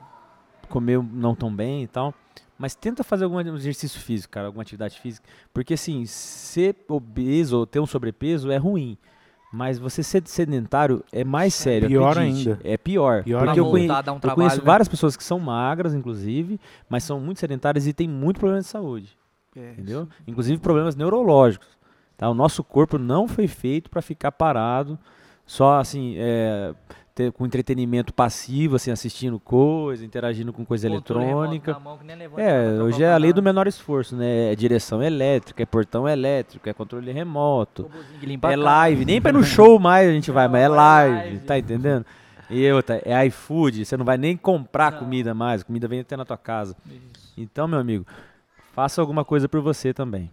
comer 0.68 1.02
não 1.02 1.34
tão 1.34 1.54
bem 1.54 1.84
e 1.84 1.86
tal, 1.86 2.12
mas 2.58 2.74
tenta 2.74 3.02
fazer 3.04 3.24
algum 3.24 3.40
exercício 3.40 4.00
físico, 4.00 4.32
cara, 4.32 4.46
alguma 4.46 4.62
atividade 4.62 4.98
física, 5.00 5.26
porque 5.52 5.74
assim, 5.74 6.04
ser 6.06 6.76
obeso 6.88 7.58
ou 7.58 7.66
ter 7.66 7.80
um 7.80 7.86
sobrepeso 7.86 8.50
é 8.50 8.56
ruim. 8.56 8.96
Mas 9.52 9.78
você 9.78 10.02
ser 10.02 10.22
sedentário 10.26 11.04
é 11.12 11.24
mais 11.24 11.54
sério. 11.54 11.88
pior 11.88 12.10
acredite. 12.18 12.48
ainda. 12.50 12.60
É 12.64 12.76
pior. 12.76 13.22
Pior 13.22 13.38
porque 13.44 13.52
Pra 13.54 13.60
eu, 13.60 13.70
conhe- 13.70 13.86
voltar 13.86 13.98
a 13.98 14.02
dar 14.02 14.12
um 14.12 14.16
eu 14.16 14.20
trabalho, 14.20 14.36
conheço 14.48 14.58
né? 14.58 14.64
várias 14.66 14.88
pessoas 14.88 15.16
que 15.16 15.22
são 15.24 15.38
magras, 15.38 15.94
inclusive, 15.94 16.60
mas 16.90 17.04
são 17.04 17.20
muito 17.20 17.38
sedentárias 17.40 17.86
e 17.86 17.92
têm 17.92 18.08
muito 18.08 18.38
problema 18.40 18.60
de 18.60 18.66
saúde 18.66 19.16
É, 19.56 19.70
entendeu? 19.72 20.08
Inclusive 20.26 20.60
problemas 20.60 20.96
neurológicos. 20.96 21.68
Tá? 22.18 22.28
O 22.28 22.34
nosso 22.34 22.62
corpo 22.64 22.98
não 22.98 23.28
foi 23.28 23.46
feito 23.46 23.88
para 23.88 24.02
ficar 24.02 24.32
parado, 24.32 24.98
só 25.46 25.78
assim, 25.78 26.16
é, 26.18 26.74
ter- 27.16 27.32
com 27.32 27.46
entretenimento 27.46 28.12
passivo, 28.12 28.76
assim, 28.76 28.90
assistindo 28.90 29.40
coisa, 29.40 30.04
interagindo 30.04 30.52
com 30.52 30.66
coisa 30.66 30.86
eletrônica. 30.86 31.78
mão, 31.80 31.98
É, 32.36 32.80
hoje 32.82 33.02
é 33.02 33.10
a 33.10 33.16
lei 33.16 33.32
do 33.32 33.42
menor 33.42 33.66
esforço, 33.66 34.14
né? 34.14 34.52
É 34.52 34.54
direção 34.54 35.02
elétrica, 35.02 35.62
é 35.62 35.66
portão 35.66 36.06
elétrico, 36.06 36.68
é 36.68 36.74
controle 36.74 37.10
remoto, 37.10 37.90
é 38.42 38.54
live. 38.56 39.06
Nem 39.06 39.20
pra 39.20 39.30
ir 39.30 39.34
no 39.34 39.42
show 39.42 39.78
mais 39.78 40.08
a 40.10 40.12
gente 40.12 40.30
vai, 40.30 40.46
mas 40.46 40.60
é 40.60 40.64
é 40.64 40.68
live, 40.68 41.14
live. 41.16 41.38
tá 41.40 41.58
entendendo? 41.58 42.04
E 42.50 42.70
outra, 42.70 43.00
é 43.02 43.26
iFood, 43.26 43.86
você 43.86 43.96
não 43.96 44.04
vai 44.04 44.18
nem 44.18 44.36
comprar 44.36 44.92
Não. 44.92 44.98
comida 44.98 45.32
mais, 45.34 45.62
comida 45.62 45.88
vem 45.88 46.00
até 46.00 46.16
na 46.18 46.24
tua 46.26 46.36
casa. 46.36 46.76
Isso. 46.86 47.32
Então, 47.36 47.66
meu 47.66 47.78
amigo, 47.78 48.06
faça 48.74 49.00
alguma 49.00 49.24
coisa 49.24 49.48
por 49.48 49.62
você 49.62 49.94
também. 49.94 50.30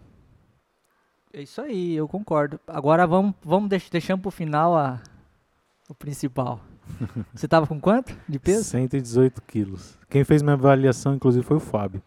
É 1.34 1.42
isso 1.42 1.62
aí, 1.62 1.96
eu 1.96 2.10
concordo. 2.10 2.60
Agora 2.68 3.08
vamos, 3.08 3.34
vamos 3.42 3.70
deix, 3.70 3.90
deixando 3.90 4.22
pro 4.22 4.30
final 4.30 4.76
a, 4.78 5.00
o 5.90 5.96
principal. 5.96 6.60
Você 7.34 7.48
tava 7.48 7.66
com 7.68 7.80
quanto 7.80 8.16
de 8.28 8.40
peso? 8.40 8.64
118 8.66 9.42
quilos. 9.44 9.98
Quem 10.10 10.24
fez 10.24 10.42
minha 10.42 10.54
avaliação, 10.54 11.16
inclusive, 11.16 11.46
foi 11.46 11.58
o 11.58 11.60
Fábio. 11.60 12.02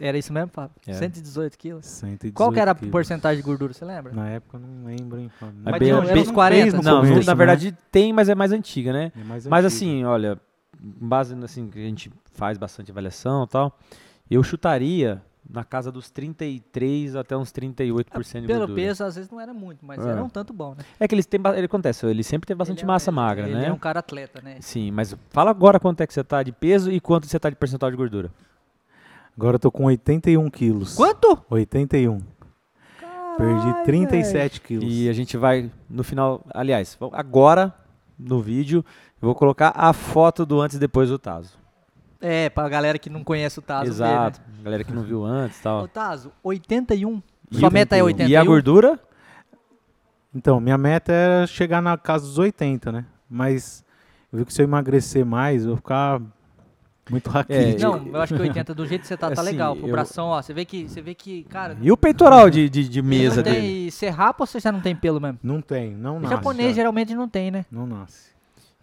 Era 0.00 0.16
isso 0.16 0.32
mesmo, 0.32 0.50
Fábio? 0.52 0.74
É. 0.86 0.92
118 0.92 1.58
quilos. 1.58 1.84
118 1.86 2.32
Qual 2.34 2.52
que 2.52 2.60
era 2.60 2.70
a 2.70 2.74
quilos. 2.74 2.92
porcentagem 2.92 3.38
de 3.38 3.42
gordura, 3.42 3.72
você 3.72 3.84
lembra? 3.84 4.12
Na 4.12 4.28
época 4.28 4.56
eu 4.56 4.60
não 4.60 4.84
lembro, 4.84 5.18
hein, 5.18 5.28
Fábio. 5.40 5.56
É 5.66 5.70
Mas 5.70 5.78
bem- 5.80 5.88
tinha- 5.88 6.00
bem- 6.00 6.10
era 6.10 6.20
uns 6.20 6.30
40? 6.30 6.76
no 6.76 6.82
Não, 6.82 7.00
começo, 7.00 7.26
na 7.26 7.32
né? 7.32 7.38
verdade 7.38 7.78
tem, 7.90 8.12
mas 8.12 8.28
é 8.28 8.34
mais 8.34 8.52
antiga, 8.52 8.92
né? 8.92 9.10
É 9.16 9.24
mais 9.24 9.46
Mas 9.46 9.64
antigo. 9.64 9.76
assim, 9.76 10.04
olha, 10.04 10.40
base 10.80 11.34
assim 11.42 11.68
que 11.68 11.78
a 11.80 11.82
gente 11.88 12.12
faz 12.32 12.56
bastante 12.58 12.90
avaliação 12.92 13.42
e 13.44 13.48
tal, 13.48 13.76
eu 14.30 14.40
chutaria 14.44 15.20
na 15.48 15.64
casa 15.64 15.90
dos 15.92 16.10
33 16.10 17.16
até 17.16 17.36
uns 17.36 17.50
38% 17.52 18.40
de 18.42 18.46
Pelo 18.46 18.60
gordura. 18.60 18.74
peso, 18.74 19.04
às 19.04 19.14
vezes 19.16 19.30
não 19.30 19.40
era 19.40 19.52
muito, 19.54 19.84
mas 19.84 20.04
É. 20.04 20.10
era 20.10 20.22
um 20.22 20.28
tanto 20.28 20.52
bom, 20.52 20.74
né? 20.74 20.84
É 21.00 21.08
que 21.08 21.14
eles 21.14 21.26
têm, 21.26 21.40
ba- 21.40 21.56
ele 21.56 21.66
acontece, 21.66 22.06
ele 22.06 22.22
sempre 22.22 22.46
teve 22.46 22.58
bastante 22.58 22.78
Ele 22.80 22.84
é- 22.84 22.92
massa 22.92 23.10
ele- 23.10 23.16
magra, 23.16 23.46
ele 23.48 23.54
né? 23.58 23.66
é 23.68 23.72
um 23.72 23.78
cara 23.78 24.00
atleta, 24.00 24.40
né? 24.42 24.56
Sim, 24.60 24.90
mas 24.90 25.16
fala 25.30 25.50
agora 25.50 25.80
quanto 25.80 26.00
é 26.02 26.06
que 26.06 26.12
você 26.14 26.22
tá 26.24 26.42
de 26.42 26.52
peso 26.52 26.90
e 26.92 27.00
quanto 27.00 27.26
você 27.26 27.38
tá 27.38 27.48
de 27.50 27.56
percentual 27.56 27.90
de 27.90 27.96
gordura. 27.96 28.30
Agora 29.36 29.54
eu 29.56 29.60
tô 29.60 29.70
com 29.70 29.84
81 29.84 30.50
quilos. 30.50 30.94
Quanto? 30.94 31.38
81. 31.48 32.20
Perdi 33.36 33.66
Caralho, 33.66 33.84
37 33.84 34.60
quilos. 34.60 34.84
E 34.92 35.08
a 35.08 35.12
gente 35.12 35.36
vai 35.36 35.70
no 35.88 36.02
final, 36.02 36.44
aliás, 36.52 36.98
agora 37.12 37.72
no 38.18 38.40
vídeo 38.42 38.84
eu 39.22 39.26
vou 39.26 39.34
colocar 39.34 39.72
a 39.76 39.92
foto 39.92 40.44
do 40.44 40.60
antes 40.60 40.76
e 40.76 40.80
depois 40.80 41.08
do 41.08 41.18
Tazo. 41.20 41.56
É, 42.20 42.50
pra 42.50 42.68
galera 42.68 42.98
que 42.98 43.08
não 43.08 43.22
conhece 43.22 43.58
o 43.58 43.62
Tazo 43.62 43.90
Exato, 43.90 44.40
ver, 44.40 44.56
né? 44.58 44.62
galera 44.64 44.84
que 44.84 44.92
não 44.92 45.02
viu 45.02 45.24
antes 45.24 45.58
e 45.58 45.62
tal. 45.62 45.82
Ô, 45.84 45.88
Tazo, 45.88 46.32
81? 46.42 47.22
E 47.50 47.56
Sua 47.58 47.68
o- 47.68 47.72
meta 47.72 47.96
é 47.96 48.02
81. 48.02 48.24
81? 48.26 48.30
E 48.32 48.36
a 48.36 48.44
gordura? 48.44 48.98
Então, 50.34 50.60
minha 50.60 50.76
meta 50.76 51.12
era 51.12 51.46
chegar 51.46 51.80
na 51.80 51.96
casa 51.96 52.26
dos 52.26 52.38
80, 52.38 52.92
né? 52.92 53.06
Mas 53.30 53.84
eu 54.32 54.38
vi 54.40 54.44
que 54.44 54.52
se 54.52 54.60
eu 54.60 54.64
emagrecer 54.64 55.24
mais, 55.24 55.62
eu 55.62 55.68
vou 55.68 55.76
ficar 55.76 56.20
muito 57.10 57.30
raquítico. 57.30 57.80
Não, 57.80 58.06
eu 58.08 58.20
acho 58.20 58.34
que 58.34 58.42
80, 58.42 58.74
do 58.74 58.86
jeito 58.86 59.02
que 59.02 59.06
você 59.06 59.16
tá, 59.16 59.30
tá 59.30 59.40
Assim, 59.40 59.50
legal. 59.52 59.74
Pro 59.76 59.86
eu- 59.86 59.92
bração, 59.92 60.26
ó, 60.26 60.42
você 60.42 60.52
vê 60.52 60.64
que, 60.64 60.88
você 60.88 61.00
vê 61.00 61.14
que, 61.14 61.44
cara... 61.44 61.76
E 61.80 61.90
o 61.90 61.96
peitoral 61.96 62.50
de, 62.50 62.68
de, 62.68 62.86
de 62.88 63.00
mesa 63.02 63.36
não 63.36 63.42
dele? 63.44 63.60
tem, 63.60 63.90
Você 63.90 64.10
rapa 64.10 64.42
ou 64.42 64.46
você 64.46 64.60
já 64.60 64.70
não 64.70 64.80
tem 64.80 64.94
pelo 64.94 65.18
mesmo? 65.20 65.38
Não 65.42 65.60
tem, 65.62 65.92
não 65.94 66.16
O 66.16 66.20
nasce. 66.20 66.34
japonês 66.34 66.68
já. 66.70 66.74
geralmente 66.74 67.14
não 67.14 67.28
tem, 67.28 67.50
né? 67.50 67.64
Não 67.70 67.86
nasce. 67.86 68.36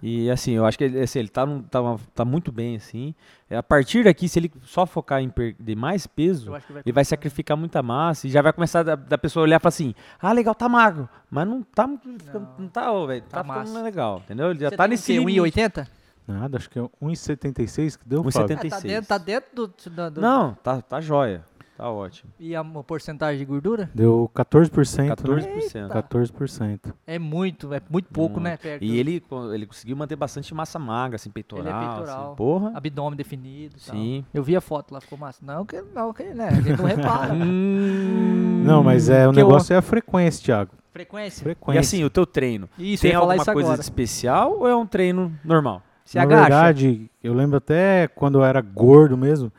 E 0.08 0.30
assim, 0.30 0.52
eu 0.52 0.64
acho 0.68 0.78
que 0.78 0.84
ele, 0.84 1.00
assim, 1.00 1.18
ele 1.18 1.30
tá, 1.30 1.48
tá, 1.72 1.80
tá 2.14 2.24
muito 2.24 2.52
bem, 2.52 2.76
assim. 2.76 3.16
É, 3.50 3.58
A 3.58 3.64
partir 3.64 4.04
daqui, 4.04 4.30
se 4.30 4.38
ele 4.38 4.52
só 4.62 4.86
focar 4.86 5.20
em 5.20 5.30
perder 5.30 5.76
mais 5.76 6.06
peso, 6.06 6.52
vai 6.52 6.62
ele 6.86 6.94
vai 6.94 7.04
sacrificar 7.04 7.58
muita 7.58 7.82
massa 7.82 8.28
e 8.28 8.30
já 8.30 8.40
vai 8.40 8.54
começar 8.54 8.84
da, 8.84 8.94
da 8.96 9.18
pessoa 9.18 9.42
olhar 9.42 9.56
e 9.58 9.60
falar 9.60 9.70
assim, 9.70 9.96
ah, 10.22 10.32
legal, 10.32 10.54
tá 10.54 10.70
magro, 10.70 11.10
mas 11.28 11.48
não 11.48 11.64
tá 11.64 11.88
muito, 11.88 12.08
Não. 12.32 12.48
não, 12.60 12.68
tá, 12.68 12.92
velho, 13.06 13.22
tá, 13.24 13.38
Tá 13.38 13.44
ficando 13.44 13.60
massa. 13.70 13.82
legal, 13.82 14.22
entendeu? 14.24 14.52
Ele 14.52 14.60
já 14.60 14.70
Você 14.70 14.78
tá 14.78 14.88
nesse 14.88 15.12
o 15.18 15.26
quê, 15.26 15.32
limite. 15.32 15.60
1,80? 15.60 15.88
Nada, 16.28 16.58
acho 16.58 16.70
que 16.70 16.78
é 16.78 16.82
1,76 17.02 17.98
que 17.98 18.08
deu, 18.08 18.24
1,70. 18.24 18.32
Fábio. 18.32 18.44
Ah, 18.44 18.48
tá 18.48 18.62
76. 18.80 18.84
dentro, 18.94 19.08
tá 19.08 19.18
dentro 19.18 19.50
do, 19.56 19.68
do, 19.68 20.12
do- 20.12 20.22
Não, 20.22 20.54
tá, 20.56 20.82
tá 20.82 21.02
jóia, 21.02 21.44
tá 21.78 21.90
ótimo. 21.90 22.32
E 22.40 22.56
a 22.56 22.64
porcentagem 22.64 23.38
de 23.40 23.46
gordura? 23.46 23.90
Deu 23.94 24.30
14%. 24.34 25.16
14%. 25.16 25.90
14%. 25.90 26.94
É 27.06 27.20
muito, 27.20 27.74
é 27.74 27.82
muito 27.90 28.08
pouco, 28.12 28.40
né? 28.40 28.58
Perto 28.58 28.84
E 28.84 28.98
ele, 28.98 29.22
ele 29.54 29.66
conseguiu 29.66 29.96
manter 29.96 30.16
bastante 30.16 30.54
massa 30.54 30.80
magra, 30.80 31.16
assim, 31.16 31.30
peitoral, 31.30 31.96
peitoral. 31.96 32.26
assim, 32.28 32.36
porra. 32.36 32.72
abdômen 32.76 33.16
definido 33.18 33.76
e 33.78 33.86
tal. 33.86 33.96
Sim. 33.96 34.26
Eu 34.34 34.44
vi 34.44 34.56
a 34.56 34.62
foto 34.62 34.94
lá, 34.94 35.02
ficou 35.02 35.18
massa. 35.18 35.40
Não, 35.46 35.66
que 35.66 35.82
não, 35.94 36.14
que 36.14 36.24
né? 36.24 36.50
Gente 36.62 36.78
não 36.80 36.86
repara. 36.86 37.34
Hum, 37.36 38.64
Não, 38.66 38.84
mas 38.84 39.10
é, 39.10 39.28
o 39.28 39.32
Que 39.32 39.40
eu- 39.40 39.46
negócio 39.46 39.74
é 39.74 39.78
a 39.78 39.82
frequência, 39.82 40.44
Thiago. 40.44 40.72
Frequência? 40.92 41.42
E 41.42 41.44
Frequência. 41.44 41.80
assim, 41.82 42.04
o 42.04 42.10
teu 42.10 42.26
treino, 42.26 42.70
Isso, 42.80 43.02
tem 43.02 43.12
eu 43.12 43.20
alguma 43.20 43.36
isso 43.36 43.52
coisa 43.52 43.68
agora. 43.70 43.82
especial 43.82 44.60
ou 44.60 44.68
é 44.68 44.76
um 44.76 44.86
treino 44.86 45.32
normal? 45.44 45.82
Se 46.06 46.18
Na 46.18 46.24
agacha. 46.24 46.42
verdade, 46.42 47.12
eu 47.24 47.34
lembro 47.34 47.58
até 47.58 48.08
quando 48.08 48.38
eu 48.40 48.46
era 48.46 48.62
gordo 48.62 49.18
mesmo, 49.18 49.52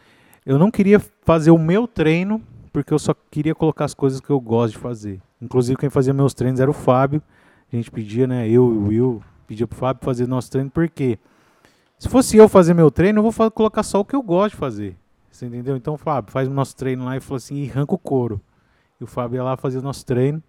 eu 0.46 0.58
não 0.58 0.70
queria 0.70 1.00
fazer 1.26 1.50
o 1.50 1.58
meu 1.58 1.86
treino 1.86 2.40
porque 2.72 2.92
eu 2.94 2.98
só 2.98 3.14
queria 3.30 3.54
colocar 3.54 3.84
as 3.86 3.94
coisas 3.94 4.20
que 4.20 4.30
eu 4.30 4.38
gosto 4.38 4.74
de 4.74 4.78
fazer. 4.78 5.20
Inclusive, 5.40 5.78
quem 5.78 5.90
fazia 5.90 6.12
meus 6.12 6.32
treinos 6.32 6.60
era 6.60 6.70
o 6.70 6.74
Fábio. 6.74 7.22
A 7.72 7.74
gente 7.74 7.90
pedia, 7.90 8.26
né? 8.26 8.46
Eu 8.46 8.72
e 8.72 8.76
o 8.76 8.86
Will 8.86 9.22
pedia 9.46 9.66
pro 9.66 9.76
Fábio 9.76 10.04
fazer 10.04 10.26
nosso 10.26 10.50
treino, 10.50 10.70
porque 10.70 11.18
se 11.98 12.08
fosse 12.08 12.36
eu 12.36 12.48
fazer 12.48 12.74
meu 12.74 12.90
treino, 12.90 13.18
eu 13.18 13.30
vou 13.30 13.50
colocar 13.50 13.82
só 13.82 14.00
o 14.00 14.04
que 14.04 14.14
eu 14.14 14.22
gosto 14.22 14.54
de 14.54 14.58
fazer. 14.58 14.96
Você 15.30 15.46
entendeu? 15.46 15.74
Então, 15.74 15.96
Fábio, 15.96 16.30
faz 16.30 16.48
o 16.48 16.52
nosso 16.52 16.76
treino 16.76 17.04
lá 17.04 17.16
e 17.16 17.20
falou 17.20 17.36
assim: 17.36 17.64
e 17.64 17.70
arranca 17.70 17.94
o 17.94 17.98
couro. 17.98 18.40
E 19.00 19.04
o 19.04 19.06
Fábio 19.06 19.36
ia 19.36 19.42
lá 19.42 19.56
fazer 19.56 19.78
o 19.78 19.82
nosso 19.82 20.04
treino 20.04 20.42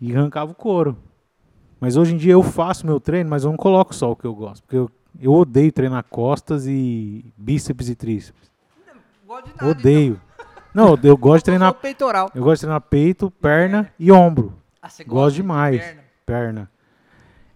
e 0.00 0.14
arrancava 0.14 0.52
o 0.52 0.54
couro. 0.54 0.98
Mas 1.80 1.96
hoje 1.96 2.14
em 2.14 2.16
dia 2.16 2.32
eu 2.32 2.42
faço 2.42 2.84
meu 2.84 2.98
treino, 2.98 3.30
mas 3.30 3.44
eu 3.44 3.50
não 3.50 3.56
coloco 3.56 3.94
só 3.94 4.10
o 4.10 4.16
que 4.16 4.26
eu 4.26 4.34
gosto. 4.34 4.62
Porque 4.64 4.76
eu, 4.76 4.90
eu 5.20 5.32
odeio 5.32 5.70
treinar 5.70 6.04
costas 6.10 6.66
e 6.66 7.32
bíceps 7.36 7.88
e 7.88 7.94
tríceps. 7.94 8.55
Gosto 9.26 9.46
de 9.46 9.56
nada, 9.56 9.66
Odeio. 9.70 10.20
Não, 10.74 10.98
eu, 11.02 11.16
gosto 11.16 11.44
de 11.46 11.50
então. 11.50 11.58
Treinar. 11.72 11.74
peitoral. 11.74 12.30
Eu 12.34 12.42
gosto 12.44 12.56
de 12.56 12.60
treinar 12.62 12.80
peito, 12.82 13.30
perna 13.30 13.92
e 13.98 14.12
ombro. 14.12 14.52
Ah, 14.80 14.88
você 14.88 15.02
Gosto 15.04 15.14
gosta 15.14 15.30
de 15.30 15.36
demais. 15.42 15.80
perna. 15.80 16.00
Perna. 16.26 16.70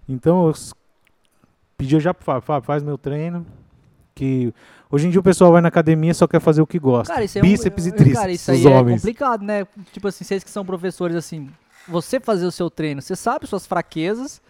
Então 0.09 0.47
eu 0.49 0.55
pedi 1.77 1.99
já 2.01 2.13
pro 2.15 2.25
Fábio, 2.25 2.43
Fábio, 2.43 2.67
faz 2.67 2.83
meu 2.83 2.97
treino. 2.99 3.47
Que 4.15 4.53
hoje 4.91 5.07
em 5.07 5.11
dia 5.11 5.21
o 5.21 5.23
pessoal 5.23 5.53
vai 5.53 5.61
na 5.63 5.69
academia 5.69 6.11
e 6.11 6.15
só 6.15 6.27
quer 6.27 6.41
fazer 6.41 6.61
o 6.61 6.67
que 6.67 6.79
gosta. 6.79 7.13
Cara, 7.13 7.25
isso 7.25 7.39
é 7.39 7.41
um- 7.41 7.45
Bíceps 7.45 7.87
e 7.87 7.89
eu- 7.91 7.95
tríceps, 7.97 8.19
Cara, 8.21 8.33
isso 8.33 8.53
os 8.53 8.67
aí 8.67 8.73
é 8.73 8.77
homens. 8.77 9.01
complicado, 9.01 9.43
né? 9.43 9.67
Tipo 9.93 10.09
assim, 10.09 10.25
vocês 10.25 10.43
que 10.45 10.51
são 10.51 10.65
professores, 10.65 11.17
assim, 11.17 11.49
você 11.89 12.19
fazer 12.21 12.45
o 12.47 12.51
seu 12.51 12.69
treino, 12.71 13.01
você 13.01 13.15
sabe 13.17 13.47
suas 13.47 13.67
fraquezas 13.67 14.43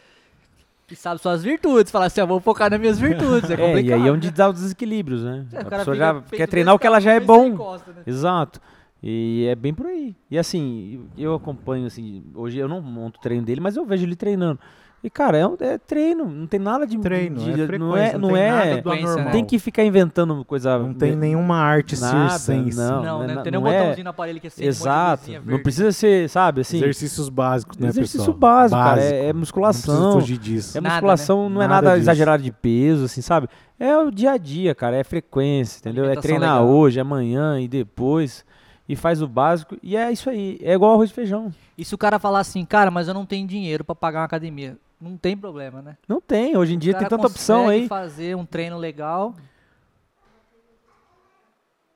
e 0.91 0.97
sabe 0.97 1.21
suas 1.21 1.43
virtudes. 1.43 1.91
Falar 1.91 2.07
assim, 2.07 2.21
ó, 2.21 2.27
vou 2.27 2.41
focar 2.41 2.71
nas 2.71 2.81
minhas 2.81 2.99
virtudes. 2.99 3.51
É 3.51 3.55
É, 3.55 3.57
complicado. 3.57 3.99
e 3.99 4.03
aí 4.03 4.09
é 4.09 4.13
onde 4.13 4.31
dá 4.31 4.49
os 4.51 4.55
desequilíbrios, 4.61 5.23
né? 5.25 5.47
É, 5.53 5.59
a 5.61 5.65
pessoa 5.65 5.97
já 5.97 6.21
quer 6.23 6.47
treinar 6.49 6.75
o 6.75 6.79
que 6.79 6.87
ela 6.87 7.01
já 7.01 7.13
é 7.13 7.21
bom. 7.21 7.47
encosta, 7.49 7.93
né? 7.93 8.03
Exato. 8.07 8.61
E 9.03 9.47
é 9.51 9.55
bem 9.55 9.73
por 9.73 9.87
aí. 9.87 10.15
E 10.31 10.39
assim, 10.39 11.07
eu 11.17 11.35
acompanho, 11.35 11.87
assim, 11.87 12.23
hoje 12.35 12.59
eu 12.59 12.69
não 12.69 12.83
monto 12.83 13.19
o 13.19 13.23
treino 13.23 13.45
dele, 13.45 13.61
mas 13.61 13.77
eu 13.77 13.85
vejo 13.87 14.05
ele 14.05 14.15
treinando. 14.17 14.61
E, 15.03 15.09
cara, 15.09 15.39
é, 15.39 15.47
um- 15.47 15.57
é 15.59 15.79
treino, 15.79 16.27
não 16.27 16.47
tem 16.47 16.61
nada 16.61 16.87
de. 16.87 16.99
Treino, 16.99 17.37
de, 17.41 17.51
é 17.53 17.55
de- 17.55 17.67
frequência, 17.67 17.89
não 17.89 17.97
é. 17.97 18.19
Não, 18.19 18.29
tem 18.29 18.37
é 18.39 18.51
nada 18.51 18.65
do 18.67 18.73
frequência, 18.75 19.05
anormal. 19.07 19.25
né? 19.25 19.31
tem 19.33 19.45
que 19.47 19.59
ficar 19.59 19.83
inventando 19.83 20.45
coisa. 20.45 20.79
Não 20.79 20.93
tem 20.93 21.17
nenhuma 21.17 21.57
arte 21.57 21.99
Nada, 21.99 22.29
circense. 22.39 22.77
não. 22.77 23.03
Não, 23.03 23.19
né? 23.21 23.33
é 23.33 23.35
Não 23.37 23.43
tem 23.43 23.51
nenhum 23.53 23.65
não 23.65 23.71
é- 23.73 23.79
botãozinho 23.79 24.05
no 24.05 24.11
aparelho 24.11 24.41
que 24.43 24.49
de 24.51 24.63
Exato. 24.63 25.31
Não 25.47 25.59
precisa 25.63 25.91
ser, 25.91 26.29
sabe, 26.29 26.61
assim. 26.61 26.77
Exercícios 26.77 27.31
básicos, 27.31 27.79
né, 27.79 27.89
Exercício 27.89 28.19
pessoal? 28.21 28.37
básico, 28.37 28.79
cara. 28.79 28.97
Básico. 28.97 29.15
É, 29.15 29.25
é 29.29 29.33
Não 29.33 29.41
musculação. 29.41 29.95
precisa 29.95 30.21
fugir 30.21 30.37
disso. 30.39 30.77
É 30.77 30.81
Nada, 30.83 30.95
musculação, 30.97 31.49
não 31.49 31.63
é 31.63 31.67
Nada 31.67 31.89
nada 31.89 31.99
exagerado 31.99 32.43
de 32.43 32.53
peso, 32.53 33.07
assim, 33.07 33.23
sabe? 33.23 33.49
É 33.79 33.97
o 33.97 34.11
dia 34.11 34.33
a 34.33 34.37
dia, 34.37 34.75
cara. 34.75 34.97
É 34.97 35.03
frequência, 35.03 35.79
entendeu? 35.79 36.05
É 36.11 36.15
treinar 36.17 36.61
legal. 36.61 36.69
hoje, 36.69 37.01
amanhã 37.01 37.59
e 37.59 37.67
depois. 37.67 38.45
E 38.87 38.95
faz 38.97 39.23
o 39.23 39.27
básico. 39.29 39.79
E 39.83 39.97
é 39.97 40.13
isso 40.13 40.29
aí. 40.29 40.59
É 40.63 40.75
igual 40.75 40.93
arroz 40.93 41.09
e 41.11 41.15
feijão. 41.15 41.51
E 41.79 41.85
se 41.87 41.95
o 41.95 41.99
cara 41.99 42.19
falar 42.19 42.41
assim, 42.41 42.65
cara, 42.67 42.91
mas 42.91 43.09
eu 43.09 43.15
não 43.15 43.25
tenho 43.25 43.47
dinheiro 43.47 43.83
pra 43.83 43.95
pagar 43.95 44.19
uma 44.19 44.25
academia? 44.27 44.77
Não 45.01 45.17
tem 45.17 45.37
problema, 45.37 45.81
né? 45.81 45.97
Não 46.07 46.21
tem. 46.21 46.57
Hoje 46.57 46.75
em 46.75 46.79
dia 46.79 46.93
tem 46.95 47.09
tanta 47.09 47.27
opção 47.27 47.69
aí. 47.69 47.89
fazer 47.89 48.37
um 48.37 48.45
treino 48.45 48.77
legal. 48.77 49.35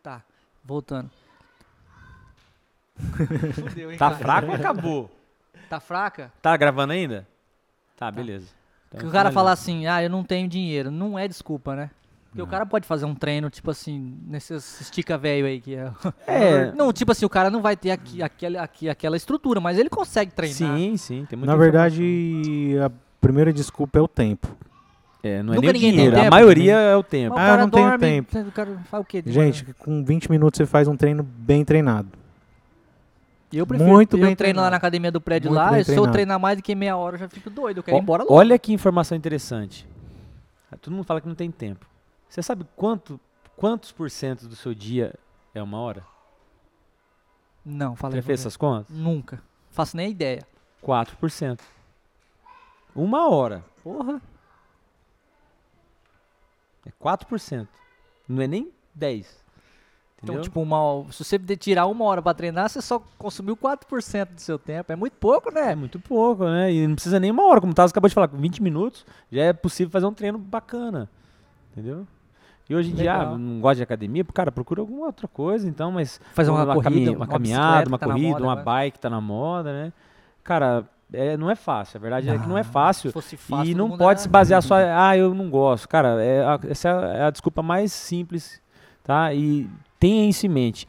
Tá, 0.02 0.22
voltando. 0.64 1.10
Fudeu, 3.54 3.90
hein, 3.90 3.98
Tá 3.98 4.10
cara? 4.10 4.18
fraco 4.22 4.48
ou 4.48 4.54
acabou? 4.54 5.10
Tá 5.68 5.80
fraca? 5.80 6.32
Tá 6.40 6.56
gravando 6.56 6.92
ainda? 6.92 7.26
Tá, 7.96 8.10
beleza. 8.10 8.48
Então, 8.88 9.00
Que 9.00 9.06
o 9.06 9.10
cara 9.10 9.30
finaliza. 9.30 9.34
fala 9.34 9.52
assim, 9.52 9.86
ah, 9.86 10.02
eu 10.02 10.10
não 10.10 10.22
tenho 10.24 10.48
dinheiro. 10.48 10.90
Não 10.90 11.18
é 11.18 11.26
desculpa, 11.26 11.74
né? 11.74 11.90
Porque 12.34 12.42
o 12.42 12.46
Não. 12.46 12.50
cara 12.50 12.66
pode 12.66 12.84
fazer 12.84 13.04
um 13.04 13.14
treino, 13.14 13.48
tipo 13.48 13.70
assim, 13.70 14.18
nesses 14.26 14.80
estica 14.80 15.16
velho 15.16 15.46
aí 15.46 15.60
que 15.60 15.76
é. 15.76 15.92
É. 16.26 16.72
Não, 16.74 16.92
tipo 16.92 17.12
assim, 17.12 17.24
o 17.24 17.28
cara 17.28 17.48
não 17.48 17.62
vai 17.62 17.76
ter 17.76 17.92
aqui, 17.92 18.20
aquela, 18.24 18.60
aqui, 18.60 18.88
aquela 18.88 19.16
estrutura, 19.16 19.60
mas 19.60 19.78
ele 19.78 19.88
consegue 19.88 20.32
treinar. 20.32 20.56
Sim, 20.76 20.96
sim. 20.96 21.24
Tem 21.30 21.38
muita 21.38 21.52
Na 21.52 21.56
verdade, 21.56 22.74
a 22.84 22.90
primeira 23.20 23.52
desculpa 23.52 24.00
é 24.00 24.02
o 24.02 24.08
tempo. 24.08 24.48
É, 25.22 25.44
não 25.44 25.52
é 25.52 25.56
Nunca 25.56 25.60
nem 25.60 25.70
o 25.70 25.72
ninguém 25.74 25.90
tem 25.90 25.92
dinheiro. 25.92 26.16
A 26.16 26.20
tempo. 26.22 26.30
maioria 26.34 26.74
é 26.74 26.96
o 26.96 27.02
tempo. 27.04 27.36
o 27.36 27.38
Ah, 27.38 27.46
cara 27.46 27.62
não 27.62 27.70
tenho 27.70 27.88
dorme, 27.88 27.98
tempo. 28.04 28.38
O 28.48 28.52
cara 28.52 28.78
faz 28.90 29.02
o 29.02 29.06
quê? 29.06 29.22
Gente, 29.24 29.64
com 29.74 30.04
20 30.04 30.28
minutos 30.28 30.58
você 30.58 30.66
faz 30.66 30.88
um 30.88 30.96
treino 30.96 31.22
bem 31.22 31.64
treinado. 31.64 32.08
eu 33.52 33.64
prefiro. 33.64 33.88
muito 33.88 34.16
eu 34.16 34.20
bem 34.26 34.34
treino 34.34 34.56
lá 34.56 34.62
treinado. 34.64 34.70
na 34.72 34.76
academia 34.76 35.12
do 35.12 35.20
prédio 35.20 35.52
Muito 35.52 35.60
lá, 35.62 35.84
se 35.84 35.94
eu 35.94 36.10
treinar 36.10 36.40
mais 36.40 36.56
do 36.56 36.64
que 36.64 36.74
meia 36.74 36.96
hora, 36.96 37.14
eu 37.14 37.20
já 37.20 37.28
fico 37.28 37.48
doido. 37.48 37.78
Eu 37.78 37.82
quero 37.84 37.96
Ó, 37.96 38.00
ir 38.00 38.02
embora 38.02 38.24
logo. 38.24 38.34
Olha 38.34 38.58
que 38.58 38.72
informação 38.72 39.16
interessante. 39.16 39.86
Todo 40.82 40.92
mundo 40.92 41.04
fala 41.04 41.20
que 41.20 41.28
não 41.28 41.36
tem 41.36 41.48
tempo. 41.50 41.86
Você 42.34 42.42
sabe 42.42 42.66
quanto, 42.74 43.20
quantos 43.54 43.92
por 43.92 44.10
cento 44.10 44.48
do 44.48 44.56
seu 44.56 44.74
dia 44.74 45.14
é 45.54 45.62
uma 45.62 45.78
hora? 45.78 46.04
Não, 47.64 47.94
falei. 47.94 48.20
Já 48.20 48.26
fez 48.26 48.40
essas 48.40 48.56
contas? 48.56 48.88
Nunca. 48.90 49.40
Faço 49.70 49.96
nem 49.96 50.10
ideia. 50.10 50.44
4%. 50.82 51.60
Uma 52.92 53.30
hora. 53.30 53.64
Porra. 53.84 54.20
É 56.84 56.90
4%. 57.00 57.68
Não 58.28 58.42
é 58.42 58.48
nem 58.48 58.72
10%. 58.98 59.26
Então, 60.24 60.34
Entendeu? 60.34 60.42
tipo, 60.42 60.60
uma, 60.60 61.06
se 61.12 61.22
você 61.22 61.38
tirar 61.56 61.86
uma 61.86 62.04
hora 62.04 62.20
pra 62.20 62.34
treinar, 62.34 62.68
você 62.68 62.82
só 62.82 63.00
consumiu 63.16 63.56
4% 63.56 64.34
do 64.34 64.40
seu 64.40 64.58
tempo. 64.58 64.90
É 64.90 64.96
muito 64.96 65.16
pouco, 65.18 65.50
é 65.50 65.66
né? 65.66 65.74
muito 65.76 66.00
pouco, 66.00 66.46
né? 66.46 66.72
E 66.72 66.84
não 66.84 66.96
precisa 66.96 67.20
nem 67.20 67.30
uma 67.30 67.44
hora. 67.44 67.60
Como 67.60 67.70
o 67.70 67.74
Taz 67.76 67.92
acabou 67.92 68.08
de 68.08 68.14
falar, 68.14 68.26
com 68.26 68.38
20 68.38 68.60
minutos 68.60 69.06
já 69.30 69.44
é 69.44 69.52
possível 69.52 69.92
fazer 69.92 70.06
um 70.06 70.12
treino 70.12 70.36
bacana. 70.36 71.08
Entendeu? 71.70 72.04
E 72.68 72.74
hoje 72.74 72.90
em 72.90 72.94
dia, 72.94 73.12
Legal. 73.12 73.34
ah, 73.34 73.38
não 73.38 73.60
gosta 73.60 73.76
de 73.76 73.82
academia, 73.82 74.24
cara, 74.32 74.50
procura 74.50 74.80
alguma 74.80 75.06
outra 75.06 75.28
coisa, 75.28 75.68
então, 75.68 75.92
mas 75.92 76.18
Fazer 76.32 76.50
uma, 76.50 76.64
cami- 76.66 76.82
corrida, 76.82 77.10
uma, 77.10 77.16
uma 77.18 77.26
caminhada, 77.26 77.88
uma 77.88 77.98
tá 77.98 78.06
corrida, 78.06 78.38
uma 78.40 78.52
agora. 78.52 78.64
bike 78.64 78.98
tá 78.98 79.10
na 79.10 79.20
moda, 79.20 79.70
né? 79.72 79.92
Cara, 80.42 80.84
é, 81.12 81.36
não 81.36 81.50
é 81.50 81.54
fácil. 81.54 81.98
A 81.98 82.00
verdade 82.00 82.28
é 82.30 82.38
que 82.38 82.48
não 82.48 82.56
é 82.56 82.62
Se 82.62 82.70
fácil. 82.70 83.12
fosse 83.12 83.36
fácil, 83.36 83.70
E 83.70 83.74
não 83.74 83.96
pode 83.98 84.22
se 84.22 84.28
basear 84.28 84.60
só, 84.64 84.76
ah, 84.76 85.16
eu 85.16 85.34
não 85.34 85.50
gosto. 85.50 85.86
Cara, 85.88 86.22
é 86.24 86.42
a- 86.42 86.60
essa 86.68 86.88
é 86.88 87.24
a 87.24 87.30
desculpa 87.30 87.62
mais 87.62 87.92
simples, 87.92 88.60
tá? 89.02 89.32
E 89.34 89.68
tenha 90.00 90.26
isso 90.28 90.46
em 90.46 90.48
mente. 90.48 90.88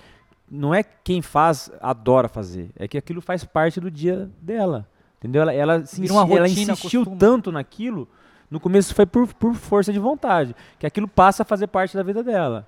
Não 0.49 0.73
é 0.73 0.81
quem 0.83 1.21
faz 1.21 1.69
adora 1.81 2.29
fazer, 2.29 2.69
é 2.77 2.87
que 2.87 2.97
aquilo 2.97 3.19
faz 3.19 3.43
parte 3.43 3.81
do 3.81 3.91
dia 3.91 4.29
dela. 4.41 4.87
Entendeu? 5.17 5.41
Ela, 5.41 5.53
ela, 5.53 5.85
se 5.85 5.99
uma 6.09 6.21
ela 6.21 6.41
rotina, 6.47 6.73
insistiu 6.73 7.01
costuma. 7.01 7.17
tanto 7.17 7.51
naquilo, 7.51 8.07
no 8.49 8.59
começo 8.59 8.93
foi 8.93 9.05
por, 9.05 9.27
por 9.33 9.53
força 9.55 9.91
de 9.91 9.99
vontade, 9.99 10.55
que 10.79 10.85
aquilo 10.85 11.07
passa 11.07 11.43
a 11.43 11.45
fazer 11.45 11.67
parte 11.67 11.95
da 11.95 12.03
vida 12.03 12.23
dela. 12.23 12.65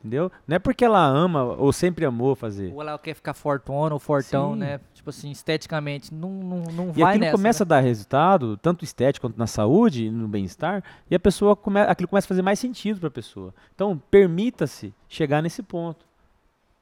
Entendeu? 0.00 0.32
Não 0.48 0.56
é 0.56 0.58
porque 0.58 0.82
ela 0.82 1.04
ama 1.04 1.44
ou 1.44 1.74
sempre 1.74 2.06
amou 2.06 2.34
fazer. 2.34 2.72
Ou 2.72 2.80
ela 2.80 2.98
quer 2.98 3.12
ficar 3.14 3.34
fortona 3.34 3.92
ou 3.94 3.98
fortão, 3.98 4.54
Sim. 4.54 4.60
né? 4.60 4.80
Tipo 4.94 5.10
assim, 5.10 5.30
esteticamente. 5.30 6.12
Não, 6.14 6.30
não, 6.30 6.62
não 6.72 6.88
E 6.88 7.02
vai 7.02 7.10
aquilo 7.10 7.24
nessa. 7.26 7.36
começa 7.36 7.64
né? 7.64 7.66
a 7.66 7.68
dar 7.68 7.80
resultado, 7.80 8.56
tanto 8.56 8.82
estético 8.82 9.26
quanto 9.26 9.36
na 9.36 9.46
saúde 9.46 10.06
e 10.06 10.10
no 10.10 10.26
bem-estar, 10.26 10.82
e 11.10 11.14
a 11.14 11.20
pessoa 11.20 11.54
come, 11.54 11.80
aquilo 11.80 12.08
começa 12.08 12.26
a 12.26 12.28
fazer 12.28 12.40
mais 12.40 12.58
sentido 12.58 12.98
para 12.98 13.08
a 13.08 13.12
pessoa. 13.12 13.54
Então, 13.74 14.00
permita-se 14.10 14.94
chegar 15.06 15.42
nesse 15.42 15.62
ponto. 15.62 16.06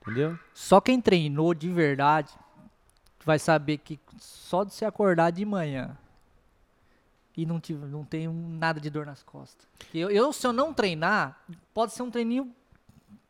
Entendeu? 0.03 0.39
Só 0.55 0.81
quem 0.81 1.01
treinou 1.01 1.53
de 1.55 1.69
verdade 1.69 2.33
vai 3.27 3.41
saber 3.41 3.79
que 3.79 3.99
só 4.17 4.63
de 4.63 4.73
se 4.73 4.85
acordar 4.85 5.33
de 5.33 5.45
manhã 5.45 5.97
e 7.41 7.47
não, 7.47 7.61
tive, 7.61 7.87
não 7.87 8.01
um- 8.29 8.57
nada 8.59 8.81
de 8.81 8.91
dor 8.91 9.07
nas 9.07 9.23
costas. 9.23 9.65
Eu, 9.95 10.11
eu, 10.11 10.33
se 10.33 10.45
eu 10.45 10.53
não 10.53 10.75
treinar, 10.75 11.39
pode 11.73 11.93
ser 11.93 12.03
um 12.03 12.11
treininho 12.11 12.51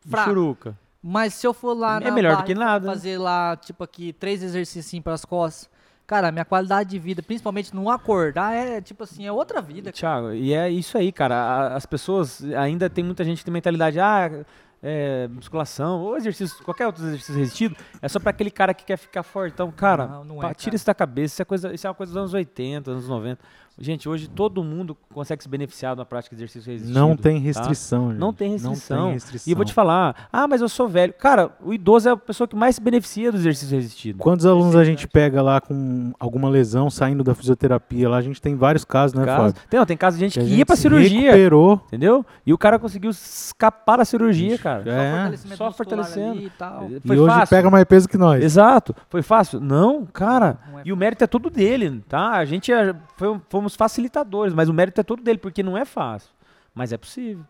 fraco. 0.08 0.30
Churuca. 0.30 0.78
Mas 1.02 1.34
se 1.34 1.46
eu 1.46 1.52
for 1.52 1.74
lá 1.74 2.00
É 2.02 2.10
melhor 2.10 2.38
do 2.38 2.44
que 2.44 2.54
nada. 2.54 2.86
fazer 2.88 3.18
lá, 3.18 3.54
tipo 3.56 3.84
aqui, 3.84 4.14
três 4.14 4.42
exercícios 4.42 5.02
para 5.02 5.12
as 5.12 5.26
costas, 5.26 5.68
cara, 6.06 6.32
minha 6.32 6.44
qualidade 6.46 6.88
de 6.88 6.98
vida, 6.98 7.22
principalmente 7.22 7.74
não 7.76 7.90
acordar, 7.90 8.54
é 8.54 8.80
tipo 8.80 9.04
assim, 9.04 9.26
é 9.26 9.30
outra 9.30 9.60
vida. 9.60 9.92
Tiago, 9.92 10.32
e 10.32 10.54
é 10.54 10.70
isso 10.70 10.96
aí, 10.96 11.12
cara. 11.12 11.74
As 11.76 11.84
pessoas, 11.84 12.42
ainda 12.56 12.88
tem 12.88 13.04
muita 13.04 13.22
gente 13.24 13.38
que 13.40 13.44
tem 13.44 13.52
mentalidade, 13.52 14.00
ah, 14.00 14.42
é, 14.82 15.28
musculação, 15.28 16.00
ou 16.00 16.16
exercício, 16.16 16.62
qualquer 16.64 16.86
outro 16.86 17.04
exercício 17.04 17.34
resistido, 17.34 17.76
é 18.00 18.08
só 18.08 18.18
para 18.18 18.30
aquele 18.30 18.50
cara 18.50 18.72
que 18.72 18.84
quer 18.84 18.96
ficar 18.96 19.22
fortão. 19.22 19.70
Cara, 19.70 20.06
Não, 20.06 20.24
não 20.24 20.38
é, 20.38 20.48
pá, 20.48 20.54
tira 20.54 20.70
cara. 20.70 20.76
isso 20.76 20.86
da 20.86 20.94
cabeça, 20.94 21.34
isso 21.34 21.42
é, 21.42 21.44
coisa, 21.44 21.74
isso 21.74 21.86
é 21.86 21.90
uma 21.90 21.94
coisa 21.96 22.12
dos 22.12 22.16
anos 22.18 22.32
80, 22.34 22.90
anos 22.90 23.08
90. 23.08 23.40
Gente, 23.80 24.08
hoje 24.08 24.28
todo 24.28 24.64
mundo 24.64 24.96
consegue 25.14 25.40
se 25.42 25.48
beneficiar 25.48 25.94
da 25.94 26.04
prática 26.04 26.34
de 26.34 26.42
exercício 26.42 26.70
resistido. 26.72 26.98
Não 26.98 27.16
tem 27.16 27.36
tá? 27.38 27.44
restrição, 27.46 28.10
gente. 28.10 28.18
Não 28.18 28.32
tem 28.32 28.50
restrição. 28.52 28.96
Não 28.96 29.04
tem 29.04 29.12
restrição. 29.14 29.48
E 29.48 29.52
eu 29.52 29.56
vou 29.56 29.64
te 29.64 29.72
falar, 29.72 30.28
ah, 30.32 30.48
mas 30.48 30.60
eu 30.60 30.68
sou 30.68 30.88
velho. 30.88 31.12
Cara, 31.12 31.50
o 31.64 31.72
idoso 31.72 32.08
é 32.08 32.12
a 32.12 32.16
pessoa 32.16 32.48
que 32.48 32.56
mais 32.56 32.74
se 32.74 32.80
beneficia 32.80 33.30
do 33.30 33.38
exercício 33.38 33.76
resistido. 33.76 34.18
Quantos 34.18 34.44
alunos 34.46 34.74
a 34.74 34.82
gente 34.84 35.06
pega 35.06 35.40
lá 35.40 35.60
com 35.60 36.12
alguma 36.18 36.48
lesão 36.48 36.90
saindo 36.90 37.22
da 37.22 37.34
fisioterapia? 37.34 38.08
Lá 38.08 38.16
a 38.16 38.22
gente 38.22 38.42
tem 38.42 38.56
vários 38.56 38.84
casos, 38.84 39.14
né, 39.14 39.24
Fábio? 39.24 39.54
Tem, 39.70 39.78
não, 39.78 39.86
tem 39.86 39.96
caso 39.96 40.16
de 40.16 40.24
gente 40.24 40.34
Que 40.34 40.40
que, 40.40 40.46
a 40.46 40.48
ia 40.50 40.56
gente 40.56 40.66
pra 40.66 40.76
cirurgia, 40.76 41.20
Recuperou. 41.30 41.80
entendeu? 41.86 42.26
E 42.44 42.52
o 42.52 42.58
cara 42.58 42.80
conseguiu 42.80 43.10
escapar 43.10 43.98
da 43.98 44.04
cirurgia, 44.04 44.58
cara. 44.58 44.82
É. 44.90 45.10
fortalecimento 45.12 45.56
só 45.56 45.72
fortalecendo. 45.72 46.32
ali 46.32 46.46
e 46.46 46.50
tal. 46.50 46.88
Foi 47.06 47.16
e 47.16 47.18
hoje 47.20 47.32
fácil. 47.34 47.56
pega 47.56 47.70
mais 47.70 47.84
peso 47.84 48.08
que 48.08 48.18
nós. 48.18 48.42
Exato. 48.42 48.94
Foi 49.08 49.22
fácil? 49.22 49.60
Não, 49.60 50.04
cara. 50.04 50.58
Não 50.70 50.78
é 50.80 50.82
E 50.84 50.92
o 50.92 50.96
mérito 50.96 51.22
é 51.22 51.26
todo 51.28 51.48
dele, 51.48 52.02
tá? 52.08 52.32
A 52.32 52.44
gente 52.44 52.72
é- 52.72 52.94
foi- 53.16 53.38
fomos 53.48 53.67
facilitadores, 53.74 54.54
mas 54.54 54.68
o 54.68 54.74
mérito 54.74 55.00
é 55.00 55.04
todo 55.04 55.22
dele, 55.22 55.38
porque 55.38 55.62
não 55.62 55.76
é 55.76 55.84
fácil. 55.84 56.30
Mas 56.74 56.92
é 56.92 56.96
possível. 56.96 57.44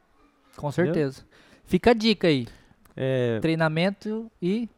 Com 0.56 0.70
certeza. 0.72 1.24
Fica 1.64 1.90
a 1.90 1.94
dica 1.94 2.28
aí. 2.28 2.46
É, 2.96 3.38
Treinamento 3.40 4.30
e 4.40 4.68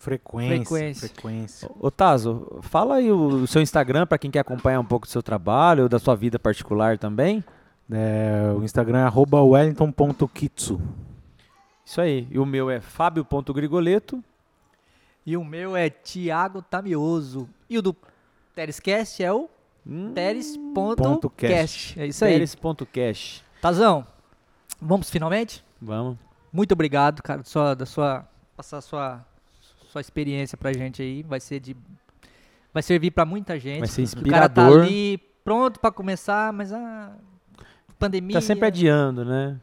Frequência. 0.00 0.56
Frequência. 0.56 1.08
Frequência. 1.08 1.70
Ô 1.78 1.90
Tazo, 1.90 2.58
fala 2.62 2.94
aí 2.94 3.12
o, 3.12 3.42
o 3.42 3.46
seu 3.46 3.60
Instagram 3.60 4.06
pra 4.06 4.16
quem 4.16 4.30
quer 4.30 4.40
acompanhar 4.40 4.80
um 4.80 4.84
pouco 4.84 5.06
do 5.06 5.10
seu 5.10 5.22
trabalho 5.22 5.82
ou 5.82 5.88
da 5.90 5.98
sua 5.98 6.16
vida 6.16 6.38
particular 6.38 6.96
também. 6.96 7.44
É, 7.92 8.50
o 8.56 8.64
Instagram 8.64 9.06
é 9.06 9.12
wellington.kitsu. 9.14 10.80
Isso 11.84 12.00
aí. 12.00 12.26
E 12.30 12.38
o 12.38 12.46
meu 12.46 12.70
é 12.70 12.80
fábio.grigoleto. 12.80 14.24
E 15.26 15.36
o 15.36 15.44
meu 15.44 15.76
é 15.76 15.90
Thiago 15.90 16.62
Tamioso. 16.62 17.46
E 17.68 17.76
o 17.76 17.82
do 17.82 17.94
Terescast 18.54 19.22
é 19.22 19.30
o 19.30 19.50
Hum, 19.86 20.12
Teres.cast. 20.12 21.36
cast. 21.36 22.00
É 22.00 22.06
isso 22.06 22.24
aí. 22.24 22.32
Teres.cash. 22.32 23.42
Tazão, 23.60 24.06
vamos 24.80 25.10
finalmente? 25.10 25.64
Vamos. 25.80 26.16
Muito 26.52 26.72
obrigado, 26.72 27.22
cara, 27.22 27.38
da 27.38 27.44
sua, 27.44 27.74
da 27.74 27.86
sua 27.86 28.26
passar 28.56 28.78
a 28.78 28.80
sua, 28.82 29.26
sua 29.90 30.00
experiência 30.00 30.56
pra 30.58 30.72
gente 30.72 31.00
aí. 31.00 31.22
Vai 31.22 31.40
ser 31.40 31.60
de. 31.60 31.76
Vai 32.72 32.82
servir 32.82 33.10
pra 33.10 33.24
muita 33.24 33.58
gente. 33.58 33.80
Vai 33.80 33.88
ser 33.88 34.02
O 34.02 34.30
cara 34.30 34.48
tá 34.48 34.62
inspirador. 34.62 34.82
ali 34.82 35.18
pronto 35.44 35.80
pra 35.80 35.90
começar, 35.90 36.52
mas 36.52 36.72
a 36.72 37.12
pandemia. 37.98 38.34
Tá 38.34 38.40
sempre 38.40 38.66
adiando, 38.66 39.24
né? 39.24 39.58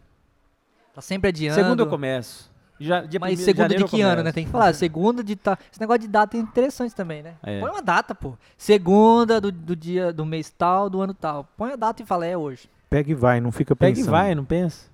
Tá 0.93 1.01
sempre 1.01 1.30
adiando. 1.30 1.55
Segundo 1.55 1.80
eu 1.82 1.88
começo. 1.88 2.51
Já, 2.80 3.01
dia 3.01 3.19
Mas 3.19 3.36
primeiro 3.36 3.57
segunda 3.57 3.75
de 3.75 3.84
que 3.86 4.01
ano, 4.01 4.23
né? 4.23 4.32
Tem 4.32 4.45
que 4.45 4.51
falar. 4.51 4.73
Segunda 4.73 5.23
de. 5.23 5.36
Ta... 5.36 5.57
Esse 5.71 5.80
negócio 5.80 6.01
de 6.01 6.07
data 6.07 6.38
é 6.38 6.39
interessante 6.39 6.93
também, 6.93 7.23
né? 7.23 7.34
É. 7.41 7.59
Põe 7.59 7.71
uma 7.71 7.82
data, 7.82 8.13
pô. 8.13 8.34
Segunda 8.57 9.41
do, 9.41 9.51
do 9.51 9.75
dia 9.75 10.13
do 10.13 10.25
mês 10.25 10.49
tal, 10.55 10.89
do 10.89 11.01
ano 11.01 11.13
tal. 11.13 11.47
Põe 11.57 11.71
a 11.71 11.75
data 11.75 12.03
e 12.03 12.05
fala, 12.05 12.25
é 12.25 12.38
hoje. 12.38 12.69
Pega 12.89 13.11
e 13.11 13.15
vai, 13.15 13.41
não 13.41 13.51
fica 13.51 13.75
Pega 13.75 13.93
e 13.93 13.95
pensando. 13.95 14.11
vai, 14.11 14.36
não 14.36 14.45
pensa. 14.45 14.89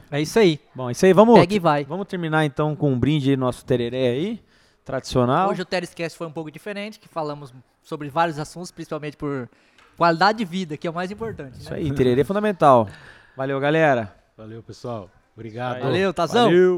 É 0.10 0.22
isso 0.22 0.39
aí. 0.39 0.58
Bom, 0.74 0.89
isso 0.89 1.05
aí, 1.05 1.12
vamos, 1.12 1.38
Pega 1.38 1.53
e 1.53 1.60
vai. 1.60 1.84
vamos 1.84 2.08
terminar 2.08 2.45
então 2.45 2.74
com 2.78 2.93
um 2.93 2.97
brinde 2.97 3.36
nosso 3.36 3.66
tereré 3.66 4.08
aí, 4.08 4.41
Tradicional. 4.86 5.49
Hoje 5.49 5.62
o 5.62 5.66
Terescast 5.66 6.18
foi 6.18 6.26
um 6.26 6.32
pouco 6.32 6.49
diferente, 6.49 6.97
que 6.97 7.10
falamos 7.10 7.53
sobre 7.84 8.08
vários 8.08 8.39
assuntos, 8.39 8.72
principalmente 8.72 9.18
por 9.18 9.49
qualidade 9.97 10.38
de 10.38 10.45
vida, 10.45 10.78
que 10.78 10.88
é 10.88 10.89
o 10.89 10.93
mais 10.93 11.12
importante. 11.12 11.60
Isso 11.60 11.72
né? 11.72 11.80
aí, 11.80 11.91
tererê 11.91 12.24
fundamental. 12.24 12.88
Valeu, 13.38 13.60
galera. 13.60 14.12
Valeu, 14.36 14.64
pessoal. 14.64 15.12
Obrigado. 15.36 15.84
Valeu, 15.84 16.12
Tazão. 16.12 16.46
Valeu. 16.46 16.76